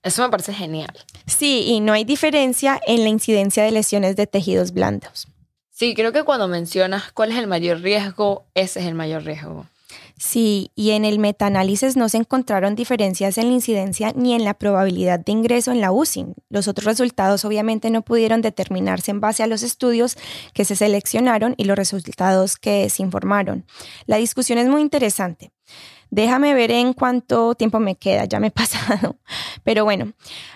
Eso 0.02 0.22
me 0.22 0.30
parece 0.30 0.54
genial. 0.54 0.92
Sí, 1.26 1.64
y 1.66 1.80
no 1.80 1.92
hay 1.92 2.04
diferencia 2.04 2.80
en 2.86 3.02
la 3.02 3.10
incidencia 3.10 3.64
de 3.64 3.70
lesiones 3.70 4.16
de 4.16 4.26
tejidos 4.26 4.72
blandos. 4.72 5.28
Sí, 5.80 5.94
creo 5.94 6.12
que 6.12 6.24
cuando 6.24 6.46
mencionas 6.46 7.10
cuál 7.10 7.32
es 7.32 7.38
el 7.38 7.46
mayor 7.46 7.80
riesgo, 7.80 8.44
ese 8.52 8.80
es 8.80 8.86
el 8.86 8.94
mayor 8.94 9.24
riesgo. 9.24 9.64
Sí, 10.18 10.70
y 10.74 10.90
en 10.90 11.06
el 11.06 11.18
metaanálisis 11.18 11.96
no 11.96 12.10
se 12.10 12.18
encontraron 12.18 12.74
diferencias 12.74 13.38
en 13.38 13.46
la 13.48 13.54
incidencia 13.54 14.12
ni 14.14 14.34
en 14.34 14.44
la 14.44 14.52
probabilidad 14.52 15.20
de 15.20 15.32
ingreso 15.32 15.72
en 15.72 15.80
la 15.80 15.90
UCI. 15.90 16.26
Los 16.50 16.68
otros 16.68 16.84
resultados 16.84 17.46
obviamente 17.46 17.88
no 17.88 18.02
pudieron 18.02 18.42
determinarse 18.42 19.10
en 19.10 19.20
base 19.20 19.42
a 19.42 19.46
los 19.46 19.62
estudios 19.62 20.18
que 20.52 20.66
se 20.66 20.76
seleccionaron 20.76 21.54
y 21.56 21.64
los 21.64 21.78
resultados 21.78 22.58
que 22.58 22.90
se 22.90 23.02
informaron. 23.02 23.64
La 24.04 24.18
discusión 24.18 24.58
es 24.58 24.68
muy 24.68 24.82
interesante. 24.82 25.50
Déjame 26.10 26.54
ver 26.54 26.72
en 26.72 26.92
cuánto 26.92 27.54
tiempo 27.54 27.78
me 27.78 27.96
queda, 27.96 28.24
ya 28.24 28.40
me 28.40 28.48
he 28.48 28.50
pasado. 28.50 29.16
Pero 29.64 29.84
bueno, 29.84 30.12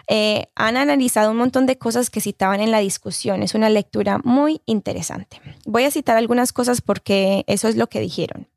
eh, 0.08 0.46
han 0.54 0.76
analizado 0.76 1.30
un 1.30 1.36
montón 1.36 1.66
de 1.66 1.78
cosas 1.78 2.10
que 2.10 2.20
citaban 2.20 2.60
en 2.60 2.70
la 2.70 2.80
discusión. 2.80 3.42
Es 3.42 3.54
una 3.54 3.70
lectura 3.70 4.18
muy 4.24 4.60
interesante. 4.66 5.40
Voy 5.64 5.84
a 5.84 5.90
citar 5.90 6.16
algunas 6.16 6.52
cosas 6.52 6.80
porque 6.80 7.44
eso 7.46 7.68
es 7.68 7.76
lo 7.76 7.86
que 7.86 8.00
dijeron. 8.00 8.48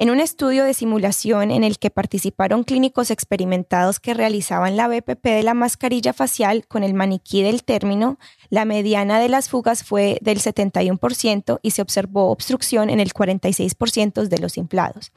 En 0.00 0.10
un 0.10 0.20
estudio 0.20 0.62
de 0.62 0.74
simulación 0.74 1.50
en 1.50 1.64
el 1.64 1.80
que 1.80 1.90
participaron 1.90 2.62
clínicos 2.62 3.10
experimentados 3.10 3.98
que 3.98 4.14
realizaban 4.14 4.76
la 4.76 4.86
BPP 4.86 5.24
de 5.24 5.42
la 5.42 5.54
mascarilla 5.54 6.12
facial 6.12 6.68
con 6.68 6.84
el 6.84 6.94
maniquí 6.94 7.42
del 7.42 7.64
término, 7.64 8.16
la 8.50 8.64
mediana 8.64 9.18
de 9.18 9.28
las 9.28 9.48
fugas 9.48 9.84
fue 9.84 10.18
del 10.20 10.40
71% 10.40 11.58
y 11.62 11.70
se 11.72 11.82
observó 11.82 12.30
obstrucción 12.30 12.90
en 12.90 13.00
el 13.00 13.12
46% 13.12 14.26
de 14.28 14.38
los 14.38 14.56
inflados. 14.56 15.12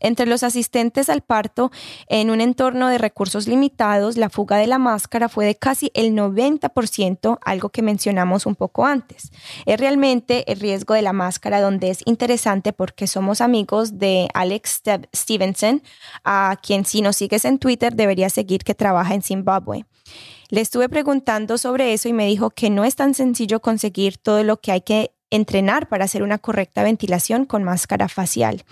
Entre 0.00 0.26
los 0.26 0.42
asistentes 0.42 1.08
al 1.08 1.22
parto, 1.22 1.70
en 2.08 2.30
un 2.30 2.40
entorno 2.40 2.88
de 2.88 2.98
recursos 2.98 3.46
limitados, 3.46 4.16
la 4.16 4.30
fuga 4.30 4.56
de 4.56 4.66
la 4.66 4.78
máscara 4.78 5.28
fue 5.28 5.46
de 5.46 5.54
casi 5.54 5.90
el 5.94 6.12
90%, 6.12 7.38
algo 7.44 7.68
que 7.68 7.82
mencionamos 7.82 8.46
un 8.46 8.56
poco 8.56 8.86
antes. 8.86 9.30
Es 9.66 9.78
realmente 9.78 10.50
el 10.50 10.60
riesgo 10.60 10.94
de 10.94 11.02
la 11.02 11.12
máscara 11.12 11.60
donde 11.60 11.90
es 11.90 12.00
interesante 12.04 12.72
porque 12.72 13.06
somos 13.06 13.40
amigos 13.40 13.98
de 13.98 14.28
Alex 14.34 14.82
Stevenson, 15.14 15.82
a 16.24 16.56
quien 16.62 16.84
si 16.84 17.02
nos 17.02 17.16
sigues 17.16 17.44
en 17.44 17.58
Twitter 17.58 17.94
debería 17.94 18.30
seguir 18.30 18.64
que 18.64 18.74
trabaja 18.74 19.14
en 19.14 19.22
Zimbabue. 19.22 19.84
Le 20.48 20.60
estuve 20.60 20.88
preguntando 20.88 21.56
sobre 21.58 21.92
eso 21.92 22.08
y 22.08 22.12
me 22.12 22.26
dijo 22.26 22.50
que 22.50 22.70
no 22.70 22.84
es 22.84 22.96
tan 22.96 23.14
sencillo 23.14 23.60
conseguir 23.60 24.18
todo 24.18 24.44
lo 24.44 24.60
que 24.60 24.72
hay 24.72 24.82
que 24.82 25.12
entrenar 25.32 25.88
para 25.88 26.04
hacer 26.04 26.22
una 26.22 26.38
correcta 26.38 26.82
ventilación 26.82 27.46
con 27.46 27.64
máscara 27.64 28.08
facial. 28.08 28.64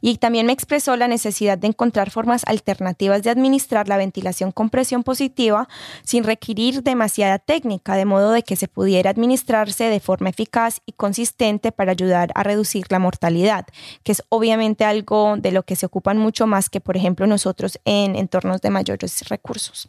Y 0.00 0.18
también 0.18 0.46
me 0.46 0.52
expresó 0.52 0.94
la 0.96 1.08
necesidad 1.08 1.56
de 1.56 1.68
encontrar 1.68 2.10
formas 2.10 2.42
alternativas 2.46 3.22
de 3.22 3.30
administrar 3.30 3.88
la 3.88 3.96
ventilación 3.96 4.52
con 4.52 4.68
presión 4.68 5.02
positiva 5.02 5.68
sin 6.04 6.24
requerir 6.24 6.82
demasiada 6.82 7.38
técnica, 7.38 7.96
de 7.96 8.04
modo 8.04 8.32
de 8.32 8.42
que 8.42 8.56
se 8.56 8.68
pudiera 8.68 9.10
administrarse 9.10 9.84
de 9.84 10.00
forma 10.00 10.28
eficaz 10.28 10.80
y 10.84 10.92
consistente 10.92 11.72
para 11.72 11.92
ayudar 11.92 12.30
a 12.34 12.42
reducir 12.42 12.86
la 12.90 12.98
mortalidad, 12.98 13.66
que 14.02 14.12
es 14.12 14.22
obviamente 14.28 14.84
algo 14.84 15.36
de 15.38 15.50
lo 15.50 15.62
que 15.62 15.76
se 15.76 15.86
ocupan 15.86 16.18
mucho 16.18 16.46
más 16.46 16.68
que, 16.68 16.80
por 16.80 16.96
ejemplo, 16.96 17.26
nosotros 17.26 17.80
en 17.86 18.16
entornos 18.16 18.60
de 18.60 18.68
mayores 18.68 19.26
recursos. 19.30 19.88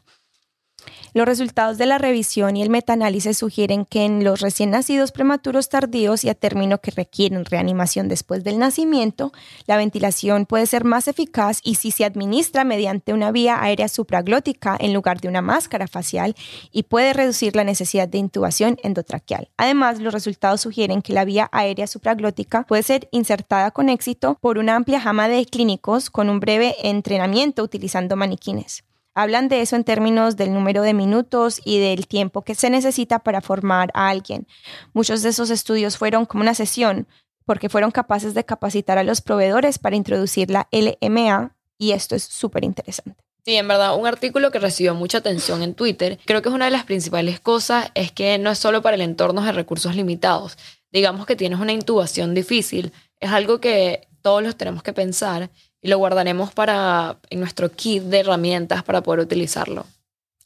Los 1.13 1.27
resultados 1.27 1.77
de 1.77 1.85
la 1.85 1.99
revisión 1.99 2.57
y 2.57 2.63
el 2.63 2.71
metaanálisis 2.71 3.37
sugieren 3.37 3.85
que 3.85 4.03
en 4.03 4.23
los 4.23 4.41
recién 4.41 4.71
nacidos 4.71 5.11
prematuros 5.11 5.69
tardíos 5.69 6.23
y 6.23 6.29
a 6.29 6.33
término 6.33 6.79
que 6.79 6.89
requieren 6.89 7.45
reanimación 7.45 8.07
después 8.07 8.43
del 8.43 8.57
nacimiento, 8.57 9.31
la 9.67 9.77
ventilación 9.77 10.47
puede 10.47 10.65
ser 10.65 10.85
más 10.85 11.07
eficaz 11.07 11.59
y 11.63 11.75
si 11.75 11.91
se 11.91 12.03
administra 12.03 12.63
mediante 12.63 13.13
una 13.13 13.31
vía 13.31 13.61
aérea 13.61 13.89
supraglótica 13.89 14.75
en 14.79 14.93
lugar 14.93 15.21
de 15.21 15.27
una 15.27 15.43
máscara 15.43 15.87
facial 15.87 16.35
y 16.71 16.83
puede 16.83 17.13
reducir 17.13 17.55
la 17.55 17.63
necesidad 17.63 18.07
de 18.07 18.17
intubación 18.17 18.77
endotraqueal. 18.81 19.49
Además, 19.55 19.99
los 19.99 20.13
resultados 20.13 20.61
sugieren 20.61 21.03
que 21.03 21.13
la 21.13 21.25
vía 21.25 21.47
aérea 21.51 21.85
supraglótica 21.85 22.63
puede 22.63 22.81
ser 22.81 23.07
insertada 23.11 23.69
con 23.69 23.89
éxito 23.89 24.39
por 24.41 24.57
una 24.57 24.75
amplia 24.75 24.99
gama 24.99 25.27
de 25.27 25.45
clínicos 25.45 26.09
con 26.09 26.29
un 26.29 26.39
breve 26.39 26.75
entrenamiento 26.81 27.61
utilizando 27.61 28.15
maniquines. 28.15 28.83
Hablan 29.15 29.47
de 29.47 29.61
eso 29.61 29.75
en 29.75 29.83
términos 29.83 30.37
del 30.37 30.53
número 30.53 30.81
de 30.81 30.93
minutos 30.93 31.61
y 31.63 31.79
del 31.79 32.07
tiempo 32.07 32.41
que 32.41 32.55
se 32.55 32.69
necesita 32.69 33.19
para 33.19 33.41
formar 33.41 33.91
a 33.93 34.09
alguien. 34.09 34.47
Muchos 34.93 35.21
de 35.21 35.29
esos 35.29 35.51
estudios 35.51 35.97
fueron 35.97 36.25
como 36.25 36.41
una 36.41 36.55
sesión 36.55 37.07
porque 37.45 37.69
fueron 37.69 37.91
capaces 37.91 38.33
de 38.33 38.45
capacitar 38.45 38.97
a 38.97 39.03
los 39.03 39.21
proveedores 39.21 39.77
para 39.77 39.95
introducir 39.95 40.49
la 40.49 40.67
LMA 40.71 41.55
y 41.77 41.91
esto 41.91 42.15
es 42.15 42.23
súper 42.23 42.63
interesante. 42.63 43.23
Sí, 43.45 43.55
en 43.55 43.67
verdad, 43.67 43.97
un 43.97 44.07
artículo 44.07 44.51
que 44.51 44.59
recibió 44.59 44.95
mucha 44.95 45.17
atención 45.17 45.63
en 45.63 45.75
Twitter. 45.75 46.17
Creo 46.25 46.41
que 46.41 46.47
es 46.47 46.55
una 46.55 46.65
de 46.65 46.71
las 46.71 46.85
principales 46.85 47.41
cosas 47.41 47.91
es 47.93 48.11
que 48.11 48.37
no 48.37 48.49
es 48.49 48.57
solo 48.57 48.81
para 48.81 48.95
el 48.95 49.01
entorno 49.01 49.41
de 49.41 49.51
recursos 49.51 49.95
limitados. 49.95 50.57
Digamos 50.91 51.25
que 51.25 51.35
tienes 51.35 51.59
una 51.59 51.73
intubación 51.73 52.33
difícil. 52.33 52.93
Es 53.19 53.31
algo 53.31 53.59
que 53.59 54.07
todos 54.21 54.41
los 54.41 54.55
tenemos 54.55 54.81
que 54.81 54.93
pensar 54.93 55.51
y 55.83 55.89
lo 55.89 55.97
guardaremos 55.97 56.53
para 56.53 57.17
en 57.29 57.41
nuestro 57.41 57.69
kit 57.69 58.03
de 58.03 58.21
herramientas 58.21 58.83
para 58.83 59.03
poder 59.03 59.19
utilizarlo. 59.19 59.85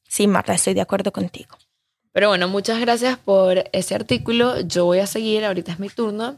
Sí, 0.08 0.28
Marta, 0.28 0.54
estoy 0.54 0.74
de 0.74 0.82
acuerdo 0.82 1.12
contigo. 1.12 1.56
Pero 2.12 2.30
bueno, 2.30 2.48
muchas 2.48 2.82
gracias 2.82 3.20
por 3.20 3.70
ese 3.72 3.94
artículo. 3.94 4.60
Yo 4.62 4.86
voy 4.86 5.00
a 5.00 5.08
seguir, 5.08 5.46
ahorita 5.46 5.72
es 5.72 5.80
mi 5.80 5.90
turno. 5.90 6.38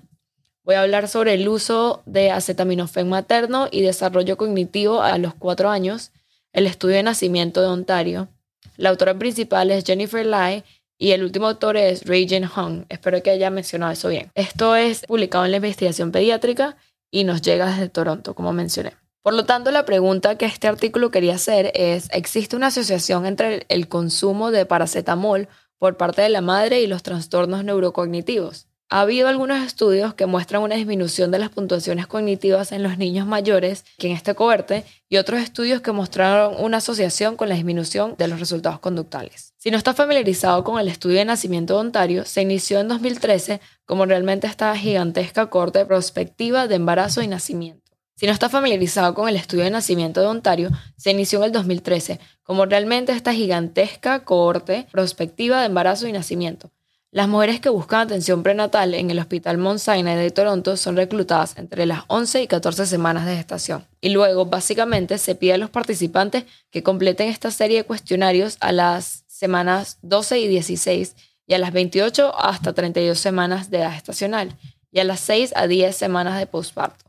Voy 0.66 0.76
a 0.76 0.82
hablar 0.82 1.08
sobre 1.08 1.34
el 1.36 1.47
uso 1.47 2.04
de 2.06 2.32
acetaminofén 2.32 3.08
materno 3.08 3.70
y 3.72 3.82
desarrollo 3.82 4.36
cognitivo 4.36 5.02
a 5.02 5.18
los 5.18 5.34
cuatro 5.34 5.70
años, 5.70 6.12
el 6.52 6.68
estudio 6.68 6.97
de 6.97 7.04
nacimiento 7.04 7.62
de 7.62 7.68
Ontario. 7.68 8.28
La 8.76 8.89
autora 8.89 9.18
principal 9.18 9.72
es 9.72 9.86
Jennifer 9.86 10.26
Lai 10.26 10.66
y 10.97 11.12
el 11.12 11.24
último 11.24 11.47
autor 11.47 11.78
es 11.78 12.06
Ray 12.06 12.28
Jin 12.28 12.43
Hung. 12.43 12.84
Espero 12.89 13.24
que 13.24 13.30
haya 13.30 13.50
mencionado 13.50 13.93
eso 13.93 14.10
bien. 14.10 14.30
Esto 14.36 14.76
es 14.76 15.06
publicado 15.06 15.45
en 15.45 15.52
la 15.52 15.58
investigación 15.58 16.12
pediátrica 16.12 16.76
y 17.12 17.24
nos 17.24 17.41
llega 17.41 17.70
desde 17.70 17.89
Toronto, 17.89 18.36
como 18.36 18.53
mencioné. 18.53 18.93
Por 19.22 19.34
lo 19.34 19.45
tanto, 19.45 19.72
la 19.72 19.86
pregunta 19.86 20.38
que 20.38 20.45
este 20.45 20.68
artículo 20.68 21.12
quería 21.12 21.36
hacer 21.36 21.72
es, 21.76 22.10
¿existe 22.12 22.55
una 22.55 22.68
asociación 22.68 23.26
entre 23.26 23.66
el 23.70 23.88
consumo 23.88 24.49
de 24.51 24.66
paracetamol 24.66 25.47
por 25.78 25.97
parte 25.97 26.22
de 26.22 26.30
la 26.30 26.41
madre 26.41 26.82
y 26.82 26.88
los 26.88 27.03
trastornos 27.03 27.64
neurocognitivos? 27.64 28.68
Ha 28.91 29.01
habido 29.01 29.28
algunos 29.28 29.64
estudios 29.64 30.16
que 30.16 30.26
muestran 30.26 30.64
una 30.64 30.76
disminución 30.76 31.30
de 31.30 31.38
las 31.38 31.49
puntuaciones 31.49 32.07
cognitivas 32.07 32.72
en 32.72 32.82
los 32.82 32.97
niños 32.97 33.28
mayores 33.28 33.86
que 33.99 34.07
en 34.07 34.14
este 34.14 34.34
cohorte 34.34 34.84
y 35.10 35.18
otros 35.18 35.41
estudios 35.41 35.82
que 35.82 35.91
mostraron 35.91 36.55
una 36.60 36.78
asociación 36.78 37.36
con 37.36 37.49
la 37.49 37.55
disminución 37.55 38.16
de 38.18 38.28
los 38.28 38.39
resultados 38.39 38.80
conductuales. 38.80 39.49
Si 39.62 39.72
no 39.72 39.78
está 39.78 39.93
familiarizado 39.93 40.64
con 40.64 40.80
el 40.80 40.88
estudio 40.88 41.18
de 41.18 41.26
nacimiento 41.26 41.74
de 41.74 41.82
Ontario, 41.82 42.24
se 42.24 42.41
inició 42.41 42.80
en 42.80 42.88
2013 42.88 43.60
como 43.84 44.05
realmente 44.05 44.47
esta 44.47 44.74
gigantesca 44.78 45.47
corte 45.49 45.86
prospectiva 45.86 46.70
de 46.70 46.76
embarazo 46.76 47.22
y 47.22 47.28
nacimiento. 47.28 47.91
Si 48.16 48.26
no 48.26 48.32
está 48.32 48.47
familiarizado 48.47 49.14
con 49.14 49.28
el 49.28 49.36
estudio 49.36 49.66
de 49.66 49.72
nacimiento 49.72 50.22
de 50.22 50.28
Ontario, 50.28 50.70
se 50.95 51.12
inició 51.12 51.39
en 51.39 51.45
el 51.45 51.51
2013 51.51 52.22
como 52.41 52.68
realmente 52.68 53.12
esta 53.12 53.34
gigantesca 53.34 54.24
cohorte 54.24 54.88
prospectiva 54.93 55.60
de 55.60 55.66
embarazo 55.66 56.07
y 56.07 56.14
nacimiento 56.14 56.72
las 57.12 57.28
mujeres 57.28 57.60
que 57.60 57.70
buscan 57.70 58.01
atención 58.01 58.43
prenatal 58.43 58.93
en 58.93 59.10
el 59.10 59.18
Hospital 59.18 59.57
Mount 59.57 59.82
de 59.82 60.30
Toronto 60.30 60.78
son 60.78 60.95
reclutadas 60.95 61.57
entre 61.57 61.88
las 61.88 62.03
11 62.05 62.43
y 62.43 62.47
14 62.47 62.86
semanas 62.86 63.26
de 63.26 63.36
gestación. 63.36 63.84
Y 63.99 64.10
luego, 64.10 64.45
básicamente, 64.45 65.18
se 65.18 65.34
pide 65.34 65.53
a 65.53 65.57
los 65.57 65.72
participantes 65.72 66.45
que 66.70 66.84
completen 66.84 67.30
esta 67.30 67.49
serie 67.49 67.78
de 67.78 67.84
cuestionarios 67.84 68.57
a 68.60 68.72
las 68.72 69.24
semanas 69.40 69.98
12 70.02 70.40
y 70.40 70.48
16 70.48 71.16
y 71.48 71.54
a 71.54 71.58
las 71.58 71.74
28 71.74 72.36
hasta 72.38 72.74
32 72.74 73.18
semanas 73.18 73.70
de 73.70 73.80
edad 73.80 73.94
gestacional 73.94 74.56
y 74.92 75.00
a 75.00 75.04
las 75.04 75.20
6 75.22 75.54
a 75.56 75.68
10 75.68 75.96
semanas 75.96 76.38
de 76.38 76.46
postparto. 76.46 77.06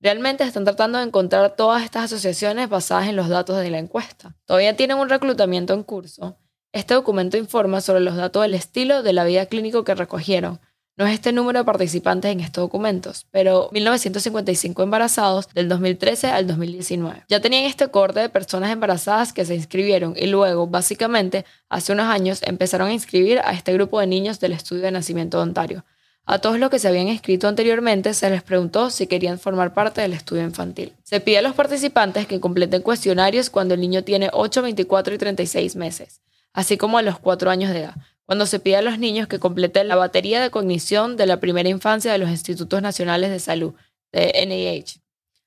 Realmente 0.00 0.44
están 0.44 0.64
tratando 0.64 0.98
de 0.98 1.04
encontrar 1.04 1.56
todas 1.56 1.84
estas 1.84 2.04
asociaciones 2.04 2.68
basadas 2.68 3.08
en 3.08 3.16
los 3.16 3.28
datos 3.28 3.58
de 3.58 3.70
la 3.70 3.78
encuesta. 3.78 4.36
Todavía 4.46 4.76
tienen 4.76 4.98
un 4.98 5.08
reclutamiento 5.08 5.74
en 5.74 5.82
curso 5.82 6.36
este 6.72 6.94
documento 6.94 7.36
informa 7.36 7.80
sobre 7.80 8.00
los 8.00 8.14
datos 8.14 8.42
del 8.42 8.54
estilo 8.54 9.02
de 9.02 9.12
la 9.12 9.24
vida 9.24 9.46
clínico 9.46 9.82
que 9.82 9.94
recogieron. 9.94 10.60
No 11.00 11.06
es 11.06 11.14
este 11.14 11.32
número 11.32 11.60
de 11.60 11.64
participantes 11.64 12.30
en 12.30 12.40
estos 12.40 12.60
documentos, 12.60 13.26
pero 13.30 13.70
1955 13.72 14.82
embarazados 14.82 15.48
del 15.54 15.66
2013 15.66 16.26
al 16.26 16.46
2019. 16.46 17.24
Ya 17.26 17.40
tenían 17.40 17.64
este 17.64 17.88
corte 17.88 18.20
de 18.20 18.28
personas 18.28 18.70
embarazadas 18.70 19.32
que 19.32 19.46
se 19.46 19.54
inscribieron 19.54 20.12
y 20.14 20.26
luego, 20.26 20.66
básicamente, 20.66 21.46
hace 21.70 21.94
unos 21.94 22.04
años 22.04 22.42
empezaron 22.42 22.88
a 22.88 22.92
inscribir 22.92 23.38
a 23.38 23.52
este 23.52 23.72
grupo 23.72 23.98
de 23.98 24.08
niños 24.08 24.40
del 24.40 24.52
estudio 24.52 24.82
de 24.82 24.90
nacimiento 24.90 25.38
de 25.38 25.44
Ontario. 25.44 25.86
A 26.26 26.38
todos 26.38 26.58
los 26.58 26.68
que 26.68 26.78
se 26.78 26.88
habían 26.88 27.08
inscrito 27.08 27.48
anteriormente 27.48 28.12
se 28.12 28.28
les 28.28 28.42
preguntó 28.42 28.90
si 28.90 29.06
querían 29.06 29.38
formar 29.38 29.72
parte 29.72 30.02
del 30.02 30.12
estudio 30.12 30.42
infantil. 30.42 30.92
Se 31.02 31.20
pide 31.20 31.38
a 31.38 31.42
los 31.42 31.54
participantes 31.54 32.26
que 32.26 32.40
completen 32.40 32.82
cuestionarios 32.82 33.48
cuando 33.48 33.72
el 33.72 33.80
niño 33.80 34.04
tiene 34.04 34.28
8, 34.34 34.60
24 34.60 35.14
y 35.14 35.16
36 35.16 35.76
meses 35.76 36.20
así 36.52 36.76
como 36.76 36.98
a 36.98 37.02
los 37.02 37.18
cuatro 37.18 37.50
años 37.50 37.72
de 37.72 37.80
edad, 37.80 37.94
cuando 38.30 38.46
se 38.46 38.60
pide 38.60 38.76
a 38.76 38.82
los 38.82 39.00
niños 39.00 39.26
que 39.26 39.40
completen 39.40 39.88
la 39.88 39.96
batería 39.96 40.40
de 40.40 40.52
cognición 40.52 41.16
de 41.16 41.26
la 41.26 41.40
primera 41.40 41.68
infancia 41.68 42.12
de 42.12 42.18
los 42.18 42.30
Institutos 42.30 42.80
Nacionales 42.80 43.28
de 43.28 43.40
Salud, 43.40 43.74
de 44.12 44.32
NIH, 44.46 45.00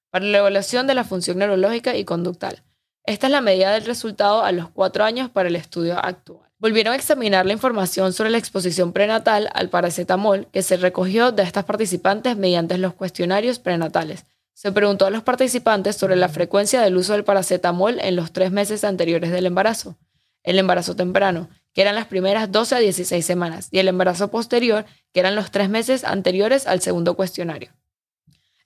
para 0.09 0.25
la 0.25 0.39
evaluación 0.39 0.85
de 0.85 0.93
la 0.93 1.05
función 1.05 1.37
neurológica 1.37 1.95
y 1.95 2.03
conductal. 2.03 2.61
Esta 3.05 3.27
es 3.27 3.31
la 3.31 3.39
medida 3.39 3.71
del 3.71 3.85
resultado 3.85 4.43
a 4.43 4.51
los 4.51 4.69
cuatro 4.69 5.05
años 5.05 5.29
para 5.29 5.47
el 5.47 5.55
estudio 5.55 5.97
actual. 5.97 6.49
Volvieron 6.57 6.91
a 6.91 6.97
examinar 6.97 7.45
la 7.45 7.53
información 7.53 8.11
sobre 8.11 8.31
la 8.31 8.37
exposición 8.37 8.91
prenatal 8.91 9.49
al 9.53 9.69
paracetamol 9.69 10.47
que 10.51 10.61
se 10.61 10.75
recogió 10.75 11.31
de 11.31 11.43
estas 11.43 11.63
participantes 11.63 12.35
mediante 12.35 12.77
los 12.77 12.95
cuestionarios 12.95 13.59
prenatales. 13.59 14.25
Se 14.51 14.73
preguntó 14.73 15.05
a 15.05 15.09
los 15.09 15.23
participantes 15.23 15.95
sobre 15.95 16.17
la 16.17 16.27
frecuencia 16.27 16.81
del 16.81 16.97
uso 16.97 17.13
del 17.13 17.23
paracetamol 17.23 18.01
en 18.01 18.17
los 18.17 18.33
tres 18.33 18.51
meses 18.51 18.83
anteriores 18.83 19.31
del 19.31 19.45
embarazo 19.45 19.95
el 20.43 20.59
embarazo 20.59 20.95
temprano, 20.95 21.49
que 21.73 21.81
eran 21.81 21.95
las 21.95 22.07
primeras 22.07 22.51
12 22.51 22.75
a 22.75 22.79
16 22.79 23.25
semanas, 23.25 23.67
y 23.71 23.79
el 23.79 23.87
embarazo 23.87 24.29
posterior, 24.29 24.85
que 25.11 25.19
eran 25.19 25.35
los 25.35 25.51
tres 25.51 25.69
meses 25.69 26.03
anteriores 26.03 26.67
al 26.67 26.81
segundo 26.81 27.15
cuestionario. 27.15 27.71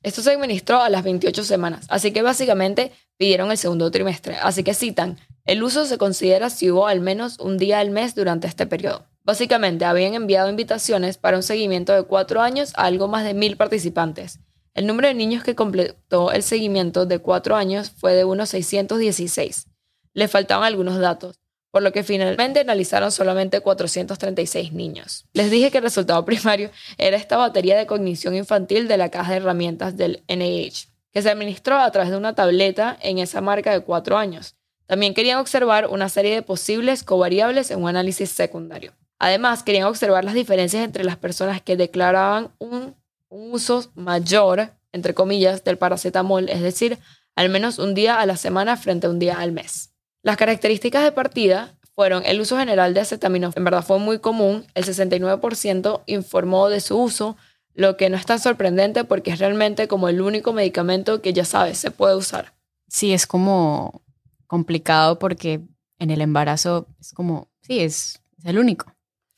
Esto 0.03 0.21
se 0.21 0.31
administró 0.31 0.81
a 0.81 0.89
las 0.89 1.03
28 1.03 1.43
semanas, 1.43 1.85
así 1.89 2.11
que 2.11 2.21
básicamente 2.21 2.91
pidieron 3.17 3.51
el 3.51 3.57
segundo 3.57 3.89
trimestre. 3.91 4.35
Así 4.35 4.63
que 4.63 4.73
citan, 4.73 5.17
el 5.45 5.63
uso 5.63 5.85
se 5.85 5.97
considera 5.97 6.49
si 6.49 6.69
hubo 6.69 6.87
al 6.87 6.99
menos 6.99 7.39
un 7.39 7.57
día 7.57 7.79
al 7.79 7.89
mes 7.89 8.13
durante 8.13 8.47
este 8.47 8.67
periodo. 8.67 9.05
Básicamente 9.23 9.85
habían 9.85 10.13
enviado 10.13 10.49
invitaciones 10.49 11.17
para 11.17 11.35
un 11.35 11.43
seguimiento 11.43 11.93
de 11.93 12.03
cuatro 12.03 12.41
años 12.41 12.71
a 12.75 12.85
algo 12.85 13.07
más 13.07 13.25
de 13.25 13.33
mil 13.33 13.57
participantes. 13.57 14.39
El 14.73 14.85
número 14.85 15.07
de 15.07 15.15
niños 15.15 15.43
que 15.43 15.55
completó 15.55 16.31
el 16.31 16.43
seguimiento 16.43 17.05
de 17.05 17.19
cuatro 17.19 17.55
años 17.55 17.89
fue 17.89 18.13
de 18.13 18.23
unos 18.23 18.49
616. 18.49 19.67
Le 20.13 20.27
faltaban 20.27 20.63
algunos 20.63 20.99
datos, 20.99 21.39
por 21.71 21.83
lo 21.83 21.91
que 21.91 22.03
finalmente 22.03 22.61
analizaron 22.61 23.11
solamente 23.11 23.61
436 23.61 24.73
niños. 24.73 25.25
Les 25.33 25.51
dije 25.51 25.71
que 25.71 25.77
el 25.77 25.83
resultado 25.83 26.23
primario 26.25 26.71
era 26.97 27.17
esta 27.17 27.37
batería 27.37 27.77
de 27.77 27.85
cognición 27.85 28.35
infantil 28.35 28.87
de 28.87 28.97
la 28.97 29.09
caja 29.09 29.31
de 29.31 29.37
herramientas 29.37 29.97
del 29.97 30.23
NIH, 30.27 30.89
que 31.11 31.21
se 31.21 31.29
administró 31.29 31.77
a 31.77 31.91
través 31.91 32.11
de 32.11 32.17
una 32.17 32.35
tableta 32.35 32.97
en 33.01 33.19
esa 33.19 33.41
marca 33.41 33.71
de 33.71 33.81
cuatro 33.81 34.17
años. 34.17 34.55
También 34.87 35.13
querían 35.13 35.39
observar 35.39 35.87
una 35.87 36.09
serie 36.09 36.33
de 36.33 36.41
posibles 36.41 37.03
covariables 37.03 37.71
en 37.71 37.81
un 37.83 37.89
análisis 37.89 38.29
secundario. 38.29 38.93
Además, 39.19 39.63
querían 39.63 39.87
observar 39.87 40.23
las 40.23 40.33
diferencias 40.33 40.83
entre 40.83 41.03
las 41.03 41.17
personas 41.17 41.61
que 41.61 41.75
declaraban 41.75 42.51
un, 42.59 42.95
uso 43.29 43.91
mayor, 43.95 44.71
entre 44.93 45.13
comillas, 45.13 45.63
del 45.63 45.77
paracetamol, 45.77 46.47
es 46.49 46.61
decir, 46.61 46.97
al 47.35 47.49
menos 47.49 47.77
un 47.77 47.93
día 47.93 48.19
a 48.19 48.25
la 48.25 48.37
semana 48.37 48.77
frente 48.77 49.07
a 49.07 49.09
un 49.09 49.19
día 49.19 49.39
al 49.39 49.51
mes. 49.51 49.93
Las 50.27 50.35
características 50.35 51.05
de 51.05 51.13
partida 51.13 51.73
fueron 51.95 52.25
el 52.25 52.41
uso 52.41 52.57
general 52.57 52.93
de 52.93 52.99
acetaminofén, 52.99 53.61
en 53.61 53.63
verdad 53.63 53.81
fue 53.81 53.97
muy 53.97 54.19
común, 54.19 54.65
el 54.73 54.83
69% 54.83 56.03
informó 56.05 56.67
de 56.67 56.81
su 56.81 57.01
uso, 57.01 57.37
lo 57.73 57.95
que 57.95 58.09
no 58.09 58.17
es 58.17 58.25
tan 58.25 58.37
sorprendente 58.37 59.05
porque 59.05 59.31
es 59.31 59.39
realmente 59.39 59.87
como 59.87 60.09
el 60.09 60.19
único 60.19 60.51
medicamento 60.51 61.21
que 61.21 61.31
ya 61.31 61.45
sabes 61.45 61.77
se 61.77 61.91
puede 61.91 62.17
usar. 62.17 62.53
Sí, 62.89 63.13
es 63.13 63.25
como 63.25 64.01
complicado 64.47 65.17
porque 65.17 65.61
en 65.97 66.11
el 66.11 66.19
embarazo 66.19 66.89
es 66.99 67.13
como, 67.13 67.49
sí, 67.61 67.79
es 67.79 68.21
el 68.43 68.59
único. 68.59 68.93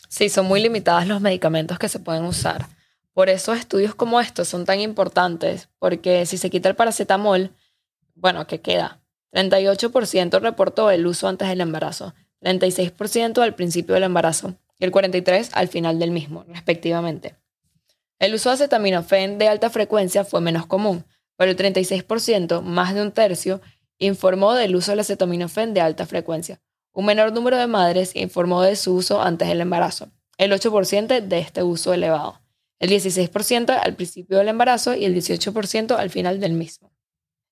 Sí, 0.07 0.27
son 0.27 0.47
muy 0.47 0.59
limitados 0.59 1.05
los 1.05 1.21
medicamentos 1.21 1.77
que 1.77 1.87
se 1.87 1.99
pueden 1.99 2.23
usar. 2.23 2.65
Por 3.13 3.29
eso 3.29 3.53
estudios 3.53 3.93
como 3.93 4.19
estos 4.19 4.47
son 4.47 4.65
tan 4.65 4.79
importantes, 4.79 5.69
porque 5.77 6.25
si 6.25 6.39
se 6.39 6.49
quita 6.49 6.67
el 6.67 6.75
paracetamol, 6.75 7.53
bueno, 8.15 8.47
¿qué 8.47 8.59
queda? 8.59 8.98
38% 9.33 10.39
reportó 10.41 10.91
el 10.91 11.05
uso 11.05 11.27
antes 11.27 11.47
del 11.47 11.61
embarazo, 11.61 12.13
36% 12.41 13.41
al 13.41 13.55
principio 13.55 13.95
del 13.95 14.03
embarazo 14.03 14.55
y 14.79 14.85
el 14.85 14.91
43% 14.91 15.49
al 15.53 15.67
final 15.67 15.99
del 15.99 16.11
mismo, 16.11 16.45
respectivamente. 16.47 17.35
El 18.17 18.33
uso 18.33 18.49
de 18.49 18.55
acetaminofén 18.55 19.37
de 19.37 19.47
alta 19.47 19.69
frecuencia 19.69 20.25
fue 20.25 20.41
menos 20.41 20.65
común, 20.65 21.05
pero 21.37 21.51
el 21.51 21.57
36%, 21.57 22.61
más 22.61 22.93
de 22.93 23.01
un 23.01 23.11
tercio, 23.11 23.61
informó 23.97 24.53
del 24.53 24.75
uso 24.75 24.91
del 24.91 25.01
acetaminofén 25.01 25.73
de 25.73 25.81
alta 25.81 26.05
frecuencia, 26.05 26.61
un 26.91 27.05
menor 27.05 27.31
número 27.31 27.57
de 27.57 27.67
madres 27.67 28.15
informó 28.15 28.61
de 28.61 28.75
su 28.75 28.95
uso 28.95 29.21
antes 29.21 29.47
del 29.47 29.61
embarazo, 29.61 30.09
el 30.37 30.51
8% 30.51 31.21
de 31.21 31.39
este 31.39 31.63
uso 31.63 31.93
elevado, 31.93 32.41
el 32.79 32.89
16% 32.89 33.69
al 33.69 33.95
principio 33.95 34.37
del 34.37 34.49
embarazo 34.49 34.95
y 34.95 35.05
el 35.05 35.15
18% 35.15 35.95
al 35.97 36.09
final 36.09 36.39
del 36.39 36.53
mismo. 36.53 36.91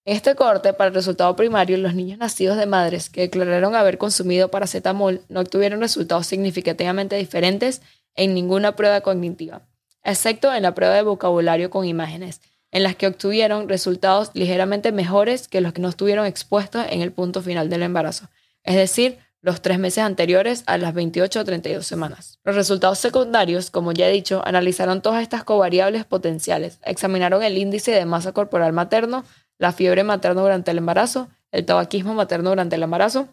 Este 0.07 0.35
corte, 0.35 0.71
para 0.71 0.87
el 0.87 0.93
resultado 0.93 1.35
primario, 1.35 1.77
los 1.77 1.93
niños 1.93 2.17
nacidos 2.17 2.55
de 2.55 2.65
madres 2.65 3.09
que 3.09 3.23
declararon 3.23 3.75
haber 3.75 3.97
consumido 3.97 4.47
paracetamol 4.47 5.19
no 5.27 5.41
obtuvieron 5.41 5.81
resultados 5.81 6.25
significativamente 6.27 7.17
diferentes 7.17 7.81
en 8.15 8.33
ninguna 8.33 8.77
prueba 8.77 9.01
cognitiva, 9.01 9.63
excepto 10.05 10.53
en 10.53 10.63
la 10.63 10.73
prueba 10.73 10.95
de 10.95 11.01
vocabulario 11.01 11.69
con 11.69 11.83
imágenes, 11.83 12.39
en 12.71 12.83
las 12.83 12.95
que 12.95 13.07
obtuvieron 13.07 13.67
resultados 13.67 14.31
ligeramente 14.33 14.93
mejores 14.93 15.49
que 15.49 15.59
los 15.59 15.73
que 15.73 15.81
no 15.81 15.89
estuvieron 15.89 16.25
expuestos 16.25 16.85
en 16.89 17.01
el 17.01 17.11
punto 17.11 17.41
final 17.41 17.69
del 17.69 17.83
embarazo, 17.83 18.29
es 18.63 18.75
decir, 18.75 19.17
los 19.41 19.61
tres 19.61 19.77
meses 19.77 20.05
anteriores 20.05 20.63
a 20.67 20.77
las 20.77 20.93
28 20.93 21.41
o 21.41 21.43
32 21.43 21.85
semanas. 21.85 22.39
Los 22.45 22.55
resultados 22.55 22.97
secundarios, 22.97 23.71
como 23.71 23.91
ya 23.91 24.07
he 24.07 24.13
dicho, 24.13 24.41
analizaron 24.45 25.01
todas 25.01 25.21
estas 25.21 25.43
covariables 25.43 26.05
potenciales, 26.05 26.79
examinaron 26.85 27.43
el 27.43 27.57
índice 27.57 27.91
de 27.91 28.05
masa 28.05 28.31
corporal 28.31 28.71
materno, 28.71 29.25
la 29.59 29.71
fiebre 29.71 30.03
materna 30.03 30.41
durante 30.41 30.71
el 30.71 30.77
embarazo, 30.77 31.29
el 31.51 31.65
tabaquismo 31.65 32.13
materno 32.13 32.49
durante 32.49 32.75
el 32.75 32.83
embarazo, 32.83 33.27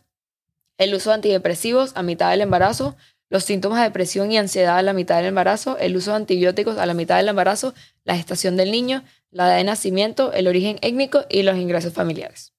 el 0.78 0.94
uso 0.94 1.10
de 1.10 1.14
antidepresivos 1.14 1.92
a 1.94 2.02
mitad 2.02 2.30
del 2.30 2.40
embarazo, 2.40 2.96
los 3.30 3.44
síntomas 3.44 3.78
de 3.78 3.84
depresión 3.84 4.30
y 4.30 4.38
ansiedad 4.38 4.78
a 4.78 4.82
la 4.82 4.92
mitad 4.92 5.16
del 5.16 5.26
embarazo, 5.26 5.78
el 5.78 5.96
uso 5.96 6.10
de 6.10 6.18
antibióticos 6.18 6.78
a 6.78 6.86
la 6.86 6.94
mitad 6.94 7.16
del 7.16 7.28
embarazo, 7.28 7.74
la 8.04 8.16
gestación 8.16 8.56
del 8.56 8.70
niño, 8.70 9.02
la 9.30 9.48
edad 9.48 9.56
de 9.56 9.64
nacimiento, 9.64 10.32
el 10.32 10.46
origen 10.46 10.78
étnico 10.82 11.24
y 11.28 11.42
los 11.42 11.56
ingresos 11.56 11.92
familiares. 11.92 12.52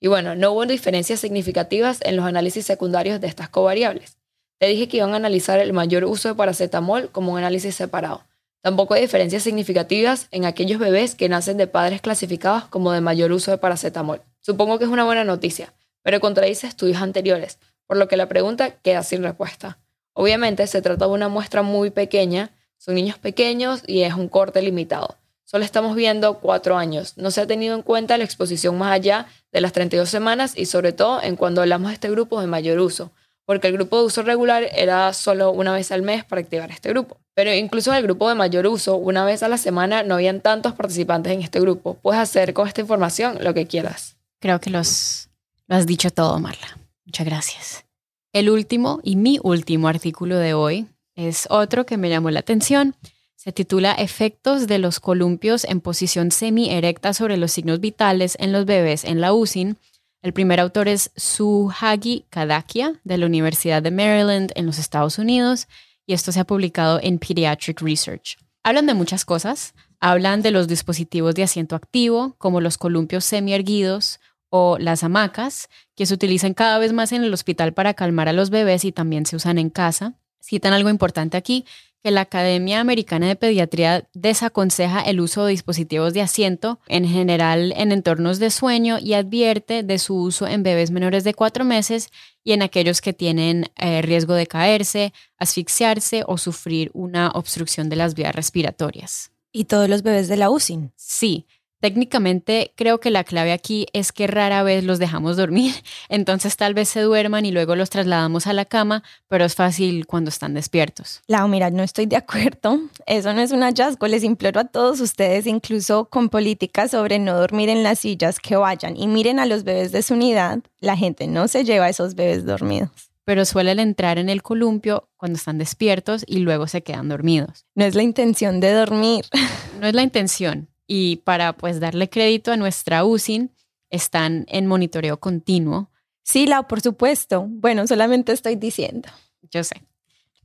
Y 0.00 0.06
bueno, 0.06 0.36
no 0.36 0.52
hubo 0.52 0.66
diferencias 0.66 1.20
significativas 1.20 1.98
en 2.02 2.16
los 2.16 2.24
análisis 2.24 2.64
secundarios 2.64 3.20
de 3.20 3.26
estas 3.26 3.48
covariables. 3.48 4.16
Te 4.58 4.66
dije 4.66 4.88
que 4.88 4.98
iban 4.98 5.12
a 5.12 5.16
analizar 5.16 5.58
el 5.58 5.72
mayor 5.72 6.04
uso 6.04 6.28
de 6.28 6.34
paracetamol 6.34 7.10
como 7.10 7.32
un 7.32 7.38
análisis 7.38 7.74
separado. 7.74 8.24
Tampoco 8.60 8.94
hay 8.94 9.02
diferencias 9.02 9.42
significativas 9.42 10.28
en 10.30 10.44
aquellos 10.44 10.80
bebés 10.80 11.14
que 11.14 11.28
nacen 11.28 11.56
de 11.56 11.66
padres 11.66 12.00
clasificados 12.00 12.64
como 12.66 12.92
de 12.92 13.00
mayor 13.00 13.32
uso 13.32 13.50
de 13.50 13.58
paracetamol. 13.58 14.22
Supongo 14.40 14.78
que 14.78 14.84
es 14.84 14.90
una 14.90 15.04
buena 15.04 15.24
noticia, 15.24 15.74
pero 16.02 16.20
contradice 16.20 16.66
estudios 16.66 17.00
anteriores, 17.00 17.58
por 17.86 17.96
lo 17.96 18.08
que 18.08 18.16
la 18.16 18.28
pregunta 18.28 18.70
queda 18.70 19.02
sin 19.02 19.22
respuesta. 19.22 19.78
Obviamente 20.12 20.66
se 20.66 20.82
trata 20.82 21.06
de 21.06 21.12
una 21.12 21.28
muestra 21.28 21.62
muy 21.62 21.90
pequeña, 21.90 22.50
son 22.76 22.96
niños 22.96 23.18
pequeños 23.18 23.82
y 23.86 24.02
es 24.02 24.14
un 24.14 24.28
corte 24.28 24.62
limitado. 24.62 25.16
Solo 25.44 25.64
estamos 25.64 25.96
viendo 25.96 26.40
cuatro 26.40 26.76
años. 26.76 27.14
No 27.16 27.30
se 27.30 27.40
ha 27.40 27.46
tenido 27.46 27.74
en 27.74 27.82
cuenta 27.82 28.18
la 28.18 28.24
exposición 28.24 28.76
más 28.76 28.92
allá 28.92 29.26
de 29.50 29.60
las 29.60 29.72
32 29.72 30.08
semanas 30.08 30.52
y 30.56 30.66
sobre 30.66 30.92
todo 30.92 31.22
en 31.22 31.36
cuando 31.36 31.62
hablamos 31.62 31.88
de 31.88 31.94
este 31.94 32.10
grupo 32.10 32.40
de 32.40 32.46
mayor 32.46 32.80
uso, 32.80 33.12
porque 33.48 33.68
el 33.68 33.72
grupo 33.72 33.98
de 33.98 34.04
uso 34.04 34.22
regular 34.22 34.68
era 34.74 35.10
solo 35.14 35.52
una 35.52 35.72
vez 35.72 35.90
al 35.90 36.02
mes 36.02 36.22
para 36.22 36.42
activar 36.42 36.70
este 36.70 36.90
grupo. 36.90 37.16
Pero 37.32 37.50
incluso 37.54 37.92
en 37.92 37.96
el 37.96 38.02
grupo 38.02 38.28
de 38.28 38.34
mayor 38.34 38.66
uso, 38.66 38.96
una 38.96 39.24
vez 39.24 39.42
a 39.42 39.48
la 39.48 39.56
semana, 39.56 40.02
no 40.02 40.16
habían 40.16 40.42
tantos 40.42 40.74
participantes 40.74 41.32
en 41.32 41.40
este 41.40 41.58
grupo. 41.58 41.94
Puedes 41.94 42.20
hacer 42.20 42.52
con 42.52 42.68
esta 42.68 42.82
información 42.82 43.38
lo 43.42 43.54
que 43.54 43.66
quieras. 43.66 44.18
Creo 44.38 44.60
que 44.60 44.68
los, 44.68 45.30
lo 45.66 45.76
has 45.76 45.86
dicho 45.86 46.10
todo, 46.10 46.38
Marla. 46.38 46.76
Muchas 47.06 47.24
gracias. 47.24 47.86
El 48.34 48.50
último 48.50 49.00
y 49.02 49.16
mi 49.16 49.40
último 49.42 49.88
artículo 49.88 50.36
de 50.36 50.52
hoy 50.52 50.86
es 51.14 51.46
otro 51.48 51.86
que 51.86 51.96
me 51.96 52.10
llamó 52.10 52.30
la 52.30 52.40
atención 52.40 52.94
se 53.38 53.52
titula 53.52 53.92
Efectos 53.92 54.66
de 54.66 54.78
los 54.78 55.00
columpios 55.00 55.64
en 55.64 55.80
posición 55.80 56.32
semi-erecta 56.32 57.14
sobre 57.14 57.38
los 57.38 57.52
signos 57.52 57.80
vitales 57.80 58.36
en 58.40 58.52
los 58.52 58.66
bebés 58.66 59.04
en 59.04 59.22
la 59.22 59.32
USIN. 59.32 59.78
El 60.20 60.32
primer 60.32 60.58
autor 60.58 60.88
es 60.88 61.12
Suhagi 61.16 62.26
Kadakia 62.28 63.00
de 63.04 63.18
la 63.18 63.26
Universidad 63.26 63.82
de 63.82 63.92
Maryland 63.92 64.50
en 64.56 64.66
los 64.66 64.78
Estados 64.78 65.18
Unidos 65.18 65.68
y 66.06 66.12
esto 66.12 66.32
se 66.32 66.40
ha 66.40 66.44
publicado 66.44 66.98
en 67.00 67.20
Pediatric 67.20 67.80
Research. 67.80 68.36
Hablan 68.64 68.86
de 68.86 68.94
muchas 68.94 69.24
cosas. 69.24 69.74
Hablan 70.00 70.42
de 70.42 70.50
los 70.50 70.66
dispositivos 70.66 71.34
de 71.34 71.44
asiento 71.44 71.76
activo, 71.76 72.34
como 72.38 72.60
los 72.60 72.78
columpios 72.78 73.24
semi-erguidos 73.24 74.18
o 74.50 74.78
las 74.78 75.04
hamacas, 75.04 75.68
que 75.94 76.06
se 76.06 76.14
utilizan 76.14 76.54
cada 76.54 76.78
vez 76.78 76.92
más 76.92 77.12
en 77.12 77.22
el 77.22 77.32
hospital 77.32 77.72
para 77.72 77.94
calmar 77.94 78.28
a 78.28 78.32
los 78.32 78.50
bebés 78.50 78.84
y 78.84 78.92
también 78.92 79.26
se 79.26 79.36
usan 79.36 79.58
en 79.58 79.70
casa. 79.70 80.14
Citan 80.40 80.72
algo 80.72 80.88
importante 80.88 81.36
aquí, 81.36 81.64
que 82.02 82.10
la 82.10 82.22
Academia 82.22 82.80
Americana 82.80 83.28
de 83.28 83.36
Pediatría 83.36 84.08
desaconseja 84.14 85.00
el 85.00 85.20
uso 85.20 85.44
de 85.44 85.50
dispositivos 85.50 86.14
de 86.14 86.22
asiento 86.22 86.80
en 86.86 87.06
general 87.06 87.72
en 87.76 87.92
entornos 87.92 88.38
de 88.38 88.50
sueño 88.50 88.98
y 88.98 89.14
advierte 89.14 89.82
de 89.82 89.98
su 89.98 90.16
uso 90.16 90.46
en 90.46 90.62
bebés 90.62 90.90
menores 90.90 91.24
de 91.24 91.34
cuatro 91.34 91.64
meses 91.64 92.10
y 92.44 92.52
en 92.52 92.62
aquellos 92.62 93.00
que 93.00 93.12
tienen 93.12 93.66
eh, 93.76 94.02
riesgo 94.02 94.34
de 94.34 94.46
caerse, 94.46 95.12
asfixiarse 95.38 96.22
o 96.26 96.38
sufrir 96.38 96.90
una 96.94 97.30
obstrucción 97.30 97.88
de 97.88 97.96
las 97.96 98.14
vías 98.14 98.34
respiratorias. 98.34 99.32
¿Y 99.52 99.64
todos 99.64 99.88
los 99.88 100.02
bebés 100.02 100.28
de 100.28 100.36
la 100.36 100.50
UCI? 100.50 100.90
Sí, 100.94 101.46
Técnicamente 101.80 102.72
creo 102.74 102.98
que 102.98 103.10
la 103.12 103.22
clave 103.22 103.52
aquí 103.52 103.86
es 103.92 104.10
que 104.10 104.26
rara 104.26 104.64
vez 104.64 104.82
los 104.82 104.98
dejamos 104.98 105.36
dormir, 105.36 105.74
entonces 106.08 106.56
tal 106.56 106.74
vez 106.74 106.88
se 106.88 107.00
duerman 107.00 107.46
y 107.46 107.52
luego 107.52 107.76
los 107.76 107.88
trasladamos 107.90 108.46
a 108.48 108.52
la 108.52 108.64
cama, 108.64 109.04
pero 109.28 109.44
es 109.44 109.54
fácil 109.54 110.06
cuando 110.06 110.28
están 110.28 110.54
despiertos. 110.54 111.22
Lau, 111.28 111.46
mira, 111.46 111.70
no 111.70 111.82
estoy 111.82 112.06
de 112.06 112.16
acuerdo. 112.16 112.80
Eso 113.06 113.32
no 113.32 113.40
es 113.40 113.52
un 113.52 113.62
hallazgo. 113.62 114.08
Les 114.08 114.24
imploro 114.24 114.60
a 114.60 114.64
todos 114.64 115.00
ustedes, 115.00 115.46
incluso 115.46 116.06
con 116.06 116.28
políticas 116.28 116.90
sobre 116.90 117.18
no 117.18 117.36
dormir 117.36 117.68
en 117.68 117.82
las 117.82 118.00
sillas, 118.00 118.40
que 118.40 118.56
vayan 118.56 118.96
y 118.96 119.06
miren 119.06 119.38
a 119.38 119.46
los 119.46 119.62
bebés 119.64 119.92
de 119.92 120.02
su 120.02 120.14
unidad. 120.14 120.58
La 120.80 120.96
gente 120.96 121.26
no 121.26 121.46
se 121.46 121.64
lleva 121.64 121.86
a 121.86 121.90
esos 121.90 122.14
bebés 122.14 122.44
dormidos 122.44 122.90
pero 123.28 123.44
suelen 123.44 123.78
entrar 123.78 124.16
en 124.16 124.30
el 124.30 124.42
columpio 124.42 125.10
cuando 125.18 125.36
están 125.36 125.58
despiertos 125.58 126.24
y 126.26 126.38
luego 126.38 126.66
se 126.66 126.82
quedan 126.82 127.10
dormidos. 127.10 127.66
No 127.74 127.84
es 127.84 127.94
la 127.94 128.02
intención 128.02 128.58
de 128.58 128.72
dormir. 128.72 129.26
No 129.80 129.86
es 129.86 129.94
la 129.94 130.02
intención, 130.02 130.68
y 130.88 131.16
para 131.16 131.52
pues 131.52 131.78
darle 131.78 132.08
crédito 132.08 132.50
a 132.50 132.56
nuestra 132.56 133.04
USIN, 133.04 133.52
están 133.90 134.44
en 134.48 134.66
monitoreo 134.66 135.20
continuo. 135.20 135.90
Sí, 136.24 136.46
Lau, 136.46 136.66
por 136.66 136.80
supuesto. 136.80 137.46
Bueno, 137.48 137.86
solamente 137.86 138.32
estoy 138.32 138.56
diciendo. 138.56 139.08
Yo 139.50 139.62
sé. 139.62 139.82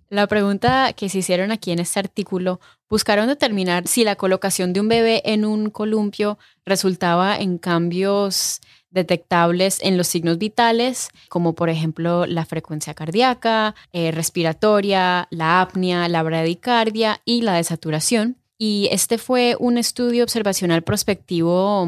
La 0.10 0.28
pregunta 0.28 0.94
que 0.94 1.10
se 1.10 1.18
hicieron 1.18 1.52
aquí 1.52 1.72
en 1.72 1.80
este 1.80 2.00
artículo 2.00 2.60
buscaron 2.88 3.28
determinar 3.28 3.88
si 3.88 4.04
la 4.04 4.16
colocación 4.16 4.72
de 4.72 4.82
un 4.82 4.88
bebé 4.88 5.24
en 5.26 5.44
un 5.44 5.72
columpio 5.72 6.38
resultaba 6.66 7.36
en 7.36 7.58
cambios 7.58 8.62
detectables 8.92 9.80
en 9.82 9.98
los 9.98 10.08
signos 10.08 10.38
vitales, 10.38 11.10
como 11.30 11.54
por 11.54 11.70
ejemplo 11.70 12.28
la 12.28 12.46
frecuencia 12.46 12.94
cardíaca, 12.94 13.74
eh, 13.92 14.12
respiratoria, 14.12 15.28
la 15.32 15.62
apnea, 15.62 16.08
la 16.08 16.22
bradicardia 16.22 17.20
y 17.26 17.42
la 17.42 17.56
desaturación. 17.56 18.38
Y 18.66 18.88
este 18.94 19.18
fue 19.18 19.58
un 19.60 19.78
estudio 19.78 20.24
observacional 20.24 20.84
prospectivo 20.84 21.86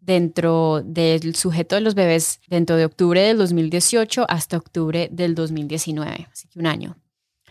dentro 0.00 0.82
del 0.84 1.36
sujeto 1.36 1.76
de 1.76 1.82
los 1.82 1.94
bebés 1.94 2.40
dentro 2.48 2.74
de 2.74 2.84
octubre 2.84 3.20
del 3.20 3.38
2018 3.38 4.26
hasta 4.28 4.56
octubre 4.56 5.08
del 5.12 5.36
2019, 5.36 6.26
así 6.32 6.48
que 6.48 6.58
un 6.58 6.66
año. 6.66 6.96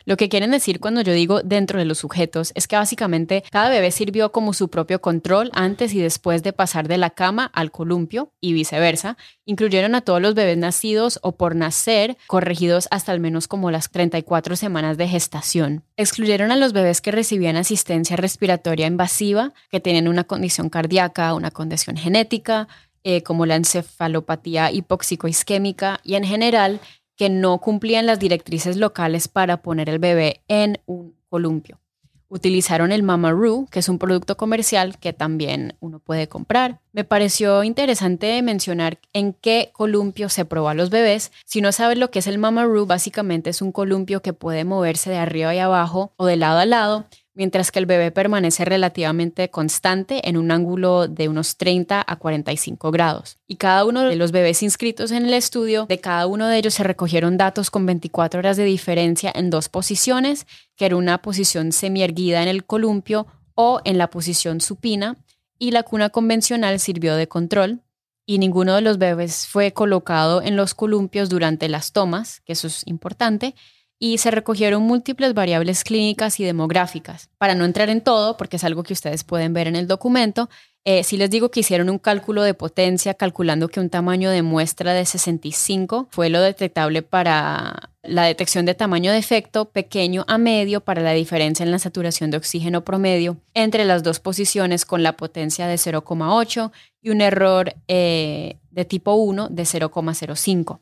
Lo 0.05 0.17
que 0.17 0.29
quieren 0.29 0.51
decir 0.51 0.79
cuando 0.79 1.01
yo 1.01 1.13
digo 1.13 1.41
dentro 1.41 1.79
de 1.79 1.85
los 1.85 1.97
sujetos 1.97 2.51
es 2.53 2.67
que 2.67 2.75
básicamente 2.75 3.43
cada 3.49 3.69
bebé 3.69 3.89
sirvió 3.89 4.31
como 4.31 4.53
su 4.53 4.69
propio 4.69 5.01
control 5.01 5.49
antes 5.53 5.95
y 5.95 5.99
después 5.99 6.43
de 6.43 6.53
pasar 6.53 6.87
de 6.87 6.99
la 6.99 7.09
cama 7.09 7.49
al 7.53 7.71
columpio 7.71 8.31
y 8.39 8.53
viceversa. 8.53 9.17
Incluyeron 9.45 9.95
a 9.95 10.01
todos 10.01 10.21
los 10.21 10.35
bebés 10.35 10.57
nacidos 10.57 11.19
o 11.23 11.31
por 11.37 11.55
nacer, 11.55 12.17
corregidos 12.27 12.87
hasta 12.91 13.11
al 13.11 13.19
menos 13.19 13.47
como 13.47 13.71
las 13.71 13.89
34 13.89 14.55
semanas 14.55 14.97
de 14.97 15.07
gestación. 15.07 15.83
Excluyeron 15.97 16.51
a 16.51 16.55
los 16.55 16.71
bebés 16.71 17.01
que 17.01 17.11
recibían 17.11 17.57
asistencia 17.57 18.15
respiratoria 18.15 18.85
invasiva, 18.85 19.53
que 19.71 19.79
tienen 19.79 20.07
una 20.07 20.23
condición 20.23 20.69
cardíaca, 20.69 21.33
una 21.33 21.49
condición 21.49 21.97
genética, 21.97 22.67
eh, 23.03 23.23
como 23.23 23.45
la 23.45 23.55
encefalopatía 23.55 24.71
hipoxicoisquémica 24.71 25.99
y 26.03 26.15
en 26.15 26.23
general 26.23 26.79
que 27.16 27.30
no 27.30 27.59
cumplían 27.59 28.05
las 28.05 28.20
directrices 28.20 28.78
locales 28.78 29.28
para 29.28 29.61
poner 29.61 29.89
el 29.89 29.99
bebé 29.99 30.41
en 30.47 30.80
un 30.86 31.16
columpio. 31.30 31.80
Utilizaron 32.28 32.91
el 32.91 33.03
Mamaroo, 33.03 33.68
que 33.70 33.80
es 33.80 33.88
un 33.88 33.99
producto 33.99 34.36
comercial 34.36 34.97
que 34.97 35.13
también 35.13 35.76
uno 35.80 35.99
puede 35.99 36.28
comprar. 36.28 36.82
Me 36.91 37.03
pareció 37.03 37.63
interesante 37.63 38.41
mencionar 38.41 38.99
en 39.13 39.34
qué 39.34 39.70
columpio 39.74 40.28
se 40.30 40.43
probó 40.43 40.70
a 40.70 40.74
los 40.74 40.89
bebés. 40.89 41.32
Si 41.45 41.61
no 41.61 41.72
sabes 41.72 41.97
lo 41.97 42.09
que 42.09 42.20
es 42.20 42.28
el 42.28 42.39
Mamaroo, 42.39 42.88
básicamente 42.88 43.51
es 43.51 43.61
un 43.61 43.72
columpio 43.72 44.22
que 44.22 44.34
puede 44.34 44.66
moverse 44.66 45.11
de 45.11 45.18
arriba 45.18 45.53
y 45.53 45.59
abajo 45.59 46.13
o 46.18 46.26
de 46.26 46.36
lado 46.36 46.59
a 46.59 46.66
lado 46.66 47.05
mientras 47.36 47.71
que 47.71 47.79
el 47.79 47.86
bebé 47.86 48.11
permanece 48.11 48.65
relativamente 48.65 49.49
constante 49.49 50.27
en 50.27 50.38
un 50.38 50.51
ángulo 50.51 51.07
de 51.07 51.29
unos 51.29 51.57
30 51.57 52.03
a 52.05 52.15
45 52.15 52.91
grados. 52.91 53.38
Y 53.45 53.57
cada 53.57 53.86
uno 53.86 54.03
de 54.03 54.15
los 54.15 54.31
bebés 54.31 54.63
inscritos 54.63 55.11
en 55.11 55.25
el 55.25 55.33
estudio, 55.33 55.86
de 55.86 55.99
cada 55.99 56.25
uno 56.27 56.47
de 56.47 56.57
ellos 56.57 56.73
se 56.73 56.83
recogieron 56.83 57.38
datos 57.38 57.69
con 57.69 57.86
24 57.86 58.39
horas 58.39 58.57
de 58.57 58.63
diferencia 58.63 59.31
en 59.36 59.49
dos 59.49 59.69
posiciones, 59.69 60.47
que 60.75 60.86
era 60.86 60.95
una 60.95 61.21
posición 61.21 61.71
semierguida 61.71 62.41
en 62.41 62.47
el 62.47 62.65
columpio 62.65 63.27
o 63.53 63.81
en 63.83 63.97
la 63.97 64.09
posición 64.09 64.61
supina, 64.61 65.17
y 65.59 65.71
la 65.71 65.83
cuna 65.83 66.09
convencional 66.09 66.79
sirvió 66.79 67.15
de 67.15 67.27
control. 67.27 67.81
Y 68.25 68.39
ninguno 68.39 68.73
de 68.73 68.81
los 68.81 68.97
bebés 68.97 69.45
fue 69.45 69.71
colocado 69.71 70.41
en 70.41 70.55
los 70.55 70.73
columpios 70.73 71.29
durante 71.29 71.69
las 71.69 71.91
tomas, 71.91 72.41
que 72.41 72.53
eso 72.53 72.65
es 72.67 72.81
importante, 72.88 73.53
y 73.99 74.17
se 74.17 74.31
recogieron 74.31 74.83
múltiples 74.83 75.33
variables 75.33 75.83
clínicas 75.83 76.39
y 76.39 76.43
demográficas. 76.43 77.29
Para 77.37 77.55
no 77.55 77.65
entrar 77.65 77.89
en 77.89 78.01
todo, 78.01 78.37
porque 78.37 78.57
es 78.57 78.63
algo 78.63 78.83
que 78.83 78.93
ustedes 78.93 79.23
pueden 79.23 79.53
ver 79.53 79.67
en 79.67 79.75
el 79.75 79.87
documento, 79.87 80.49
eh, 80.87 81.03
si 81.03 81.17
les 81.17 81.31
digo 81.31 81.49
que 81.49 81.61
hicieron 81.61 81.89
un 81.89 81.97
cálculo 81.97 82.43
de 82.43 82.53
potencia 82.53 83.15
calculando 83.15 83.69
que 83.69 83.79
un 83.79 83.89
tamaño 83.89 84.29
de 84.29 84.43
muestra 84.43 84.93
de 84.93 85.03
65 85.03 86.09
fue 86.11 86.29
lo 86.29 86.39
detectable 86.39 87.01
para 87.01 87.89
la 88.03 88.25
detección 88.25 88.67
de 88.67 88.75
tamaño 88.75 89.11
de 89.11 89.17
efecto 89.17 89.65
pequeño 89.65 90.25
a 90.27 90.37
medio 90.37 90.81
para 90.81 91.01
la 91.01 91.13
diferencia 91.13 91.63
en 91.63 91.71
la 91.71 91.79
saturación 91.79 92.29
de 92.29 92.37
oxígeno 92.37 92.85
promedio 92.85 93.37
entre 93.55 93.83
las 93.83 94.03
dos 94.03 94.19
posiciones 94.19 94.85
con 94.85 95.01
la 95.01 95.17
potencia 95.17 95.65
de 95.65 95.73
0,8 95.73 96.71
y 97.01 97.09
un 97.09 97.21
error 97.21 97.73
eh, 97.87 98.59
de 98.69 98.85
tipo 98.85 99.15
1 99.15 99.49
de 99.49 99.63
0,05. 99.63 100.81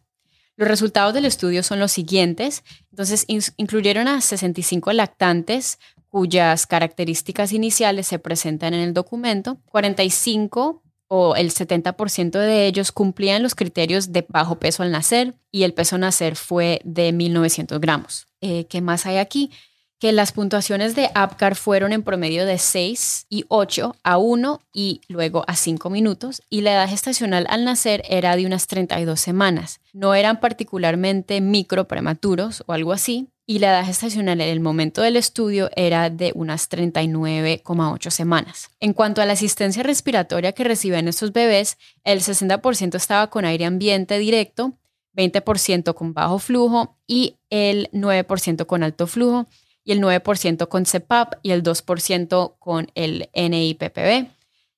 Los 0.56 0.68
resultados 0.68 1.14
del 1.14 1.26
estudio 1.26 1.64
son 1.64 1.80
los 1.80 1.92
siguientes. 1.92 2.64
Entonces, 2.92 3.26
incluyeron 3.28 4.08
a 4.08 4.22
65 4.22 4.94
lactantes 4.94 5.80
cuyas 6.10 6.68
características 6.68 7.54
iniciales 7.54 8.08
se 8.08 8.20
presentan 8.20 8.76
en 8.76 8.82
el 8.82 8.94
documento. 8.94 9.58
45 9.66 10.84
o 11.08 11.36
el 11.36 11.52
70% 11.52 12.32
de 12.32 12.68
ellos 12.68 12.92
cumplían 12.92 13.44
los 13.44 13.56
criterios 13.56 14.12
de 14.12 14.26
bajo 14.30 14.60
peso 14.60 14.84
al 14.84 14.92
nacer 14.92 15.36
y 15.52 15.64
el 15.64 15.74
peso 15.74 15.98
nacer 15.98 16.36
fue 16.36 16.82
de 16.84 17.12
1900 17.12 17.80
gramos. 17.80 18.28
Eh, 18.42 18.66
¿Qué 18.66 18.82
más 18.82 19.06
hay 19.06 19.18
aquí? 19.18 19.52
Que 20.04 20.12
las 20.12 20.34
puntuaciones 20.34 20.96
de 20.96 21.10
APCAR 21.16 21.56
fueron 21.56 21.94
en 21.94 22.04
promedio 22.04 22.46
de 22.46 22.58
6 22.58 23.28
y 23.30 23.46
8 23.48 23.96
a 24.04 24.18
1 24.18 24.60
y 24.74 25.00
luego 25.08 25.46
a 25.48 25.56
5 25.56 25.90
minutos 25.90 26.42
y 26.50 26.60
la 26.60 26.74
edad 26.74 26.90
gestacional 26.90 27.48
al 27.50 27.64
nacer 27.64 28.04
era 28.10 28.36
de 28.36 28.46
unas 28.46 28.68
32 28.68 29.18
semanas. 29.18 29.80
No 29.94 30.14
eran 30.14 30.42
particularmente 30.42 31.40
micro 31.40 31.88
prematuros 31.88 32.66
o 32.68 32.74
algo 32.74 32.92
así 32.92 33.30
y 33.46 33.60
la 33.60 33.70
edad 33.70 33.86
gestacional 33.86 34.42
en 34.42 34.50
el 34.50 34.60
momento 34.60 35.02
del 35.02 35.16
estudio 35.16 35.70
era 35.74 36.10
de 36.10 36.34
unas 36.36 36.70
39,8 36.70 38.10
semanas. 38.10 38.72
En 38.82 38.92
cuanto 38.92 39.22
a 39.22 39.26
la 39.26 39.32
asistencia 39.32 39.84
respiratoria 39.84 40.52
que 40.52 40.66
recibían 40.66 41.08
estos 41.08 41.32
bebés, 41.32 41.78
el 42.04 42.20
60% 42.20 42.96
estaba 42.96 43.30
con 43.30 43.46
aire 43.46 43.64
ambiente 43.64 44.20
directo, 44.20 44.74
20% 45.16 45.94
con 45.94 46.14
bajo 46.14 46.40
flujo 46.40 46.98
y 47.08 47.38
el 47.50 47.90
9% 47.94 48.66
con 48.66 48.84
alto 48.84 49.08
flujo 49.08 49.48
y 49.84 49.92
el 49.92 50.02
9% 50.02 50.68
con 50.68 50.86
CEPAP 50.86 51.36
y 51.42 51.52
el 51.52 51.64
2% 51.64 52.56
con 52.60 52.92
el 52.96 53.30
NIPPB. 53.34 54.28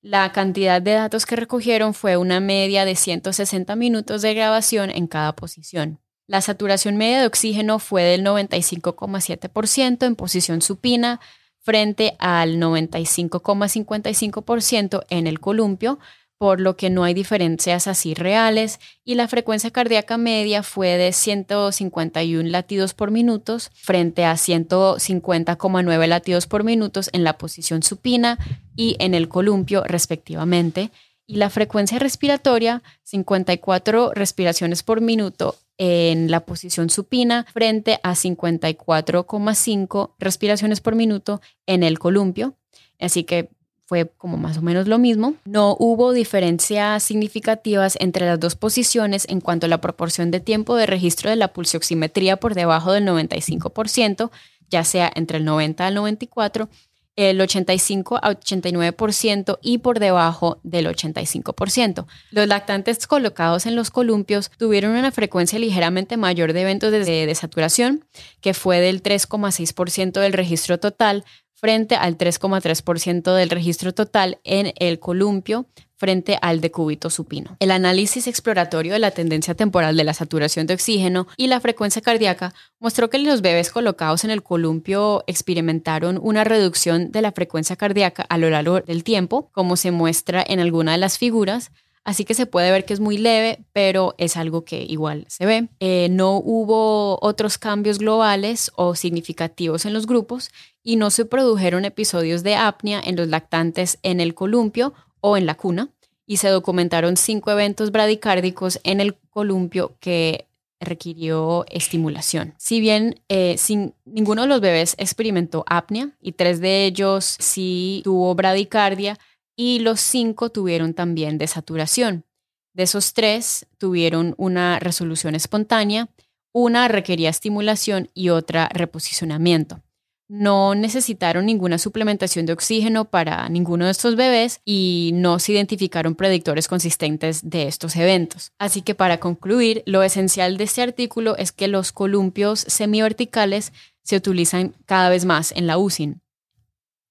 La 0.02 0.32
cantidad 0.32 0.80
de 0.80 0.92
datos 0.92 1.26
que 1.26 1.36
recogieron 1.36 1.92
fue 1.92 2.16
una 2.16 2.40
media 2.40 2.84
de 2.84 2.94
160 2.94 3.74
minutos 3.76 4.22
de 4.22 4.34
grabación 4.34 4.90
en 4.90 5.06
cada 5.06 5.34
posición. 5.34 6.00
La 6.28 6.40
saturación 6.40 6.96
media 6.96 7.20
de 7.20 7.26
oxígeno 7.26 7.78
fue 7.78 8.02
del 8.02 8.24
95,7% 8.24 10.06
en 10.06 10.16
posición 10.16 10.62
supina 10.62 11.20
frente 11.60 12.16
al 12.18 12.56
95,55% 12.58 15.04
en 15.08 15.26
el 15.26 15.40
columpio, 15.40 15.98
por 16.38 16.60
lo 16.60 16.76
que 16.76 16.90
no 16.90 17.04
hay 17.04 17.14
diferencias 17.14 17.86
así 17.86 18.14
reales 18.14 18.78
y 19.04 19.14
la 19.14 19.28
frecuencia 19.28 19.70
cardíaca 19.70 20.18
media 20.18 20.62
fue 20.62 20.96
de 20.96 21.12
151 21.12 22.50
latidos 22.50 22.94
por 22.94 23.10
minuto 23.10 23.58
frente 23.74 24.24
a 24.24 24.34
150,9 24.34 26.06
latidos 26.06 26.46
por 26.46 26.64
minuto 26.64 27.00
en 27.12 27.24
la 27.24 27.38
posición 27.38 27.82
supina 27.82 28.38
y 28.74 28.96
en 28.98 29.14
el 29.14 29.28
columpio 29.28 29.84
respectivamente 29.84 30.90
y 31.26 31.36
la 31.36 31.50
frecuencia 31.50 31.98
respiratoria 31.98 32.82
54 33.02 34.12
respiraciones 34.14 34.82
por 34.82 35.00
minuto 35.00 35.56
en 35.78 36.30
la 36.30 36.40
posición 36.40 36.90
supina 36.90 37.46
frente 37.52 38.00
a 38.02 38.12
54,5 38.12 40.14
respiraciones 40.18 40.80
por 40.80 40.94
minuto 40.94 41.40
en 41.66 41.82
el 41.82 41.98
columpio. 41.98 42.56
Así 42.98 43.24
que 43.24 43.50
fue 43.86 44.10
como 44.18 44.36
más 44.36 44.58
o 44.58 44.62
menos 44.62 44.88
lo 44.88 44.98
mismo. 44.98 45.34
No 45.44 45.76
hubo 45.78 46.12
diferencias 46.12 47.02
significativas 47.02 47.96
entre 48.00 48.26
las 48.26 48.38
dos 48.38 48.56
posiciones 48.56 49.26
en 49.28 49.40
cuanto 49.40 49.66
a 49.66 49.68
la 49.68 49.80
proporción 49.80 50.30
de 50.30 50.40
tiempo 50.40 50.74
de 50.74 50.86
registro 50.86 51.30
de 51.30 51.36
la 51.36 51.52
pulsioximetría 51.52 52.36
por 52.36 52.54
debajo 52.54 52.92
del 52.92 53.06
95%, 53.06 54.30
ya 54.68 54.82
sea 54.82 55.10
entre 55.14 55.38
el 55.38 55.44
90 55.44 55.86
al 55.86 55.94
94, 55.94 56.68
el 57.16 57.40
85 57.40 58.16
a 58.16 58.34
89% 58.34 59.58
y 59.62 59.78
por 59.78 59.98
debajo 59.98 60.60
del 60.62 60.86
85%. 60.86 62.06
Los 62.30 62.46
lactantes 62.46 63.06
colocados 63.06 63.66
en 63.66 63.74
los 63.74 63.90
columpios 63.90 64.50
tuvieron 64.56 64.92
una 64.92 65.10
frecuencia 65.10 65.58
ligeramente 65.58 66.16
mayor 66.16 66.52
de 66.52 66.60
eventos 66.62 66.92
de 66.92 67.26
desaturación, 67.26 68.04
que 68.40 68.54
fue 68.54 68.80
del 68.80 69.02
3,6% 69.02 70.20
del 70.20 70.32
registro 70.34 70.78
total, 70.78 71.24
frente 71.54 71.94
al 71.96 72.18
3,3% 72.18 73.34
del 73.34 73.50
registro 73.50 73.94
total 73.94 74.38
en 74.44 74.74
el 74.76 74.98
columpio 74.98 75.66
frente 75.96 76.38
al 76.42 76.60
decúbito 76.60 77.10
supino. 77.10 77.56
El 77.60 77.70
análisis 77.70 78.26
exploratorio 78.26 78.92
de 78.92 78.98
la 78.98 79.10
tendencia 79.10 79.54
temporal 79.54 79.96
de 79.96 80.04
la 80.04 80.14
saturación 80.14 80.66
de 80.66 80.74
oxígeno 80.74 81.26
y 81.36 81.46
la 81.46 81.60
frecuencia 81.60 82.02
cardíaca 82.02 82.54
mostró 82.78 83.10
que 83.10 83.18
los 83.18 83.40
bebés 83.40 83.70
colocados 83.70 84.24
en 84.24 84.30
el 84.30 84.42
columpio 84.42 85.24
experimentaron 85.26 86.18
una 86.22 86.44
reducción 86.44 87.10
de 87.10 87.22
la 87.22 87.32
frecuencia 87.32 87.76
cardíaca 87.76 88.24
a 88.28 88.38
lo 88.38 88.50
largo 88.50 88.80
del 88.80 89.04
tiempo, 89.04 89.50
como 89.52 89.76
se 89.76 89.90
muestra 89.90 90.44
en 90.46 90.60
alguna 90.60 90.92
de 90.92 90.98
las 90.98 91.18
figuras, 91.18 91.70
Así 92.06 92.24
que 92.24 92.34
se 92.34 92.46
puede 92.46 92.70
ver 92.70 92.84
que 92.84 92.94
es 92.94 93.00
muy 93.00 93.18
leve, 93.18 93.64
pero 93.72 94.14
es 94.16 94.36
algo 94.36 94.64
que 94.64 94.84
igual 94.84 95.24
se 95.26 95.44
ve. 95.44 95.68
Eh, 95.80 96.06
no 96.08 96.36
hubo 96.36 97.18
otros 97.20 97.58
cambios 97.58 97.98
globales 97.98 98.70
o 98.76 98.94
significativos 98.94 99.86
en 99.86 99.92
los 99.92 100.06
grupos 100.06 100.52
y 100.84 100.94
no 100.94 101.10
se 101.10 101.24
produjeron 101.24 101.84
episodios 101.84 102.44
de 102.44 102.54
apnea 102.54 103.02
en 103.04 103.16
los 103.16 103.26
lactantes 103.26 103.98
en 104.04 104.20
el 104.20 104.36
columpio 104.36 104.94
o 105.26 105.36
en 105.36 105.44
la 105.44 105.56
cuna. 105.56 105.90
Y 106.24 106.38
se 106.38 106.48
documentaron 106.48 107.16
cinco 107.16 107.50
eventos 107.50 107.90
bradicárdicos 107.90 108.80
en 108.84 109.00
el 109.00 109.14
columpio 109.30 109.96
que 110.00 110.46
requirió 110.80 111.64
estimulación. 111.70 112.54
Si 112.58 112.80
bien 112.80 113.20
eh, 113.28 113.56
sin, 113.58 113.94
ninguno 114.04 114.42
de 114.42 114.48
los 114.48 114.60
bebés 114.60 114.94
experimentó 114.98 115.64
apnea 115.66 116.10
y 116.20 116.32
tres 116.32 116.60
de 116.60 116.84
ellos 116.84 117.36
sí 117.38 118.02
tuvo 118.04 118.34
bradicardia 118.34 119.18
y 119.56 119.78
los 119.80 120.00
cinco 120.00 120.50
tuvieron 120.50 120.94
también 120.94 121.38
desaturación. 121.38 122.24
De 122.72 122.82
esos 122.82 123.14
tres 123.14 123.66
tuvieron 123.78 124.34
una 124.36 124.78
resolución 124.78 125.34
espontánea, 125.34 126.08
una 126.52 126.88
requería 126.88 127.30
estimulación 127.30 128.10
y 128.14 128.28
otra 128.28 128.68
reposicionamiento. 128.72 129.80
No 130.28 130.74
necesitaron 130.74 131.46
ninguna 131.46 131.78
suplementación 131.78 132.46
de 132.46 132.52
oxígeno 132.52 133.04
para 133.04 133.48
ninguno 133.48 133.84
de 133.84 133.92
estos 133.92 134.16
bebés 134.16 134.60
y 134.64 135.12
no 135.14 135.38
se 135.38 135.52
identificaron 135.52 136.16
predictores 136.16 136.66
consistentes 136.66 137.48
de 137.48 137.68
estos 137.68 137.94
eventos. 137.94 138.50
Así 138.58 138.82
que 138.82 138.96
para 138.96 139.20
concluir, 139.20 139.84
lo 139.86 140.02
esencial 140.02 140.56
de 140.56 140.64
este 140.64 140.82
artículo 140.82 141.36
es 141.36 141.52
que 141.52 141.68
los 141.68 141.92
columpios 141.92 142.60
semiverticales 142.60 143.72
se 144.02 144.16
utilizan 144.16 144.74
cada 144.84 145.10
vez 145.10 145.24
más 145.24 145.52
en 145.52 145.68
la 145.68 145.78
UCI. 145.78 146.16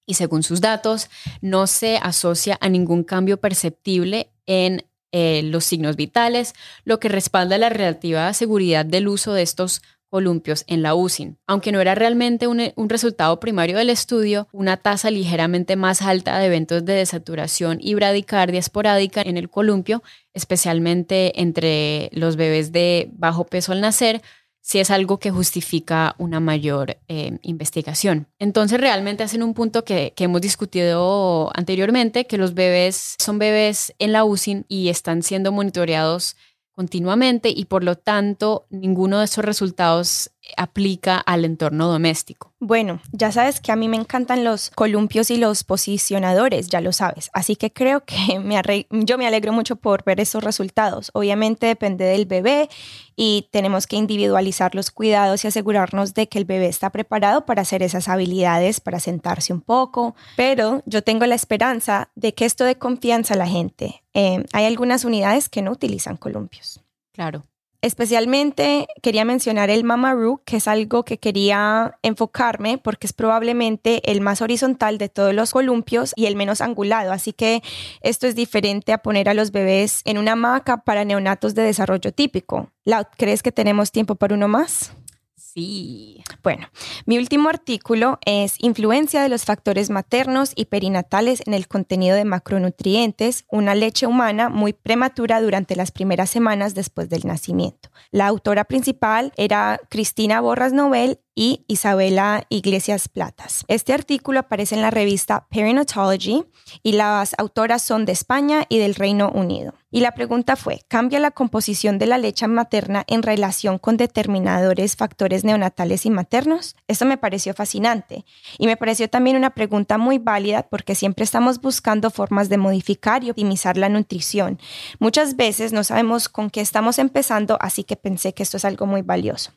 Y 0.05 0.16
según 0.16 0.43
sus 0.43 0.61
datos, 0.61 1.09
no 1.41 1.68
se 1.68 1.97
asocia 1.97 2.57
a 2.59 2.70
ningún 2.70 3.03
cambio 3.03 3.38
perceptible 3.38 4.30
en 4.45 4.86
eh, 5.11 5.43
los 5.43 5.63
signos 5.63 5.95
vitales, 5.95 6.53
lo 6.84 6.99
que 6.99 7.07
respalda 7.07 7.57
la 7.57 7.70
relativa 7.70 8.34
seguridad 8.34 8.86
del 8.86 9.07
uso 9.07 9.34
de 9.34 9.43
estos 9.43 9.82
columpios 10.16 10.63
en 10.68 10.82
la 10.82 10.95
UCI. 10.95 11.36
Aunque 11.45 11.74
no 11.74 11.82
era 11.82 11.93
realmente 11.93 12.47
un, 12.47 12.72
resultado 12.88 13.38
primario 13.41 13.78
del 13.78 13.89
estudio, 13.89 14.47
una 14.53 14.78
tasa 14.78 15.11
ligeramente 15.11 15.76
más 15.76 16.01
alta 16.01 16.39
de 16.39 16.45
eventos 16.45 16.86
de 16.86 16.93
desaturación 16.93 17.80
y 17.82 17.95
bradicardia 17.95 18.61
esporádica 18.61 19.22
en 19.22 19.36
el 19.36 19.49
columpio, 19.49 20.03
especialmente 20.34 21.41
entre 21.41 22.09
los 22.13 22.38
bebés 22.38 22.72
de 22.72 23.09
bajo 23.11 23.43
peso 23.43 23.74
al 23.74 23.82
nacer, 23.82 24.22
si 24.61 24.80
es 24.80 24.89
algo 24.89 25.20
que 25.20 25.32
justifica 25.32 26.16
una 26.18 26.39
mayor 26.39 26.97
eh, 27.09 27.38
investigación. 27.41 28.28
Entonces 28.39 28.80
realmente 28.80 29.24
hacen 29.24 29.43
un 29.43 29.53
punto 29.53 29.84
que, 29.84 30.13
hemos 30.16 30.39
discutido 30.39 31.51
anteriormente, 31.53 32.26
que 32.26 32.38
los 32.38 32.53
bebés 32.53 33.16
son 33.20 33.38
bebés 33.38 33.93
en 33.99 34.13
la 34.13 34.24
UCI 34.24 34.63
y 34.70 34.88
están 34.88 35.24
siendo 35.24 35.51
monitoreados 35.51 36.38
continuamente 36.76 37.49
y 37.49 37.65
por 37.65 37.84
lo 37.84 37.95
tanto 37.95 38.67
ninguno 38.69 39.19
de 39.19 39.26
esos 39.26 39.43
resultados 39.45 40.32
aplica 40.58 41.18
al 41.18 41.45
entorno 41.45 41.88
doméstico. 41.88 42.53
Bueno, 42.60 42.99
ya 43.12 43.32
sabes 43.32 43.60
que 43.60 43.72
a 43.72 43.76
mí 43.76 43.88
me 43.88 43.97
encantan 43.97 44.43
los 44.43 44.72
columpios 44.72 45.30
y 45.30 45.38
los 45.38 45.64
posicionadores, 45.64 46.70
ya 46.70 46.82
lo 46.82 46.91
sabes, 46.91 47.30
así 47.34 47.56
que 47.56 47.72
creo 47.72 48.03
que 48.06 48.39
me 48.43 48.62
yo 48.91 49.18
me 49.18 49.28
alegro 49.28 49.53
mucho 49.53 49.76
por 49.76 50.03
ver 50.03 50.20
esos 50.20 50.43
resultados. 50.43 51.12
Obviamente 51.14 51.68
depende 51.68 52.06
del 52.06 52.26
bebé 52.26 52.70
y 53.16 53.47
tenemos 53.51 53.88
que 53.88 53.95
individualizar 53.95 54.76
los 54.76 54.91
cuidados 54.91 55.43
y 55.43 55.47
asegurarnos 55.47 56.14
de 56.14 56.28
que 56.28 56.39
el 56.39 56.45
bebé 56.45 56.68
está 56.68 56.89
preparado 56.89 57.45
para 57.45 57.62
hacer 57.62 57.84
esas 57.84 58.08
habilidades, 58.08 58.80
para 58.80 58.99
sentarse 58.99 59.53
un 59.53 59.62
poco, 59.62 60.16
pero 60.36 60.82
yo 60.86 61.03
tengo 61.03 61.26
la 61.26 61.36
esperanza 61.36 62.10
de 62.16 62.34
que 62.34 62.45
esto 62.45 62.64
dé 62.64 62.78
confianza 62.78 63.36
a 63.36 63.38
la 63.38 63.47
gente. 63.47 64.03
Eh, 64.14 64.45
hay 64.53 64.66
algunas 64.66 65.06
unidades 65.06 65.49
que 65.49 65.62
no 65.62 65.72
utilizan 65.72 66.18
columpios. 66.18 66.82
Claro. 67.12 67.45
Especialmente 67.86 68.88
quería 69.03 69.25
mencionar 69.25 69.69
el 69.69 69.83
Mamaroo, 69.83 70.41
que 70.43 70.57
es 70.57 70.67
algo 70.67 71.05
que 71.05 71.19
quería 71.19 71.99
enfocarme 72.01 72.79
porque 72.79 73.05
es 73.05 73.13
probablemente 73.13 74.01
el 74.11 74.21
más 74.21 74.41
horizontal 74.41 74.97
de 74.97 75.07
todos 75.07 75.36
los 75.36 75.51
columpios 75.51 76.11
y 76.15 76.25
el 76.25 76.36
menos 76.36 76.61
angulado. 76.61 77.11
Así 77.11 77.31
que 77.31 77.61
esto 78.01 78.25
es 78.25 78.33
diferente 78.33 78.91
a 78.91 79.03
poner 79.03 79.29
a 79.29 79.36
los 79.36 79.51
bebés 79.51 80.01
en 80.05 80.17
una 80.17 80.31
hamaca 80.31 80.77
para 80.77 81.05
neonatos 81.05 81.53
de 81.53 81.61
desarrollo 81.61 82.11
típico. 82.11 82.71
¿crees 83.17 83.43
que 83.43 83.51
tenemos 83.51 83.91
tiempo 83.91 84.15
para 84.15 84.33
uno 84.33 84.47
más? 84.47 84.91
Sí. 85.38 86.23
Bueno, 86.43 86.67
mi 87.05 87.17
último 87.17 87.49
artículo 87.49 88.19
es 88.25 88.55
Influencia 88.59 89.21
de 89.21 89.29
los 89.29 89.43
factores 89.45 89.89
maternos 89.89 90.53
y 90.55 90.65
perinatales 90.65 91.43
en 91.45 91.53
el 91.53 91.67
contenido 91.67 92.15
de 92.15 92.25
macronutrientes, 92.25 93.45
una 93.49 93.75
leche 93.75 94.07
humana 94.07 94.49
muy 94.49 94.73
prematura 94.73 95.41
durante 95.41 95.75
las 95.75 95.91
primeras 95.91 96.29
semanas 96.29 96.73
después 96.73 97.09
del 97.09 97.25
nacimiento. 97.25 97.89
La 98.11 98.27
autora 98.27 98.63
principal 98.65 99.33
era 99.36 99.79
Cristina 99.89 100.39
Borras 100.39 100.73
Nobel 100.73 101.19
y 101.36 101.65
Isabela 101.67 102.45
Iglesias 102.49 103.09
Platas. 103.09 103.65
Este 103.67 103.93
artículo 103.93 104.39
aparece 104.39 104.75
en 104.75 104.81
la 104.81 104.89
revista 104.89 105.45
Perinatology 105.49 106.45
y 106.81 106.93
las 106.93 107.36
autoras 107.38 107.81
son 107.81 108.05
de 108.05 108.13
España 108.13 108.65
y 108.69 108.79
del 108.79 108.95
Reino 108.95 109.29
Unido. 109.29 109.73
Y 109.91 110.01
la 110.01 110.13
pregunta 110.13 110.55
fue, 110.55 110.81
¿cambia 110.88 111.19
la 111.19 111.31
composición 111.31 111.99
de 111.99 112.05
la 112.05 112.17
leche 112.17 112.47
materna 112.47 113.05
en 113.07 113.23
relación 113.23 113.77
con 113.77 113.95
determinadores 113.95 114.95
factores 114.95 115.43
neonatales 115.43 116.05
y 116.05 116.09
maternos? 116.09 116.75
Esto 116.88 117.05
me 117.05 117.17
pareció 117.17 117.53
fascinante 117.53 118.25
y 118.57 118.65
me 118.65 118.77
pareció 118.77 119.09
también 119.09 119.38
una 119.38 119.51
pregunta 119.51 119.97
muy 119.97 120.17
válida 120.17 120.63
porque 120.63 120.95
siempre 120.95 121.23
estamos 121.23 121.61
buscando 121.61 122.09
formas 122.11 122.49
de 122.49 122.57
modificar 122.57 123.23
y 123.23 123.29
optimizar 123.29 123.77
la 123.77 123.89
nutrición. 123.89 124.59
Muchas 124.99 125.36
veces 125.36 125.71
no 125.71 125.83
sabemos 125.83 126.29
con 126.29 126.49
qué 126.49 126.61
estamos 126.61 126.99
empezando, 126.99 127.57
así 127.61 127.83
que 127.83 127.95
pensé 127.95 128.33
que 128.33 128.43
esto 128.43 128.57
es 128.57 128.65
algo 128.65 128.86
muy 128.86 129.01
valioso. 129.01 129.51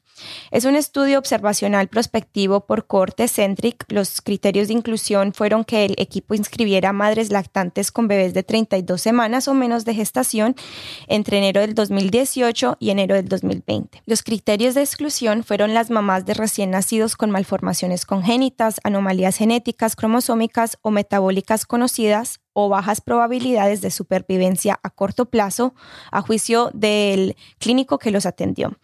Es 0.50 0.64
un 0.64 0.76
estudio 0.76 1.18
observacional 1.18 1.88
prospectivo 1.88 2.66
por 2.66 2.86
corte 2.86 3.28
Centric. 3.28 3.84
Los 3.88 4.20
criterios 4.20 4.68
de 4.68 4.74
inclusión 4.74 5.32
fueron 5.32 5.64
que 5.64 5.84
el 5.84 5.94
equipo 5.98 6.34
inscribiera 6.34 6.92
madres 6.92 7.30
lactantes 7.30 7.92
con 7.92 8.08
bebés 8.08 8.34
de 8.34 8.42
32 8.42 9.00
semanas 9.00 9.48
o 9.48 9.54
menos 9.54 9.84
de 9.84 9.94
gestación 9.94 10.54
entre 11.06 11.38
enero 11.38 11.60
del 11.60 11.74
2018 11.74 12.76
y 12.78 12.90
enero 12.90 13.14
del 13.14 13.28
2020. 13.28 14.02
Los 14.06 14.22
criterios 14.22 14.74
de 14.74 14.82
exclusión 14.82 15.44
fueron 15.44 15.74
las 15.74 15.90
mamás 15.90 16.26
de 16.26 16.34
recién 16.34 16.70
nacidos 16.70 17.16
con 17.16 17.30
malformaciones 17.30 18.06
congénitas, 18.06 18.80
anomalías 18.84 19.36
genéticas, 19.36 19.96
cromosómicas 19.96 20.78
o 20.82 20.90
metabólicas 20.90 21.66
conocidas 21.66 22.40
o 22.52 22.68
bajas 22.68 23.00
probabilidades 23.00 23.80
de 23.80 23.92
supervivencia 23.92 24.80
a 24.82 24.90
corto 24.90 25.26
plazo, 25.26 25.74
a 26.10 26.22
juicio 26.22 26.70
del 26.74 27.36
clínico 27.58 27.98
que 27.98 28.10
los 28.10 28.26
atendió. 28.26 28.76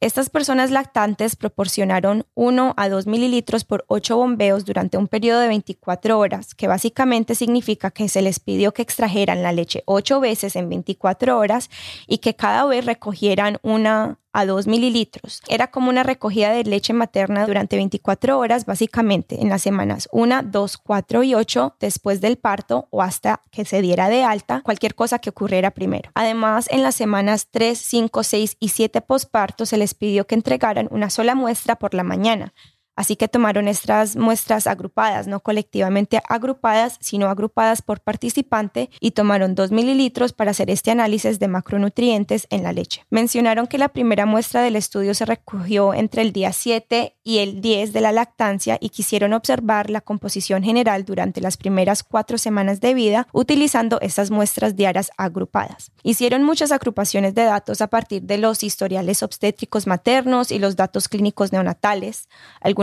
Estas 0.00 0.30
personas 0.30 0.70
lactantes 0.70 1.34
proporcionaron 1.34 2.24
1 2.34 2.74
a 2.76 2.88
2 2.88 3.08
mililitros 3.08 3.64
por 3.64 3.84
8 3.88 4.16
bombeos 4.16 4.64
durante 4.64 4.96
un 4.96 5.08
periodo 5.08 5.40
de 5.40 5.48
24 5.48 6.16
horas, 6.16 6.54
que 6.54 6.68
básicamente 6.68 7.34
significa 7.34 7.90
que 7.90 8.08
se 8.08 8.22
les 8.22 8.38
pidió 8.38 8.72
que 8.72 8.82
extrajeran 8.82 9.42
la 9.42 9.50
leche 9.50 9.82
8 9.86 10.20
veces 10.20 10.54
en 10.54 10.68
24 10.68 11.36
horas 11.36 11.68
y 12.06 12.18
que 12.18 12.36
cada 12.36 12.64
vez 12.66 12.86
recogieran 12.86 13.58
una 13.62 14.18
a 14.38 14.46
2 14.46 14.68
mililitros. 14.68 15.42
Era 15.48 15.72
como 15.72 15.90
una 15.90 16.04
recogida 16.04 16.52
de 16.52 16.62
leche 16.62 16.92
materna 16.92 17.44
durante 17.44 17.74
24 17.74 18.38
horas, 18.38 18.66
básicamente 18.66 19.42
en 19.42 19.48
las 19.48 19.62
semanas 19.62 20.08
1, 20.12 20.44
2, 20.44 20.78
4 20.78 21.22
y 21.24 21.34
8 21.34 21.74
después 21.80 22.20
del 22.20 22.38
parto 22.38 22.86
o 22.90 23.02
hasta 23.02 23.42
que 23.50 23.64
se 23.64 23.82
diera 23.82 24.08
de 24.08 24.22
alta, 24.22 24.60
cualquier 24.62 24.94
cosa 24.94 25.18
que 25.18 25.30
ocurriera 25.30 25.72
primero. 25.72 26.12
Además, 26.14 26.68
en 26.70 26.84
las 26.84 26.94
semanas 26.94 27.48
3, 27.50 27.76
5, 27.76 28.22
6 28.22 28.56
y 28.60 28.68
7 28.68 29.00
posparto 29.00 29.66
se 29.66 29.76
les 29.76 29.94
pidió 29.94 30.28
que 30.28 30.36
entregaran 30.36 30.86
una 30.92 31.10
sola 31.10 31.34
muestra 31.34 31.74
por 31.74 31.94
la 31.94 32.04
mañana 32.04 32.54
Así 32.98 33.14
que 33.14 33.28
tomaron 33.28 33.68
estas 33.68 34.16
muestras 34.16 34.66
agrupadas, 34.66 35.28
no 35.28 35.38
colectivamente 35.38 36.20
agrupadas, 36.28 36.96
sino 37.00 37.28
agrupadas 37.28 37.80
por 37.80 38.00
participante 38.00 38.90
y 38.98 39.12
tomaron 39.12 39.54
2 39.54 39.70
mililitros 39.70 40.32
para 40.32 40.50
hacer 40.50 40.68
este 40.68 40.90
análisis 40.90 41.38
de 41.38 41.46
macronutrientes 41.46 42.48
en 42.50 42.64
la 42.64 42.72
leche. 42.72 43.04
Mencionaron 43.08 43.68
que 43.68 43.78
la 43.78 43.90
primera 43.90 44.26
muestra 44.26 44.62
del 44.62 44.74
estudio 44.74 45.14
se 45.14 45.26
recogió 45.26 45.94
entre 45.94 46.22
el 46.22 46.32
día 46.32 46.52
7 46.52 47.14
y 47.22 47.38
el 47.38 47.60
10 47.60 47.92
de 47.92 48.00
la 48.00 48.10
lactancia 48.10 48.78
y 48.80 48.88
quisieron 48.88 49.32
observar 49.32 49.90
la 49.90 50.00
composición 50.00 50.64
general 50.64 51.04
durante 51.04 51.40
las 51.40 51.56
primeras 51.56 52.02
cuatro 52.02 52.36
semanas 52.36 52.80
de 52.80 52.94
vida 52.94 53.28
utilizando 53.32 54.00
estas 54.00 54.32
muestras 54.32 54.74
diarias 54.74 55.12
agrupadas. 55.16 55.92
Hicieron 56.02 56.42
muchas 56.42 56.72
agrupaciones 56.72 57.36
de 57.36 57.44
datos 57.44 57.80
a 57.80 57.86
partir 57.86 58.22
de 58.22 58.38
los 58.38 58.64
historiales 58.64 59.22
obstétricos 59.22 59.86
maternos 59.86 60.50
y 60.50 60.58
los 60.58 60.74
datos 60.74 61.06
clínicos 61.06 61.52
neonatales. 61.52 62.28